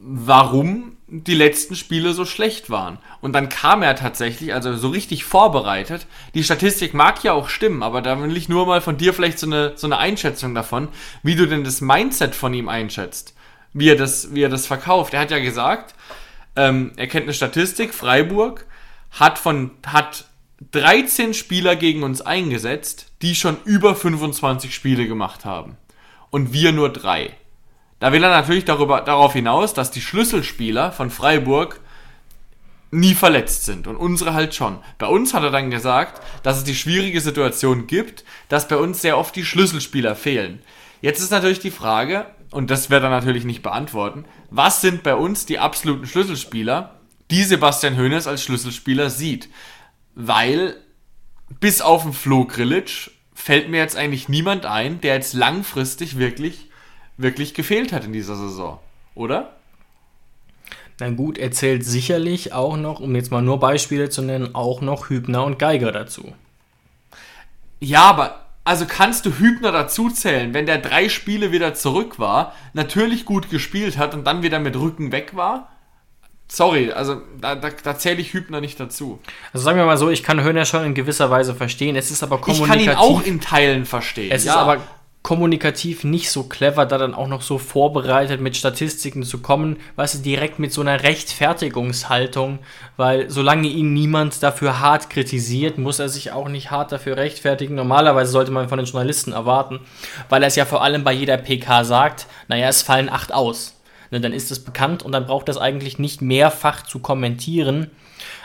warum 0.01 0.97
die 1.07 1.35
letzten 1.35 1.75
Spiele 1.75 2.13
so 2.13 2.27
schlecht 2.27 2.69
waren. 2.69 2.99
Und 3.23 3.33
dann 3.33 3.49
kam 3.49 3.83
er 3.83 3.97
tatsächlich, 3.97 4.53
also 4.53 4.77
so 4.77 4.91
richtig 4.91 5.25
vorbereitet. 5.25 6.07
Die 6.35 6.45
Statistik 6.45 6.93
mag 6.93 7.25
ja 7.25 7.33
auch 7.33 7.49
stimmen, 7.49 7.83
aber 7.83 8.03
da 8.03 8.21
will 8.21 8.37
ich 8.37 8.51
nur 8.51 8.67
mal 8.67 8.83
von 8.83 8.99
dir 8.99 9.15
vielleicht 9.15 9.39
so 9.39 9.47
eine, 9.47 9.73
so 9.77 9.87
eine 9.87 9.97
Einschätzung 9.97 10.55
davon, 10.55 10.89
wie 11.23 11.35
du 11.35 11.47
denn 11.47 11.65
das 11.65 11.81
Mindset 11.81 12.35
von 12.35 12.53
ihm 12.53 12.69
einschätzt, 12.69 13.35
wie 13.73 13.89
er 13.89 13.97
das, 13.97 14.35
wie 14.35 14.43
er 14.43 14.51
das 14.51 14.67
verkauft. 14.67 15.15
Er 15.15 15.21
hat 15.21 15.31
ja 15.31 15.39
gesagt, 15.39 15.95
ähm, 16.57 16.93
er 16.97 17.07
kennt 17.07 17.25
eine 17.25 17.33
Statistik, 17.33 17.95
Freiburg 17.95 18.67
hat 19.11 19.39
von, 19.39 19.71
hat 19.87 20.27
13 20.73 21.35
Spieler 21.35 21.77
gegen 21.77 22.03
uns 22.03 22.21
eingesetzt, 22.21 23.13
die 23.23 23.35
schon 23.35 23.57
über 23.65 23.95
25 23.95 24.75
Spiele 24.75 25.07
gemacht 25.07 25.45
haben. 25.45 25.77
Und 26.31 26.53
wir 26.53 26.73
nur 26.73 26.93
drei. 26.93 27.31
Da 28.01 28.13
will 28.13 28.23
er 28.23 28.31
natürlich 28.31 28.65
darüber, 28.65 29.01
darauf 29.01 29.33
hinaus, 29.33 29.73
dass 29.75 29.91
die 29.91 30.01
Schlüsselspieler 30.01 30.93
von 30.93 31.11
Freiburg 31.11 31.81
nie 32.91 33.15
verletzt 33.15 33.65
sind 33.65 33.87
und 33.87 33.97
unsere 33.97 34.35
halt 34.35 34.55
schon. 34.55 34.79
Bei 34.99 35.07
uns 35.07 35.35
hat 35.35 35.43
er 35.43 35.51
dann 35.51 35.71
gesagt, 35.71 36.23
dass 36.43 36.59
es 36.59 36.65
die 36.65 36.75
schwierige 36.75 37.21
Situation 37.21 37.87
gibt, 37.87 38.25
dass 38.49 38.69
bei 38.69 38.77
uns 38.77 39.03
sehr 39.03 39.19
oft 39.19 39.37
die 39.37 39.45
Schlüsselspieler 39.45 40.17
fehlen. 40.17 40.63
Jetzt 41.01 41.21
ist 41.21 41.31
natürlich 41.31 41.61
die 41.61 41.71
Frage, 41.71 42.27
und 42.51 42.71
das 42.71 42.89
wird 42.89 43.03
er 43.03 43.11
natürlich 43.11 43.45
nicht 43.45 43.63
beantworten, 43.63 44.25
was 44.51 44.81
sind 44.81 45.03
bei 45.03 45.15
uns 45.15 45.45
die 45.47 45.59
absoluten 45.59 46.07
Schlüsselspieler, 46.07 46.95
die 47.31 47.45
Sebastian 47.45 47.99
Hoeneß 47.99 48.27
als 48.27 48.43
Schlüsselspieler 48.43 49.11
sieht? 49.11 49.49
Weil 50.21 50.77
bis 51.61 51.81
auf 51.81 52.03
den 52.03 52.13
Flo 52.13 52.45
Grillitsch 52.45 53.11
fällt 53.33 53.69
mir 53.69 53.79
jetzt 53.79 53.97
eigentlich 53.97 54.29
niemand 54.29 54.67
ein, 54.67 55.01
der 55.01 55.15
jetzt 55.15 55.33
langfristig 55.33 56.19
wirklich 56.19 56.69
wirklich 57.19 57.53
gefehlt 57.53 57.93
hat 57.93 58.05
in 58.05 58.13
dieser 58.13 58.37
Saison, 58.37 58.79
oder? 59.15 59.57
Na 61.01 61.11
gut, 61.11 61.39
er 61.39 61.53
zählt 61.53 61.85
sicherlich 61.85 62.53
auch 62.53 62.77
noch, 62.77 63.01
um 63.01 63.15
jetzt 63.15 63.31
mal 63.31 63.43
nur 63.43 63.61
Beispiele 63.61 64.09
zu 64.09 64.23
nennen, 64.23 64.55
auch 64.55 64.81
noch 64.81 65.11
Hübner 65.11 65.45
und 65.45 65.59
Geiger 65.59 65.93
dazu. 65.93 66.33
Ja, 67.81 68.03
aber 68.03 68.47
also 68.65 68.87
kannst 68.87 69.27
du 69.27 69.39
Hübner 69.39 69.73
dazu 69.73 70.11
zählen, 70.11 70.55
wenn 70.55 70.67
der 70.67 70.79
drei 70.79 71.09
Spiele 71.09 71.53
wieder 71.53 71.75
zurück 71.75 72.19
war, 72.19 72.55
natürlich 72.73 73.25
gut 73.25 73.51
gespielt 73.51 73.99
hat 73.99 74.15
und 74.15 74.27
dann 74.27 74.43
wieder 74.43 74.59
mit 74.59 74.77
Rücken 74.77 75.13
weg 75.13 75.37
war? 75.37 75.71
Sorry, 76.51 76.93
also 76.93 77.21
da, 77.41 77.55
da, 77.55 77.69
da 77.71 77.99
zähle 77.99 78.21
ich 78.21 78.33
Hübner 78.33 78.61
nicht 78.63 78.81
dazu. 78.81 79.21
Also 79.53 79.65
sagen 79.65 79.79
wir 79.79 79.85
mal 79.85 79.99
so, 79.99 80.09
ich 80.09 80.23
kann 80.23 80.43
Höhner 80.43 80.65
schon 80.65 80.85
in 80.85 80.95
gewisser 80.95 81.31
Weise 81.31 81.55
verstehen. 81.55 81.95
Es 81.95 82.11
ist 82.11 82.23
aber 82.23 82.41
kommunikativ. 82.41 82.81
Ich 82.81 82.87
kann 82.87 82.95
ihn 82.95 82.99
auch 82.99 83.23
in 83.23 83.41
Teilen 83.41 83.85
verstehen. 83.85 84.31
Es 84.33 84.45
ja. 84.45 84.53
ist 84.53 84.59
aber 84.59 84.79
kommunikativ 85.23 86.05
nicht 86.05 86.31
so 86.31 86.45
clever, 86.45 86.87
da 86.87 86.97
dann 86.97 87.15
auch 87.15 87.27
noch 87.27 87.43
so 87.43 87.59
vorbereitet 87.59 88.41
mit 88.41 88.57
Statistiken 88.57 89.25
zu 89.25 89.43
kommen, 89.43 89.77
weißt 89.97 90.15
du, 90.15 90.19
direkt 90.21 90.59
mit 90.59 90.73
so 90.73 90.81
einer 90.81 91.03
Rechtfertigungshaltung, 91.03 92.61
weil 92.97 93.29
solange 93.29 93.69
ihn 93.69 93.93
niemand 93.93 94.43
dafür 94.43 94.81
hart 94.81 95.11
kritisiert, 95.11 95.77
muss 95.77 95.99
er 95.99 96.09
sich 96.09 96.33
auch 96.33 96.49
nicht 96.49 96.71
hart 96.71 96.93
dafür 96.93 97.19
rechtfertigen. 97.19 97.75
Normalerweise 97.75 98.31
sollte 98.31 98.53
man 98.53 98.71
von 98.71 98.79
den 98.79 98.87
Journalisten 98.87 99.33
erwarten, 99.33 99.81
weil 100.31 100.43
er 100.43 100.49
es 100.49 100.57
ja 100.57 100.65
vor 100.65 100.83
allem 100.83 101.05
bei 101.05 101.13
jeder 101.13 101.37
PK 101.37 101.85
sagt, 101.85 102.27
naja, 102.47 102.69
es 102.69 102.81
fallen 102.81 103.11
acht 103.11 103.35
aus. 103.35 103.78
Ne, 104.11 104.21
dann 104.21 104.33
ist 104.33 104.51
es 104.51 104.65
bekannt 104.65 105.03
und 105.03 105.13
dann 105.13 105.27
braucht 105.27 105.49
das 105.49 105.59
eigentlich 105.59 105.99
nicht 105.99 106.23
mehrfach 106.23 106.83
zu 106.83 106.99
kommentieren, 106.99 107.91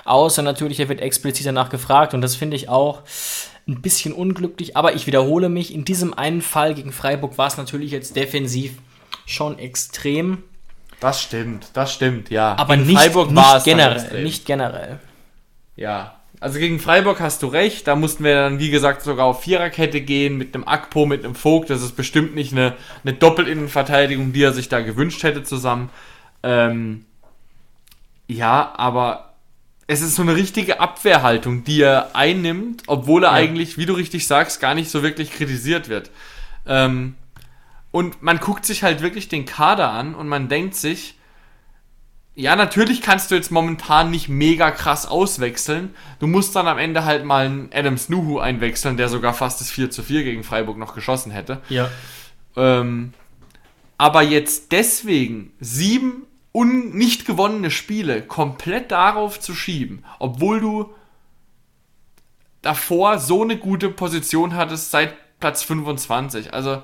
außer 0.05 0.41
natürlich, 0.41 0.79
er 0.79 0.89
wird 0.89 1.01
explizit 1.01 1.45
danach 1.45 1.69
gefragt 1.69 2.13
und 2.13 2.21
das 2.21 2.35
finde 2.35 2.57
ich 2.57 2.67
auch 2.69 3.03
ein 3.67 3.81
bisschen 3.81 4.13
unglücklich, 4.13 4.75
aber 4.75 4.93
ich 4.93 5.07
wiederhole 5.07 5.47
mich, 5.47 5.73
in 5.73 5.85
diesem 5.85 6.13
einen 6.13 6.41
Fall 6.41 6.73
gegen 6.73 6.91
Freiburg 6.91 7.37
war 7.37 7.47
es 7.47 7.57
natürlich 7.57 7.91
jetzt 7.91 8.15
defensiv 8.15 8.73
schon 9.25 9.57
extrem. 9.57 10.43
Das 10.99 11.21
stimmt, 11.21 11.67
das 11.73 11.93
stimmt, 11.93 12.29
ja. 12.29 12.55
Aber 12.57 12.75
gegen 12.75 12.87
nicht, 12.87 12.99
Freiburg 12.99 13.31
nicht 13.31 13.63
generell, 13.63 14.23
nicht 14.23 14.45
generell. 14.45 14.99
Ja, 15.75 16.15
also 16.43 16.59
gegen 16.59 16.81
Freiburg 16.81 17.21
hast 17.21 17.41
du 17.41 17.47
recht, 17.47 17.87
da 17.87 17.95
mussten 17.95 18.25
wir 18.25 18.35
dann, 18.35 18.59
wie 18.59 18.69
gesagt, 18.69 19.01
sogar 19.01 19.27
auf 19.27 19.43
Viererkette 19.43 20.01
gehen, 20.01 20.37
mit 20.37 20.53
einem 20.53 20.67
Akpo, 20.67 21.05
mit 21.05 21.23
einem 21.23 21.35
Vogt. 21.35 21.69
Das 21.69 21.81
ist 21.81 21.95
bestimmt 21.95 22.35
nicht 22.35 22.51
eine, 22.51 22.75
eine 23.05 23.13
Doppelinnenverteidigung, 23.13 24.33
die 24.33 24.43
er 24.43 24.51
sich 24.51 24.67
da 24.67 24.81
gewünscht 24.81 25.23
hätte 25.23 25.43
zusammen. 25.43 25.89
Ähm, 26.43 27.05
ja, 28.27 28.73
aber 28.75 29.35
es 29.87 30.01
ist 30.01 30.15
so 30.15 30.21
eine 30.21 30.35
richtige 30.35 30.81
Abwehrhaltung, 30.81 31.63
die 31.63 31.81
er 31.81 32.13
einnimmt, 32.13 32.83
obwohl 32.87 33.23
er 33.23 33.31
ja. 33.31 33.37
eigentlich, 33.37 33.77
wie 33.77 33.85
du 33.85 33.93
richtig 33.93 34.27
sagst, 34.27 34.59
gar 34.59 34.75
nicht 34.75 34.91
so 34.91 35.01
wirklich 35.01 35.31
kritisiert 35.31 35.87
wird. 35.87 36.11
Ähm, 36.67 37.15
und 37.91 38.21
man 38.21 38.39
guckt 38.39 38.65
sich 38.65 38.83
halt 38.83 39.01
wirklich 39.01 39.29
den 39.29 39.45
Kader 39.45 39.91
an 39.91 40.13
und 40.13 40.27
man 40.27 40.49
denkt 40.49 40.75
sich, 40.75 41.15
ja, 42.35 42.55
natürlich 42.55 43.01
kannst 43.01 43.29
du 43.29 43.35
jetzt 43.35 43.51
momentan 43.51 44.09
nicht 44.09 44.27
mega 44.27 44.71
krass 44.71 45.05
auswechseln. 45.05 45.93
Du 46.19 46.25
musst 46.25 46.55
dann 46.55 46.67
am 46.67 46.79
Ende 46.79 47.05
halt 47.05 47.25
mal 47.25 47.45
einen 47.45 47.69
Adam 47.71 47.97
Snuhu 47.97 48.39
einwechseln, 48.39 48.97
der 48.97 49.07
sogar 49.07 49.33
fast 49.33 49.61
das 49.61 49.69
4 49.69 49.91
zu 49.91 50.01
4 50.01 50.23
gegen 50.23 50.43
Freiburg 50.43 50.77
noch 50.77 50.95
geschossen 50.95 51.31
hätte. 51.31 51.61
Ja. 51.69 51.89
Ähm, 52.55 53.13
aber 53.97 54.23
jetzt 54.23 54.71
deswegen 54.71 55.53
sieben 55.59 56.25
un 56.53 56.95
nicht 56.95 57.25
gewonnene 57.25 57.71
Spiele 57.71 58.21
komplett 58.21 58.91
darauf 58.91 59.39
zu 59.39 59.53
schieben, 59.55 60.03
obwohl 60.19 60.59
du 60.59 60.93
davor 62.61 63.19
so 63.19 63.43
eine 63.43 63.57
gute 63.57 63.89
Position 63.89 64.55
hattest 64.55 64.91
seit 64.91 65.15
Platz 65.39 65.63
25. 65.63 66.53
Also 66.53 66.81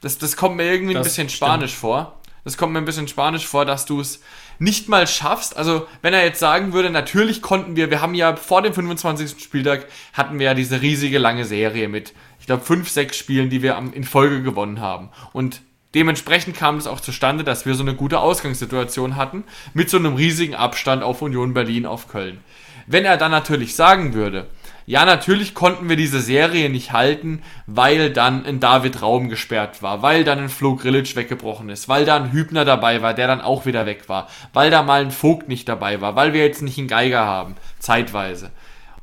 das, 0.00 0.18
das 0.18 0.36
kommt 0.36 0.56
mir 0.56 0.64
irgendwie 0.70 0.94
das 0.94 1.00
ein 1.00 1.04
bisschen 1.04 1.28
stimmt. 1.28 1.48
spanisch 1.48 1.74
vor. 1.74 2.20
Das 2.44 2.56
kommt 2.56 2.72
mir 2.72 2.80
ein 2.80 2.84
bisschen 2.84 3.08
spanisch 3.08 3.46
vor, 3.46 3.64
dass 3.64 3.86
du 3.86 4.00
es 4.00 4.20
nicht 4.58 4.88
mal 4.88 5.06
schaffst. 5.06 5.56
Also, 5.56 5.86
wenn 6.02 6.14
er 6.14 6.24
jetzt 6.24 6.40
sagen 6.40 6.72
würde, 6.72 6.90
natürlich 6.90 7.42
konnten 7.42 7.76
wir, 7.76 7.90
wir 7.90 8.00
haben 8.00 8.14
ja 8.14 8.36
vor 8.36 8.62
dem 8.62 8.74
25. 8.74 9.42
Spieltag 9.42 9.86
hatten 10.12 10.38
wir 10.38 10.46
ja 10.46 10.54
diese 10.54 10.82
riesige 10.82 11.18
lange 11.18 11.44
Serie 11.44 11.88
mit, 11.88 12.12
ich 12.40 12.46
glaube, 12.46 12.64
fünf, 12.64 12.88
sechs 12.88 13.16
Spielen, 13.16 13.50
die 13.50 13.62
wir 13.62 13.76
in 13.92 14.04
Folge 14.04 14.42
gewonnen 14.42 14.80
haben. 14.80 15.10
Und 15.32 15.62
Dementsprechend 15.94 16.56
kam 16.56 16.78
es 16.78 16.86
auch 16.86 17.00
zustande, 17.00 17.44
dass 17.44 17.66
wir 17.66 17.74
so 17.74 17.82
eine 17.82 17.94
gute 17.94 18.18
Ausgangssituation 18.18 19.16
hatten, 19.16 19.44
mit 19.74 19.90
so 19.90 19.98
einem 19.98 20.14
riesigen 20.14 20.54
Abstand 20.54 21.02
auf 21.02 21.20
Union 21.20 21.52
Berlin 21.52 21.84
auf 21.84 22.08
Köln. 22.08 22.40
Wenn 22.86 23.04
er 23.04 23.16
dann 23.16 23.30
natürlich 23.30 23.76
sagen 23.76 24.14
würde, 24.14 24.46
ja, 24.86 25.04
natürlich 25.04 25.54
konnten 25.54 25.88
wir 25.88 25.96
diese 25.96 26.20
Serie 26.20 26.68
nicht 26.68 26.92
halten, 26.92 27.42
weil 27.66 28.12
dann 28.12 28.44
ein 28.44 28.60
David 28.60 29.00
Raum 29.02 29.28
gesperrt 29.28 29.82
war, 29.82 30.02
weil 30.02 30.24
dann 30.24 30.38
ein 30.38 30.48
Flo 30.48 30.76
Grillitsch 30.76 31.14
weggebrochen 31.14 31.68
ist, 31.68 31.88
weil 31.88 32.04
da 32.04 32.16
ein 32.16 32.32
Hübner 32.32 32.64
dabei 32.64 33.02
war, 33.02 33.14
der 33.14 33.28
dann 33.28 33.40
auch 33.40 33.64
wieder 33.64 33.86
weg 33.86 34.08
war, 34.08 34.28
weil 34.52 34.70
da 34.70 34.82
mal 34.82 35.02
ein 35.02 35.10
Vogt 35.10 35.48
nicht 35.48 35.68
dabei 35.68 36.00
war, 36.00 36.16
weil 36.16 36.32
wir 36.32 36.44
jetzt 36.44 36.62
nicht 36.62 36.78
einen 36.78 36.88
Geiger 36.88 37.24
haben, 37.24 37.54
zeitweise. 37.78 38.50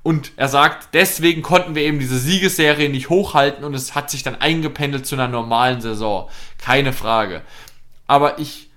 Und 0.01 0.31
er 0.37 0.47
sagt, 0.47 0.89
deswegen 0.93 1.41
konnten 1.41 1.75
wir 1.75 1.83
eben 1.83 1.99
diese 1.99 2.17
Siegesserie 2.17 2.89
nicht 2.89 3.09
hochhalten 3.09 3.63
und 3.63 3.73
es 3.73 3.95
hat 3.95 4.09
sich 4.09 4.23
dann 4.23 4.35
eingependelt 4.35 5.05
zu 5.05 5.15
einer 5.15 5.27
normalen 5.27 5.81
Saison. 5.81 6.29
Keine 6.57 6.93
Frage. 6.93 7.41
Aber 8.07 8.39
ich, 8.39 8.69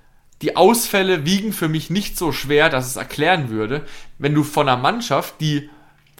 die 0.42 0.56
Ausfälle 0.56 1.24
wiegen 1.24 1.52
für 1.52 1.68
mich 1.68 1.90
nicht 1.90 2.18
so 2.18 2.32
schwer, 2.32 2.68
dass 2.68 2.86
es 2.86 2.96
erklären 2.96 3.48
würde, 3.48 3.86
wenn 4.18 4.34
du 4.34 4.42
von 4.42 4.68
einer 4.68 4.80
Mannschaft, 4.80 5.40
die 5.40 5.70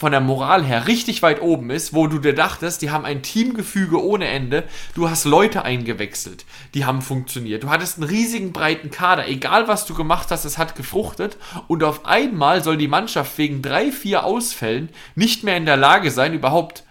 von 0.03 0.11
der 0.11 0.21
Moral 0.21 0.65
her 0.65 0.89
richtig 0.89 1.23
weit 1.23 1.41
oben 1.41 1.71
ist, 1.71 1.95
wo 1.95 2.09
du 2.09 2.19
dir 2.19 2.35
dachtest, 2.35 2.83
die 2.83 2.91
haben 2.91 3.05
ein 3.05 3.23
Teamgefüge 3.23 4.03
ohne 4.03 4.27
Ende, 4.27 4.65
du 4.97 5.09
hast 5.09 5.25
Leute 5.25 5.65
eingewechselt, 5.65 6.45
die 6.75 6.85
haben 6.85 7.03
funktioniert. 7.03 7.63
Du 7.63 7.71
hattest 7.71 7.99
einen 7.99 8.09
riesigen 8.09 8.53
breiten 8.53 8.91
Kader, 8.91 9.29
egal 9.29 9.69
was 9.69 9.87
du 9.87 9.95
gemacht 9.95 10.33
hast, 10.33 10.45
es 10.45 10.59
hat 10.59 10.75
gefruchtet 10.75 11.37
und 11.69 11.85
auf 11.85 12.05
einmal 12.05 12.65
soll 12.65 12.79
die 12.79 12.89
Mannschaft 12.89 13.39
wegen 13.39 13.63
drei, 13.63 13.93
vier 13.93 14.25
Ausfällen 14.25 14.89
nicht 15.15 15.45
mehr 15.45 15.57
in 15.57 15.67
der 15.67 15.77
Lage 15.77 16.11
sein, 16.11 16.35
überhaupt 16.35 16.83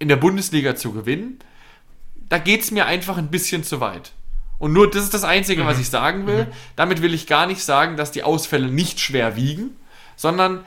in 0.00 0.08
der 0.08 0.16
Bundesliga 0.16 0.74
zu 0.74 0.90
gewinnen. 0.90 1.38
Da 2.28 2.38
geht 2.38 2.62
es 2.62 2.72
mir 2.72 2.86
einfach 2.86 3.16
ein 3.16 3.30
bisschen 3.30 3.62
zu 3.62 3.78
weit. 3.78 4.10
Und 4.58 4.72
nur 4.72 4.90
das 4.90 5.04
ist 5.04 5.14
das 5.14 5.22
Einzige, 5.22 5.62
mhm. 5.62 5.66
was 5.68 5.78
ich 5.78 5.88
sagen 5.88 6.26
will. 6.26 6.46
Mhm. 6.46 6.52
Damit 6.74 7.00
will 7.00 7.14
ich 7.14 7.28
gar 7.28 7.46
nicht 7.46 7.62
sagen, 7.62 7.96
dass 7.96 8.10
die 8.10 8.24
Ausfälle 8.24 8.66
nicht 8.66 8.98
schwer 8.98 9.36
wiegen, 9.36 9.76
sondern 10.16 10.64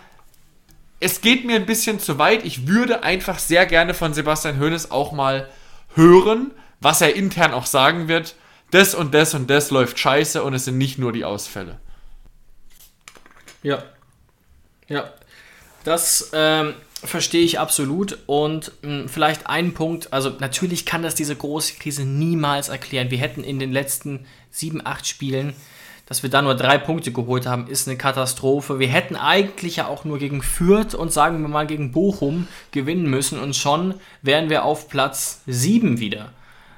es 0.99 1.21
geht 1.21 1.45
mir 1.45 1.55
ein 1.55 1.65
bisschen 1.65 1.99
zu 1.99 2.17
weit. 2.17 2.45
Ich 2.45 2.67
würde 2.67 3.03
einfach 3.03 3.39
sehr 3.39 3.65
gerne 3.65 3.93
von 3.93 4.13
Sebastian 4.13 4.59
Hoeneß 4.59 4.91
auch 4.91 5.11
mal 5.11 5.49
hören, 5.95 6.51
was 6.81 7.01
er 7.01 7.15
intern 7.15 7.53
auch 7.53 7.65
sagen 7.65 8.07
wird. 8.07 8.35
Das 8.71 8.93
und 8.93 9.13
das 9.13 9.33
und 9.33 9.49
das 9.49 9.71
läuft 9.71 9.97
scheiße 9.97 10.43
und 10.43 10.53
es 10.53 10.65
sind 10.65 10.77
nicht 10.77 10.99
nur 10.99 11.11
die 11.11 11.25
Ausfälle. 11.25 11.79
Ja. 13.63 13.83
Ja. 14.87 15.11
Das 15.83 16.31
ähm, 16.33 16.73
verstehe 17.03 17.43
ich 17.43 17.59
absolut. 17.59 18.19
Und 18.25 18.71
mh, 18.81 19.07
vielleicht 19.07 19.47
ein 19.47 19.73
Punkt, 19.73 20.13
also 20.13 20.29
natürlich 20.39 20.85
kann 20.85 21.01
das 21.01 21.15
diese 21.15 21.35
große 21.35 21.75
Krise 21.75 22.03
niemals 22.03 22.69
erklären. 22.69 23.09
Wir 23.09 23.17
hätten 23.17 23.43
in 23.43 23.59
den 23.59 23.71
letzten 23.71 24.25
sieben, 24.51 24.85
acht 24.85 25.07
Spielen, 25.07 25.55
dass 26.09 26.23
wir 26.23 26.29
da 26.29 26.41
nur 26.41 26.55
drei 26.55 26.77
Punkte 26.79 27.11
geholt 27.11 27.45
haben, 27.45 27.67
ist 27.67 27.87
eine 27.87 27.95
Katastrophe. 27.97 28.79
Wir 28.79 28.87
hätten 28.87 29.15
eigentlich 29.15 29.77
ja 29.77 29.87
auch 29.87 30.05
nur 30.05 30.17
gegen 30.17 30.41
Fürth 30.41 30.95
und 30.95 31.13
sagen 31.13 31.39
wir 31.41 31.47
mal 31.47 31.67
gegen 31.67 31.91
Bochum 31.91 32.47
gewinnen 32.71 33.07
müssen 33.09 33.39
und 33.39 33.55
schon 33.55 33.93
wären 34.23 34.49
wir 34.49 34.65
auf 34.65 34.89
Platz 34.89 35.41
sieben 35.45 35.99
wieder. 35.99 36.33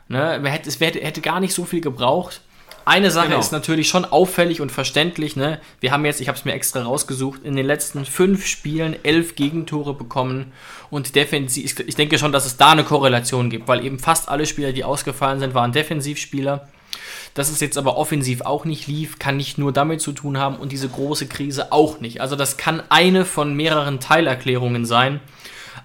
Ne? 0.09 0.41
Es 0.65 0.79
hätte, 0.81 0.99
hätte 0.99 1.21
gar 1.21 1.39
nicht 1.39 1.53
so 1.53 1.63
viel 1.63 1.79
gebraucht. 1.79 2.41
Eine 2.83 3.11
Sache 3.11 3.27
Genau. 3.27 3.39
ist 3.39 3.51
natürlich 3.51 3.87
schon 3.87 4.05
auffällig 4.05 4.59
und 4.59 4.71
verständlich. 4.71 5.37
Ne? 5.37 5.59
Wir 5.79 5.91
haben 5.91 6.03
jetzt, 6.03 6.19
ich 6.19 6.27
habe 6.27 6.37
es 6.37 6.43
mir 6.43 6.53
extra 6.53 6.81
rausgesucht, 6.81 7.43
in 7.43 7.55
den 7.55 7.65
letzten 7.65 8.03
fünf 8.05 8.45
Spielen 8.45 8.97
elf 9.03 9.35
Gegentore 9.35 9.93
bekommen 9.93 10.51
und 10.89 11.15
defensiv. 11.15 11.79
Ich 11.79 11.95
denke 11.95 12.17
schon, 12.17 12.33
dass 12.33 12.45
es 12.45 12.57
da 12.57 12.71
eine 12.71 12.83
Korrelation 12.83 13.49
gibt, 13.49 13.69
weil 13.69 13.85
eben 13.85 13.97
fast 13.99 14.27
alle 14.27 14.45
Spieler, 14.45 14.73
die 14.73 14.83
ausgefallen 14.83 15.39
sind, 15.39 15.53
waren 15.53 15.71
Defensivspieler. 15.71 16.67
Dass 17.33 17.49
es 17.49 17.61
jetzt 17.61 17.77
aber 17.77 17.97
offensiv 17.97 18.41
auch 18.41 18.65
nicht 18.65 18.87
lief, 18.87 19.17
kann 19.17 19.37
nicht 19.37 19.57
nur 19.57 19.71
damit 19.71 20.01
zu 20.01 20.11
tun 20.11 20.37
haben 20.37 20.57
und 20.57 20.71
diese 20.71 20.89
große 20.89 21.27
Krise 21.27 21.71
auch 21.71 21.99
nicht. 22.01 22.19
Also 22.19 22.35
das 22.35 22.57
kann 22.57 22.83
eine 22.89 23.23
von 23.23 23.55
mehreren 23.55 23.99
Teilerklärungen 23.99 24.85
sein. 24.85 25.21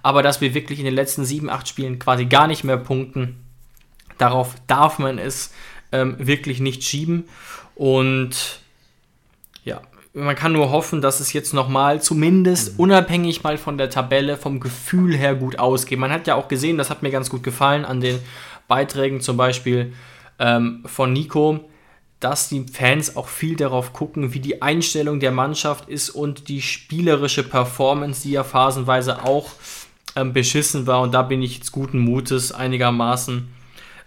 Aber 0.03 0.22
dass 0.22 0.40
wir 0.40 0.55
wirklich 0.55 0.78
in 0.78 0.84
den 0.84 0.94
letzten 0.94 1.24
sieben, 1.24 1.49
acht 1.49 1.68
Spielen 1.68 1.99
quasi 1.99 2.26
gar 2.26 2.47
nicht 2.47 2.64
mehr 2.64 2.76
punkten, 2.76 3.36
darauf 4.18 4.55
darf 4.66 4.99
man 4.99 5.18
es 5.18 5.53
ähm, 5.92 6.16
wirklich 6.18 6.61
nicht 6.61 6.82
schieben. 6.82 7.24
Und 7.74 8.61
ja, 9.64 9.82
man 10.14 10.34
kann 10.34 10.53
nur 10.53 10.70
hoffen, 10.70 11.01
dass 11.01 11.20
es 11.20 11.32
jetzt 11.32 11.53
nochmal 11.55 12.01
zumindest 12.01 12.78
unabhängig 12.78 13.42
mal 13.42 13.59
von 13.59 13.78
der 13.78 13.90
Tabelle 13.90 14.36
vom 14.36 14.61
Gefühl 14.61 15.16
her 15.16 15.34
gut 15.34 15.59
ausgeht. 15.59 15.99
Man 15.99 16.11
hat 16.11 16.26
ja 16.26 16.34
auch 16.34 16.49
gesehen, 16.49 16.78
das 16.78 16.90
hat 16.90 17.03
mir 17.03 17.11
ganz 17.11 17.30
gut 17.30 17.42
gefallen 17.42 17.84
an 17.84 18.01
den 18.01 18.18
Beiträgen 18.66 19.20
zum 19.20 19.36
Beispiel 19.36 19.92
ähm, 20.39 20.82
von 20.87 21.12
Nico, 21.12 21.61
dass 22.20 22.49
die 22.49 22.64
Fans 22.66 23.16
auch 23.16 23.28
viel 23.28 23.57
darauf 23.57 23.93
gucken, 23.93 24.32
wie 24.32 24.41
die 24.41 24.62
Einstellung 24.62 25.20
der 25.20 25.32
Mannschaft 25.32 25.89
ist 25.89 26.11
und 26.11 26.49
die 26.49 26.62
spielerische 26.62 27.43
Performance, 27.43 28.22
die 28.22 28.32
ja 28.32 28.45
phasenweise 28.45 29.24
auch 29.24 29.51
ähm, 30.16 30.32
beschissen 30.32 30.87
war. 30.87 31.03
Und 31.03 31.12
da 31.12 31.22
bin 31.22 31.43
ich 31.43 31.57
jetzt 31.59 31.72
guten 31.72 31.99
Mutes 31.99 32.53
einigermaßen 32.53 33.49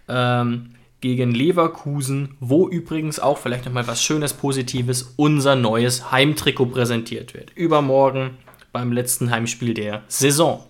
ähm, 0.08 0.72
gegen 1.02 1.32
Leverkusen, 1.32 2.36
wo 2.40 2.68
übrigens 2.68 3.20
auch 3.20 3.38
vielleicht 3.38 3.66
nochmal 3.66 3.88
was 3.88 4.04
Schönes, 4.04 4.34
Positives, 4.34 5.14
unser 5.16 5.56
neues 5.56 6.12
Heimtrikot 6.12 6.68
präsentiert 6.68 7.34
wird. 7.34 7.52
Übermorgen 7.56 8.38
beim 8.72 8.92
letzten 8.92 9.32
Heimspiel 9.32 9.74
der 9.74 10.04
Saison. 10.08 10.66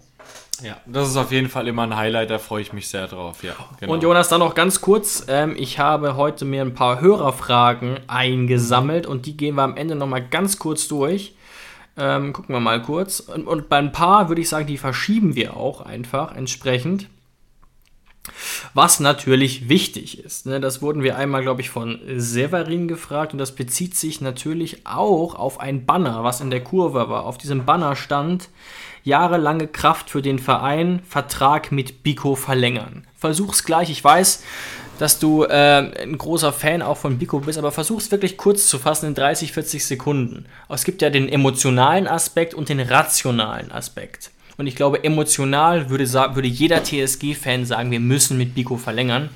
Ja, 0.63 0.77
das 0.85 1.09
ist 1.09 1.17
auf 1.17 1.31
jeden 1.31 1.49
Fall 1.49 1.67
immer 1.67 1.83
ein 1.83 1.95
Highlight, 1.95 2.29
da 2.29 2.39
freue 2.39 2.61
ich 2.61 2.73
mich 2.73 2.87
sehr 2.87 3.07
drauf. 3.07 3.43
Ja, 3.43 3.53
genau. 3.79 3.93
Und 3.93 4.03
Jonas, 4.03 4.29
dann 4.29 4.39
noch 4.39 4.55
ganz 4.55 4.81
kurz. 4.81 5.25
Ähm, 5.27 5.55
ich 5.57 5.79
habe 5.79 6.15
heute 6.15 6.45
mir 6.45 6.61
ein 6.61 6.73
paar 6.73 7.01
Hörerfragen 7.01 7.99
eingesammelt 8.07 9.07
und 9.07 9.25
die 9.25 9.37
gehen 9.37 9.55
wir 9.55 9.63
am 9.63 9.77
Ende 9.77 9.95
nochmal 9.95 10.25
ganz 10.25 10.59
kurz 10.59 10.87
durch. 10.87 11.35
Ähm, 11.97 12.33
gucken 12.33 12.55
wir 12.55 12.59
mal 12.59 12.81
kurz. 12.81 13.19
Und, 13.19 13.47
und 13.47 13.69
bei 13.69 13.77
ein 13.77 13.91
paar 13.91 14.29
würde 14.29 14.41
ich 14.41 14.49
sagen, 14.49 14.67
die 14.67 14.77
verschieben 14.77 15.35
wir 15.35 15.57
auch 15.57 15.81
einfach 15.81 16.35
entsprechend. 16.35 17.07
Was 18.73 18.99
natürlich 18.99 19.69
wichtig 19.69 20.23
ist. 20.23 20.45
Ne? 20.45 20.59
Das 20.59 20.81
wurden 20.81 21.03
wir 21.03 21.17
einmal, 21.17 21.41
glaube 21.41 21.61
ich, 21.61 21.69
von 21.69 21.99
Severin 22.17 22.87
gefragt 22.87 23.33
und 23.33 23.39
das 23.39 23.55
bezieht 23.55 23.95
sich 23.95 24.21
natürlich 24.21 24.85
auch 24.85 25.35
auf 25.35 25.59
ein 25.59 25.85
Banner, 25.85 26.23
was 26.23 26.41
in 26.41 26.51
der 26.51 26.63
Kurve 26.63 27.09
war. 27.09 27.25
Auf 27.25 27.37
diesem 27.37 27.65
Banner 27.65 27.95
stand 27.95 28.49
jahrelange 29.03 29.67
Kraft 29.67 30.09
für 30.09 30.21
den 30.21 30.39
Verein, 30.39 31.01
Vertrag 31.07 31.71
mit 31.71 32.03
Biko 32.03 32.35
verlängern. 32.35 33.05
Versuch's 33.17 33.63
gleich, 33.63 33.89
ich 33.89 34.03
weiß, 34.03 34.43
dass 34.99 35.17
du 35.17 35.43
äh, 35.43 36.03
ein 36.03 36.17
großer 36.17 36.51
Fan 36.51 36.81
auch 36.81 36.97
von 36.97 37.17
Biko 37.17 37.39
bist, 37.39 37.57
aber 37.57 37.71
versuch's 37.71 38.11
wirklich 38.11 38.37
kurz 38.37 38.67
zu 38.67 38.77
fassen 38.77 39.07
in 39.07 39.15
30, 39.15 39.53
40 39.53 39.85
Sekunden. 39.85 40.45
Es 40.67 40.83
gibt 40.83 41.01
ja 41.01 41.09
den 41.09 41.29
emotionalen 41.29 42.07
Aspekt 42.07 42.53
und 42.53 42.69
den 42.69 42.81
rationalen 42.81 43.71
Aspekt. 43.71 44.31
Und 44.57 44.67
ich 44.67 44.75
glaube, 44.75 45.05
emotional 45.05 45.89
würde, 45.89 46.05
würde 46.35 46.47
jeder 46.49 46.83
TSG-Fan 46.83 47.63
sagen, 47.65 47.91
wir 47.91 48.01
müssen 48.01 48.37
mit 48.37 48.55
Biko 48.55 48.75
verlängern. 48.75 49.29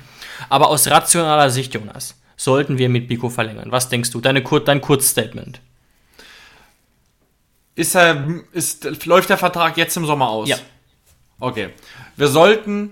Aber 0.50 0.68
aus 0.68 0.86
rationaler 0.88 1.48
Sicht, 1.48 1.72
Jonas, 1.72 2.20
sollten 2.36 2.76
wir 2.76 2.90
mit 2.90 3.08
Biko 3.08 3.30
verlängern. 3.30 3.72
Was 3.72 3.88
denkst 3.88 4.10
du? 4.10 4.20
Deine, 4.20 4.42
dein 4.42 4.80
Kurzstatement. 4.82 5.60
Ist 7.74 7.94
er, 7.96 8.26
ist, 8.52 9.04
läuft 9.06 9.30
der 9.30 9.38
Vertrag 9.38 9.76
jetzt 9.76 9.96
im 9.96 10.06
Sommer 10.06 10.28
aus? 10.28 10.48
Ja. 10.48 10.56
Okay. 11.40 11.70
Wir 12.16 12.28
sollten 12.28 12.90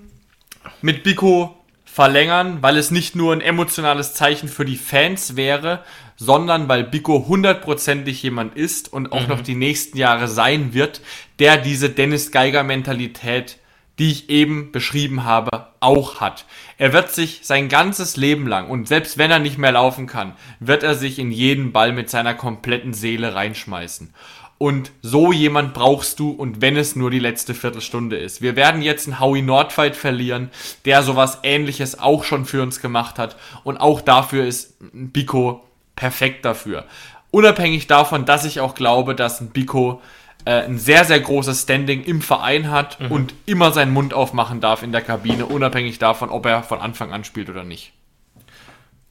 mit 0.80 1.04
Biko 1.04 1.56
verlängern, 1.84 2.58
weil 2.62 2.76
es 2.78 2.90
nicht 2.90 3.14
nur 3.14 3.32
ein 3.32 3.40
emotionales 3.40 4.14
Zeichen 4.14 4.48
für 4.48 4.64
die 4.64 4.76
Fans 4.76 5.36
wäre, 5.36 5.84
sondern 6.16 6.68
weil 6.68 6.84
Biko 6.84 7.26
hundertprozentig 7.28 8.22
jemand 8.22 8.56
ist 8.56 8.92
und 8.92 9.12
auch 9.12 9.28
noch 9.28 9.40
die 9.40 9.54
nächsten 9.54 9.98
Jahre 9.98 10.26
sein 10.26 10.72
wird, 10.72 11.00
der 11.38 11.58
diese 11.58 11.90
Dennis 11.90 12.30
Geiger 12.30 12.62
Mentalität, 12.62 13.58
die 13.98 14.10
ich 14.10 14.30
eben 14.30 14.72
beschrieben 14.72 15.24
habe, 15.24 15.66
auch 15.80 16.20
hat. 16.20 16.46
Er 16.78 16.92
wird 16.92 17.10
sich 17.10 17.40
sein 17.42 17.68
ganzes 17.68 18.16
Leben 18.16 18.46
lang 18.46 18.70
und 18.70 18.88
selbst 18.88 19.18
wenn 19.18 19.30
er 19.30 19.38
nicht 19.38 19.58
mehr 19.58 19.72
laufen 19.72 20.06
kann, 20.06 20.34
wird 20.60 20.82
er 20.82 20.94
sich 20.94 21.18
in 21.18 21.30
jeden 21.30 21.72
Ball 21.72 21.92
mit 21.92 22.08
seiner 22.08 22.34
kompletten 22.34 22.94
Seele 22.94 23.34
reinschmeißen. 23.34 24.14
Und 24.62 24.92
so 25.02 25.32
jemand 25.32 25.74
brauchst 25.74 26.20
du 26.20 26.30
und 26.30 26.60
wenn 26.60 26.76
es 26.76 26.94
nur 26.94 27.10
die 27.10 27.18
letzte 27.18 27.52
Viertelstunde 27.52 28.16
ist. 28.16 28.42
Wir 28.42 28.54
werden 28.54 28.80
jetzt 28.80 29.08
einen 29.08 29.18
Howie 29.18 29.42
Nordfight 29.42 29.96
verlieren, 29.96 30.52
der 30.84 31.02
sowas 31.02 31.40
ähnliches 31.42 31.98
auch 31.98 32.22
schon 32.22 32.44
für 32.44 32.62
uns 32.62 32.80
gemacht 32.80 33.18
hat. 33.18 33.34
Und 33.64 33.78
auch 33.78 34.00
dafür 34.00 34.46
ist 34.46 34.80
ein 34.80 35.10
Biko 35.10 35.64
perfekt 35.96 36.44
dafür. 36.44 36.84
Unabhängig 37.32 37.88
davon, 37.88 38.24
dass 38.24 38.44
ich 38.44 38.60
auch 38.60 38.76
glaube, 38.76 39.16
dass 39.16 39.40
ein 39.40 39.50
Biko 39.50 40.00
äh, 40.44 40.62
ein 40.62 40.78
sehr, 40.78 41.04
sehr 41.06 41.18
großes 41.18 41.62
Standing 41.62 42.04
im 42.04 42.22
Verein 42.22 42.70
hat 42.70 42.98
und 43.10 43.34
immer 43.46 43.72
seinen 43.72 43.92
Mund 43.92 44.14
aufmachen 44.14 44.60
darf 44.60 44.84
in 44.84 44.92
der 44.92 45.02
Kabine, 45.02 45.46
unabhängig 45.46 45.98
davon, 45.98 46.30
ob 46.30 46.46
er 46.46 46.62
von 46.62 46.78
Anfang 46.78 47.12
an 47.12 47.24
spielt 47.24 47.50
oder 47.50 47.64
nicht. 47.64 47.92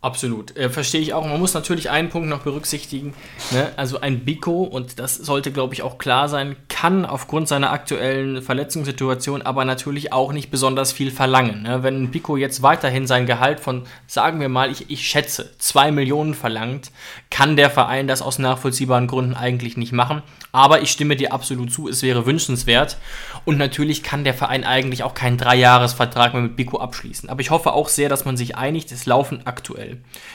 Absolut. 0.03 0.57
Äh, 0.57 0.71
verstehe 0.71 0.99
ich 0.99 1.13
auch. 1.13 1.27
Man 1.27 1.39
muss 1.39 1.53
natürlich 1.53 1.91
einen 1.91 2.09
Punkt 2.09 2.27
noch 2.27 2.41
berücksichtigen. 2.41 3.13
Ne? 3.51 3.71
Also 3.77 4.01
ein 4.01 4.21
Biko, 4.25 4.63
und 4.63 4.97
das 4.97 5.15
sollte, 5.15 5.51
glaube 5.51 5.75
ich, 5.75 5.83
auch 5.83 5.99
klar 5.99 6.27
sein, 6.27 6.55
kann 6.69 7.05
aufgrund 7.05 7.47
seiner 7.47 7.71
aktuellen 7.71 8.41
Verletzungssituation 8.41 9.43
aber 9.43 9.63
natürlich 9.63 10.11
auch 10.11 10.33
nicht 10.33 10.49
besonders 10.49 10.91
viel 10.91 11.11
verlangen. 11.11 11.61
Ne? 11.61 11.83
Wenn 11.83 12.01
ein 12.01 12.09
Biko 12.09 12.35
jetzt 12.35 12.63
weiterhin 12.63 13.05
sein 13.05 13.27
Gehalt 13.27 13.59
von, 13.59 13.83
sagen 14.07 14.39
wir 14.39 14.49
mal, 14.49 14.71
ich, 14.71 14.89
ich 14.89 15.07
schätze, 15.07 15.51
2 15.59 15.91
Millionen 15.91 16.33
verlangt, 16.33 16.91
kann 17.29 17.55
der 17.55 17.69
Verein 17.69 18.07
das 18.07 18.23
aus 18.23 18.39
nachvollziehbaren 18.39 19.05
Gründen 19.05 19.35
eigentlich 19.35 19.77
nicht 19.77 19.91
machen. 19.91 20.23
Aber 20.51 20.81
ich 20.81 20.89
stimme 20.89 21.15
dir 21.15 21.31
absolut 21.31 21.71
zu, 21.71 21.87
es 21.87 22.01
wäre 22.01 22.25
wünschenswert. 22.25 22.97
Und 23.45 23.59
natürlich 23.59 24.01
kann 24.01 24.23
der 24.23 24.33
Verein 24.33 24.63
eigentlich 24.63 25.03
auch 25.03 25.13
keinen 25.13 25.37
Dreijahresvertrag 25.37 26.33
mehr 26.33 26.41
mit 26.41 26.55
Biko 26.55 26.79
abschließen. 26.79 27.29
Aber 27.29 27.41
ich 27.41 27.51
hoffe 27.51 27.73
auch 27.73 27.87
sehr, 27.87 28.09
dass 28.09 28.25
man 28.25 28.35
sich 28.35 28.57
einigt. 28.57 28.91
Es 28.91 29.05
laufen 29.05 29.41
aktuell 29.45 29.90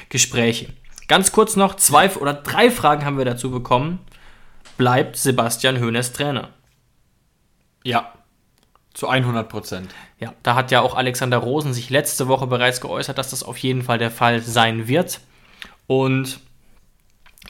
Gespräche. 0.09 0.73
Ganz 1.09 1.33
kurz 1.33 1.57
noch, 1.57 1.77
zwei 1.77 2.11
oder 2.17 2.35
drei 2.35 2.71
Fragen 2.71 3.05
haben 3.05 3.19
wir 3.19 3.25
dazu 3.25 3.51
bekommen. 3.51 4.01
Bleibt 4.77 5.17
Sebastian 5.17 5.81
Hoeneß 5.81 6.13
Trainer? 6.13 6.51
Ja, 7.85 8.13
zu 8.93 9.09
100 9.09 9.49
Prozent. 9.49 9.95
Ja, 10.19 10.33
da 10.43 10.55
hat 10.55 10.71
ja 10.71 10.81
auch 10.81 10.95
Alexander 10.95 11.39
Rosen 11.39 11.75
sich 11.75 11.91
letzte 11.91 12.29
Woche 12.29 12.47
bereits 12.47 12.81
geäußert, 12.81 13.19
dass 13.19 13.31
das 13.31 13.43
auf 13.43 13.59
jeden 13.59 13.83
Fall 13.83 13.99
der 13.99 14.11
Fall 14.11 14.41
sein 14.41 14.89
wird. 14.89 15.21
Und 15.87 16.41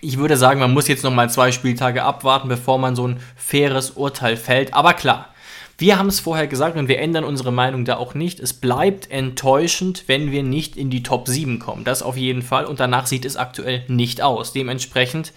ich 0.00 0.18
würde 0.18 0.36
sagen, 0.36 0.61
man 0.61 0.74
muss 0.74 0.88
jetzt 0.88 1.04
noch 1.04 1.12
mal 1.12 1.30
zwei 1.30 1.52
Spieltage 1.52 2.02
abwarten, 2.02 2.48
bevor 2.48 2.78
man 2.78 2.96
so 2.96 3.07
ein 3.07 3.20
faires 3.36 3.92
Urteil 3.92 4.36
fällt. 4.36 4.74
Aber 4.74 4.94
klar, 4.94 5.30
wir 5.78 5.98
haben 5.98 6.08
es 6.08 6.20
vorher 6.20 6.46
gesagt 6.46 6.76
und 6.78 6.88
wir 6.88 6.98
ändern 7.00 7.24
unsere 7.24 7.52
Meinung 7.52 7.84
da 7.84 7.96
auch 7.96 8.14
nicht. 8.14 8.40
Es 8.40 8.54
bleibt 8.54 9.10
enttäuschend, 9.10 10.04
wenn 10.06 10.30
wir 10.32 10.42
nicht 10.42 10.74
in 10.76 10.88
die 10.88 11.02
Top 11.02 11.28
7 11.28 11.58
kommen. 11.58 11.84
Das 11.84 12.02
auf 12.02 12.16
jeden 12.16 12.40
Fall. 12.40 12.64
Und 12.64 12.80
danach 12.80 13.06
sieht 13.06 13.26
es 13.26 13.36
aktuell 13.36 13.84
nicht 13.86 14.22
aus. 14.22 14.52
Dementsprechend. 14.52 15.32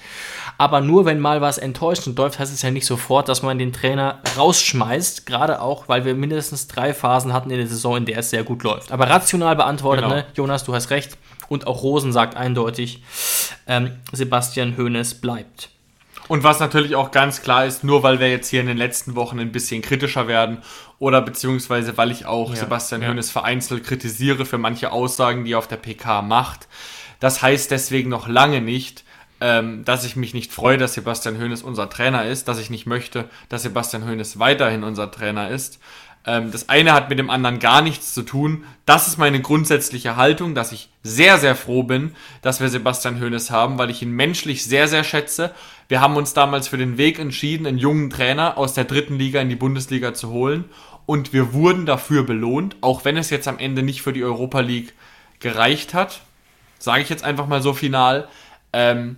Aber 0.58 0.80
nur 0.80 1.04
wenn 1.06 1.20
mal 1.20 1.42
was 1.42 1.58
enttäuschend 1.58 2.18
läuft, 2.18 2.40
heißt 2.40 2.54
es 2.54 2.62
ja 2.62 2.72
nicht 2.72 2.86
sofort, 2.86 3.28
dass 3.28 3.42
man 3.44 3.60
den 3.60 3.74
Trainer 3.74 4.20
rausschmeißt. 4.38 5.26
Gerade 5.26 5.62
auch, 5.62 5.90
weil 5.90 6.06
wir 6.06 6.16
mindestens 6.16 6.68
drei 6.68 6.94
Phasen 6.94 7.34
hatten 7.34 7.50
in 7.52 7.58
der 7.58 7.68
Saison, 7.68 7.98
in 7.98 8.06
der 8.06 8.20
es 8.20 8.30
sehr 8.30 8.44
gut 8.46 8.64
läuft. 8.64 8.92
Aber 8.94 9.10
rational 9.10 9.58
beantwortet, 9.58 10.06
Genau. 10.06 10.16
ne? 10.16 10.26
Jonas, 10.36 10.64
du 10.64 10.74
hast 10.74 10.90
recht. 10.90 11.18
Und 11.50 11.68
auch 11.68 11.82
Rosen 11.82 12.14
sagt 12.14 12.38
eindeutig, 12.38 13.02
ähm, 13.68 13.92
Sebastian 14.14 14.78
Hoeneß 14.78 15.16
bleibt. 15.16 15.70
Und 16.30 16.44
was 16.44 16.60
natürlich 16.60 16.96
auch 16.96 17.10
ganz 17.10 17.42
klar 17.42 17.66
ist, 17.66 17.84
nur 17.84 18.04
weil 18.04 18.20
wir 18.20 18.30
jetzt 18.30 18.50
hier 18.50 18.62
in 18.62 18.68
den 18.68 18.78
letzten 18.78 19.16
Wochen 19.16 19.40
ein 19.40 19.52
bisschen 19.52 19.82
kritischer 19.82 20.28
werden 20.28 20.60
oder 21.00 21.22
beziehungsweise 21.22 21.98
weil 21.98 22.12
ich 22.12 22.28
auch 22.28 22.52
Ja, 22.52 22.56
Sebastian 22.56 23.02
ja. 23.02 23.22
Vereinzelt 23.24 23.84
kritisiere 23.84 24.46
für 24.46 24.60
manche 24.60 24.92
Aussagen, 24.92 25.44
die 25.44 25.54
er 25.54 25.58
auf 25.58 25.68
der 25.68 25.78
PK 25.78 26.22
macht, 26.22 26.68
das 27.20 27.42
heißt 27.42 27.72
deswegen 27.72 28.10
noch 28.10 28.28
lange 28.28 28.62
nicht, 28.62 29.04
ähm, 29.42 29.84
dass 29.86 30.06
ich 30.06 30.16
mich 30.16 30.34
nicht 30.34 30.52
freue, 30.54 30.78
dass 30.78 30.94
Sebastian 30.94 31.40
Hoeneß 31.40 31.64
unser 31.64 31.90
Trainer 31.90 32.26
ist, 32.26 32.48
dass 32.48 32.60
ich 32.60 32.70
nicht 32.70 32.86
möchte, 32.86 33.30
dass 33.50 33.64
Sebastian 33.64 34.08
Hoeneß 34.08 34.38
weiterhin 34.38 34.84
unser 34.84 35.12
Trainer 35.12 35.50
ist. 35.50 35.80
Ähm, 36.26 36.52
das 36.52 36.70
eine 36.70 36.94
hat 36.94 37.10
mit 37.10 37.20
dem 37.20 37.30
anderen 37.30 37.60
gar 37.60 37.82
nichts 37.82 38.14
zu 38.14 38.24
tun. 38.24 38.66
Das 38.86 39.08
ist 39.08 39.18
meine 39.18 39.42
grundsätzliche 39.42 40.16
Haltung, 40.16 40.56
dass 40.56 40.72
ich 40.72 40.90
sehr, 41.04 41.38
sehr 41.38 41.56
froh 41.56 41.84
bin, 41.84 42.16
dass 42.42 42.60
wir 42.60 42.70
Sebastian 42.70 43.22
Hoeneß 43.22 43.52
haben, 43.52 43.78
weil 43.78 43.90
ich 43.90 44.02
ihn 44.02 44.12
menschlich 44.12 44.66
sehr, 44.66 44.88
sehr 44.88 45.04
schätze. 45.04 45.54
Wir 45.88 46.02
haben 46.02 46.18
uns 46.18 46.34
damals 46.34 46.68
für 46.68 46.78
den 46.78 46.98
Weg 46.98 47.20
entschieden, 47.20 47.66
einen 47.66 47.78
jungen 47.78 48.10
Trainer 48.10 48.58
aus 48.58 48.74
der 48.74 48.84
dritten 48.84 49.18
Liga 49.18 49.42
in 49.42 49.50
die 49.50 49.56
Bundesliga 49.56 50.14
zu 50.14 50.30
holen. 50.30 50.66
Und 51.06 51.34
wir 51.34 51.54
wurden 51.54 51.86
dafür 51.86 52.24
belohnt, 52.24 52.76
auch 52.82 53.06
wenn 53.06 53.18
es 53.18 53.32
jetzt 53.32 53.48
am 53.48 53.58
Ende 53.58 53.82
nicht 53.82 54.04
für 54.04 54.14
die 54.14 54.24
Europa 54.24 54.60
League 54.60 54.94
gereicht 55.40 55.94
hat. 55.94 56.22
Sage 56.78 57.02
ich 57.02 57.10
jetzt 57.10 57.24
einfach 57.24 57.48
mal 57.48 57.64
so 57.64 57.74
final. 57.74 58.28
Ähm, 58.74 59.16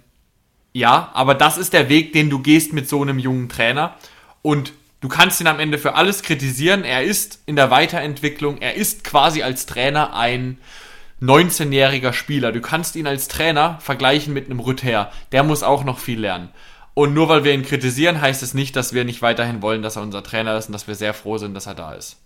ja, 0.72 1.12
aber 1.14 1.36
das 1.36 1.58
ist 1.58 1.74
der 1.74 1.90
Weg, 1.90 2.14
den 2.14 2.30
du 2.30 2.40
gehst 2.40 2.72
mit 2.72 2.88
so 2.88 3.02
einem 3.02 3.20
jungen 3.20 3.50
Trainer. 3.50 3.96
Und 4.42 4.72
du 5.02 5.10
kannst 5.10 5.42
ihn 5.42 5.48
am 5.48 5.60
Ende 5.60 5.78
für 5.78 5.96
alles 5.96 6.24
kritisieren. 6.24 6.84
Er 6.84 7.04
ist 7.04 7.42
in 7.46 7.56
der 7.56 7.70
Weiterentwicklung. 7.70 8.60
Er 8.60 8.76
ist 8.76 9.04
quasi 9.04 9.44
als 9.44 9.66
Trainer 9.66 10.16
ein 10.16 10.58
19-jähriger 11.22 12.14
Spieler. 12.14 12.52
Du 12.52 12.62
kannst 12.62 12.96
ihn 12.96 13.08
als 13.08 13.28
Trainer 13.28 13.78
vergleichen 13.82 14.34
mit 14.34 14.46
einem 14.46 14.60
Rüther. 14.60 15.12
Der 15.32 15.44
muss 15.44 15.64
auch 15.64 15.84
noch 15.84 16.00
viel 16.00 16.20
lernen. 16.20 16.50
Und 16.94 17.14
nur 17.14 17.30
weil 17.30 17.44
wir 17.44 17.54
ihn 17.54 17.66
kritisieren, 17.66 18.22
heißt 18.22 18.44
es 18.44 18.54
nicht, 18.54 18.76
dass 18.76 18.94
wir 18.94 19.06
nicht 19.06 19.22
weiterhin 19.22 19.62
wollen, 19.62 19.82
dass 19.82 19.96
er 19.96 20.02
unser 20.02 20.24
Trainer 20.24 20.58
ist 20.58 20.68
und 20.68 20.74
dass 20.74 20.88
wir 20.88 20.96
sehr 20.96 21.14
froh 21.14 21.38
sind, 21.38 21.54
dass 21.54 21.68
er 21.68 21.76
da 21.76 21.94
ist. 21.94 22.21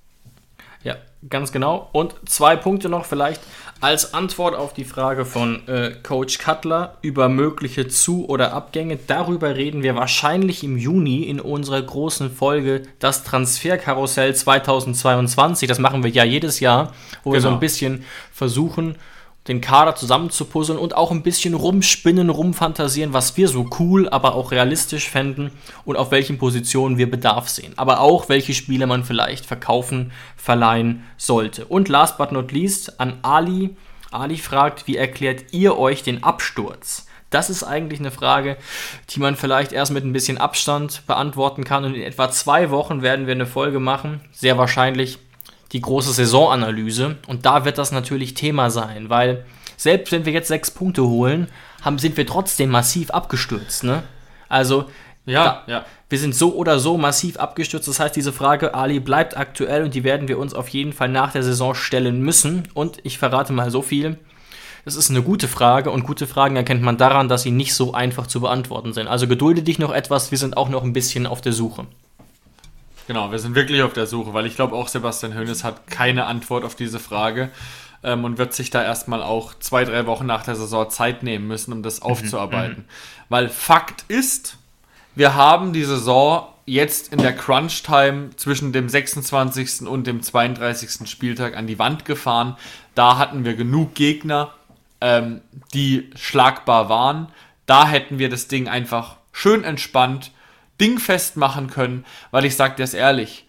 Ja, 0.86 0.95
ganz 1.29 1.51
genau. 1.51 1.89
Und 1.93 2.13
zwei 2.25 2.55
Punkte 2.55 2.89
noch 2.89 3.05
vielleicht 3.05 3.41
als 3.81 4.13
Antwort 4.13 4.55
auf 4.55 4.73
die 4.73 4.86
Frage 4.86 5.25
von 5.25 5.67
äh, 5.67 5.91
Coach 6.03 6.38
Cutler 6.38 6.97
über 7.01 7.27
mögliche 7.27 7.88
Zu- 7.88 8.29
oder 8.29 8.53
Abgänge. 8.53 8.97
Darüber 9.07 9.55
reden 9.55 9.81
wir 9.81 9.95
wahrscheinlich 9.95 10.63
im 10.63 10.77
Juni 10.77 11.23
in 11.23 11.39
unserer 11.39 11.81
großen 11.81 12.31
Folge 12.31 12.83
Das 12.99 13.23
Transferkarussell 13.23 14.36
2022. 14.36 15.67
Das 15.67 15.79
machen 15.79 16.03
wir 16.03 16.11
ja 16.11 16.23
jedes 16.23 16.59
Jahr, 16.59 16.93
wo 17.23 17.33
wir 17.33 17.41
so 17.41 17.47
Genau. 17.47 17.57
ein 17.57 17.59
bisschen 17.59 18.05
versuchen, 18.31 18.95
den 19.47 19.61
Kader 19.61 19.95
zusammenzupuzzeln 19.95 20.79
und 20.79 20.95
auch 20.95 21.11
ein 21.11 21.21
bisschen 21.21 21.53
rumspinnen, 21.53 22.29
rumfantasieren, 22.29 23.13
was 23.13 23.37
wir 23.37 23.47
so 23.47 23.69
cool, 23.79 24.09
aber 24.09 24.33
auch 24.35 24.51
realistisch 24.51 25.09
fänden 25.09 25.51
und 25.83 25.97
auf 25.97 26.11
welchen 26.11 26.37
Positionen 26.37 26.97
wir 26.97 27.09
Bedarf 27.09 27.47
sehen. 27.49 27.73
Aber 27.75 27.99
auch, 27.99 28.27
welche 28.27 28.53
Spiele 28.53 28.87
man 28.87 29.03
vielleicht 29.03 29.45
verkaufen, 29.45 30.11
verleihen 30.35 31.03
sollte. 31.17 31.65
Und 31.65 31.89
last 31.89 32.17
but 32.17 32.31
not 32.31 32.51
least 32.51 32.99
an 32.99 33.19
Ali. 33.21 33.75
Ali 34.11 34.37
fragt, 34.37 34.87
wie 34.87 34.97
erklärt 34.97 35.53
ihr 35.53 35.77
euch 35.77 36.01
den 36.01 36.23
Absturz? 36.23 37.05
Das 37.29 37.49
ist 37.49 37.63
eigentlich 37.63 37.99
eine 37.99 38.11
Frage, 38.11 38.55
die 39.09 39.19
man 39.19 39.35
vielleicht 39.35 39.73
erst 39.73 39.91
mit 39.91 40.05
ein 40.05 40.13
bisschen 40.13 40.37
Abstand 40.37 41.05
beantworten 41.05 41.63
kann. 41.63 41.83
Und 41.83 41.95
in 41.95 42.01
etwa 42.01 42.31
zwei 42.31 42.69
Wochen 42.69 43.01
werden 43.01 43.27
wir 43.27 43.33
eine 43.33 43.45
Folge 43.45 43.79
machen, 43.79 44.21
sehr 44.31 44.57
wahrscheinlich 44.57 45.19
die 45.72 45.82
große 45.82 46.13
Saisonanalyse. 46.13 47.18
Und 47.28 47.45
da 47.45 47.66
wird 47.66 47.78
das 47.78 47.91
natürlich 47.91 48.34
Thema 48.34 48.70
sein, 48.70 49.09
weil 49.09 49.45
selbst 49.78 50.11
wenn 50.11 50.26
wir 50.26 50.34
jetzt 50.34 50.47
sechs 50.47 50.72
Punkte 50.72 51.03
holen, 51.03 51.47
haben, 51.82 51.99
sind 51.99 52.18
wir 52.18 52.26
trotzdem 52.26 52.70
massiv 52.70 53.11
abgestürzt. 53.11 53.84
Ne? 53.84 54.03
Also, 54.49 54.86
Ja, 55.26 55.63
da, 55.66 55.72
ja. 55.72 55.86
wir 56.09 56.20
sind 56.20 56.36
so 56.36 56.53
oder 56.55 56.80
so 56.80 56.97
massiv 56.97 57.38
abgestürzt. 57.38 57.88
Das 57.88 57.99
heißt, 57.99 58.16
diese 58.16 58.32
Frage, 58.32 58.74
Ali, 58.74 58.99
bleibt 58.99 59.36
aktuell 59.38 59.84
und 59.84 59.93
die 59.93 60.03
werden 60.03 60.28
wir 60.28 60.38
uns 60.38 60.53
auf 60.53 60.70
jeden 60.70 60.93
Fall 60.93 61.09
nach 61.09 61.32
der 61.32 61.43
Saison 61.43 61.76
stellen 61.76 62.22
müssen. 62.22 62.68
Und 62.74 62.99
ich 63.03 63.18
verrate 63.18 63.53
mal 63.53 63.72
so 63.72 63.82
viel. 63.82 64.18
Das 64.86 64.95
ist 64.95 65.09
eine 65.09 65.24
gute 65.24 65.47
Frage 65.47 65.89
und 65.89 66.03
gute 66.03 66.28
Fragen 66.28 66.55
erkennt 66.55 66.84
man 66.84 66.97
daran, 66.97 67.28
dass 67.28 67.41
sie 67.41 67.49
nicht 67.49 67.74
so 67.74 67.95
einfach 67.95 68.28
zu 68.28 68.39
beantworten 68.39 68.93
sind. 68.93 69.07
Also 69.07 69.28
gedulde 69.28 69.63
dich 69.63 69.80
noch 69.80 69.91
etwas, 69.91 70.30
wir 70.30 70.38
sind 70.38 70.57
auch 70.57 70.70
noch 70.70 70.84
ein 70.84 70.93
bisschen 70.93 71.26
auf 71.26 71.41
der 71.41 71.53
Suche. 71.53 71.88
Genau, 73.08 73.32
wir 73.32 73.39
sind 73.39 73.56
wirklich 73.56 73.84
auf 73.84 73.93
der 73.93 74.08
Suche, 74.08 74.34
weil 74.34 74.45
ich 74.45 74.56
glaube 74.56 74.76
auch 74.76 74.88
Sebastian 74.88 75.38
Hoeneß 75.38 75.64
hat 75.64 75.88
keine 75.88 76.26
Antwort 76.26 76.64
auf 76.64 76.76
diese 76.76 76.99
Frage 76.99 77.51
ähm, 78.03 78.24
und 78.24 78.38
wird 78.38 78.53
sich 78.53 78.70
da 78.70 78.84
erstmal 78.84 79.22
auch 79.22 79.53
zwei, 79.60 79.86
drei 79.86 80.06
Wochen 80.06 80.26
nach 80.26 80.43
der 80.43 80.56
Saison 80.56 80.89
Zeit 80.89 81.22
nehmen 81.24 81.47
müssen, 81.47 81.72
um 81.72 81.84
das 81.84 82.01
aufzuarbeiten. 82.01 82.86
Weil 83.30 83.49
Fakt 83.49 84.06
ist, 84.08 84.58
wir 85.14 85.36
haben 85.36 85.74
die 85.74 85.84
Saison 85.84 86.47
jetzt 86.66 87.14
in 87.14 87.20
der 87.20 87.36
Crunch-Time 87.36 88.32
zwischen 88.38 88.74
dem 88.74 88.89
26. 88.89 89.84
und 89.88 90.08
dem 90.08 90.22
32. 90.22 91.08
Spieltag 91.08 91.56
an 91.56 91.68
die 91.68 91.78
Wand 91.78 92.06
gefahren. 92.06 92.58
Da 92.95 93.18
hatten 93.18 93.45
wir 93.45 93.56
genug 93.56 93.93
Gegner, 93.93 94.51
ähm, 94.99 95.41
die 95.74 96.10
schlagbar 96.16 96.89
waren. 96.89 97.28
Da 97.66 97.88
hätten 97.88 98.20
wir 98.20 98.30
das 98.30 98.47
Ding 98.47 98.68
einfach 98.68 99.18
schön 99.32 99.64
entspannt, 99.64 100.32
dingfest 100.80 101.38
machen 101.38 101.69
können, 101.69 102.05
weil 102.32 102.45
ich 102.45 102.55
sage 102.55 102.76
dir 102.76 102.84
es 102.84 102.93
ehrlich, 102.93 103.47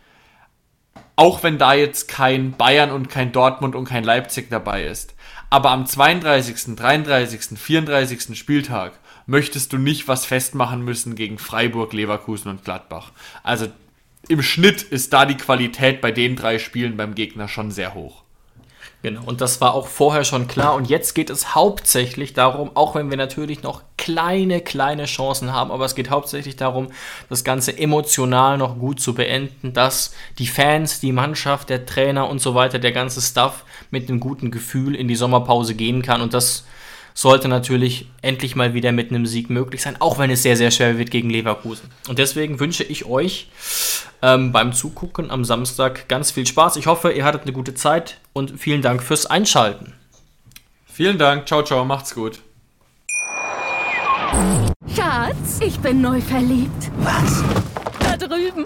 auch 1.16 1.42
wenn 1.42 1.58
da 1.58 1.74
jetzt 1.74 2.08
kein 2.08 2.52
Bayern 2.52 2.90
und 2.90 3.08
kein 3.08 3.32
Dortmund 3.32 3.74
und 3.74 3.86
kein 3.86 4.04
Leipzig 4.04 4.50
dabei 4.50 4.84
ist, 4.84 5.14
aber 5.48 5.70
am 5.70 5.86
32., 5.86 6.76
33., 6.76 7.58
34. 7.58 8.38
Spieltag 8.38 8.98
möchtest 9.26 9.72
du 9.72 9.78
nicht 9.78 10.08
was 10.08 10.26
festmachen 10.26 10.82
müssen 10.82 11.14
gegen 11.14 11.38
Freiburg, 11.38 11.92
Leverkusen 11.92 12.50
und 12.50 12.64
Gladbach. 12.64 13.12
Also 13.42 13.68
im 14.28 14.42
Schnitt 14.42 14.82
ist 14.82 15.12
da 15.12 15.24
die 15.24 15.36
Qualität 15.36 16.00
bei 16.00 16.12
den 16.12 16.36
drei 16.36 16.58
Spielen 16.58 16.96
beim 16.96 17.14
Gegner 17.14 17.48
schon 17.48 17.70
sehr 17.70 17.94
hoch. 17.94 18.25
Genau, 19.02 19.22
und 19.24 19.40
das 19.40 19.60
war 19.60 19.74
auch 19.74 19.86
vorher 19.86 20.24
schon 20.24 20.48
klar. 20.48 20.74
Und 20.74 20.88
jetzt 20.88 21.14
geht 21.14 21.30
es 21.30 21.54
hauptsächlich 21.54 22.32
darum, 22.32 22.72
auch 22.74 22.94
wenn 22.94 23.10
wir 23.10 23.16
natürlich 23.16 23.62
noch 23.62 23.82
kleine, 23.96 24.60
kleine 24.60 25.04
Chancen 25.04 25.52
haben, 25.52 25.70
aber 25.70 25.84
es 25.84 25.94
geht 25.94 26.10
hauptsächlich 26.10 26.56
darum, 26.56 26.88
das 27.28 27.44
Ganze 27.44 27.76
emotional 27.78 28.58
noch 28.58 28.78
gut 28.78 29.00
zu 29.00 29.14
beenden, 29.14 29.72
dass 29.72 30.14
die 30.38 30.46
Fans, 30.46 30.98
die 31.00 31.12
Mannschaft, 31.12 31.70
der 31.70 31.86
Trainer 31.86 32.28
und 32.28 32.40
so 32.40 32.54
weiter, 32.54 32.78
der 32.78 32.92
ganze 32.92 33.20
Stuff 33.20 33.64
mit 33.90 34.08
einem 34.08 34.18
guten 34.18 34.50
Gefühl 34.50 34.94
in 34.94 35.08
die 35.08 35.16
Sommerpause 35.16 35.74
gehen 35.74 36.02
kann. 36.02 36.20
Und 36.20 36.34
das 36.34 36.64
sollte 37.16 37.48
natürlich 37.48 38.06
endlich 38.20 38.56
mal 38.56 38.74
wieder 38.74 38.92
mit 38.92 39.10
einem 39.10 39.24
Sieg 39.24 39.48
möglich 39.48 39.80
sein, 39.80 39.96
auch 40.00 40.18
wenn 40.18 40.30
es 40.30 40.42
sehr, 40.42 40.56
sehr 40.56 40.70
schwer 40.70 40.98
wird 40.98 41.10
gegen 41.10 41.30
Leverkusen. 41.30 41.90
Und 42.08 42.18
deswegen 42.18 42.60
wünsche 42.60 42.84
ich 42.84 43.06
euch 43.06 43.48
ähm, 44.20 44.52
beim 44.52 44.74
Zugucken 44.74 45.30
am 45.30 45.44
Samstag 45.44 46.08
ganz 46.08 46.30
viel 46.30 46.46
Spaß. 46.46 46.76
Ich 46.76 46.86
hoffe, 46.86 47.10
ihr 47.10 47.24
hattet 47.24 47.42
eine 47.42 47.52
gute 47.52 47.74
Zeit 47.74 48.18
und 48.34 48.60
vielen 48.60 48.82
Dank 48.82 49.02
fürs 49.02 49.24
Einschalten. 49.24 49.94
Vielen 50.84 51.16
Dank, 51.16 51.48
ciao, 51.48 51.62
ciao, 51.62 51.86
macht's 51.86 52.14
gut. 52.14 52.40
Schatz, 54.94 55.60
ich 55.60 55.78
bin 55.80 56.02
neu 56.02 56.20
verliebt. 56.20 56.90
Was? 56.98 57.42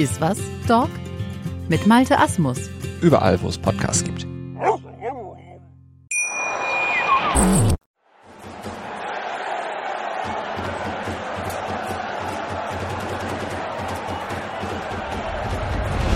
Ist 0.00 0.18
was, 0.18 0.38
Dog? 0.66 0.88
Mit 1.68 1.86
Malte 1.86 2.18
Asmus. 2.18 2.56
Überall, 3.02 3.38
wo 3.42 3.48
es 3.48 3.58
Podcasts 3.58 4.02
gibt. 4.02 4.26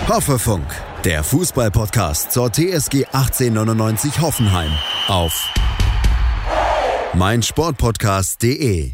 Hoffefunk, 0.09 0.65
der 1.03 1.23
Fußballpodcast 1.23 2.31
zur 2.31 2.51
TSG 2.51 3.05
1899 3.11 4.19
Hoffenheim 4.19 4.71
auf 5.07 5.53
meinsportpodcast.de. 7.13 8.93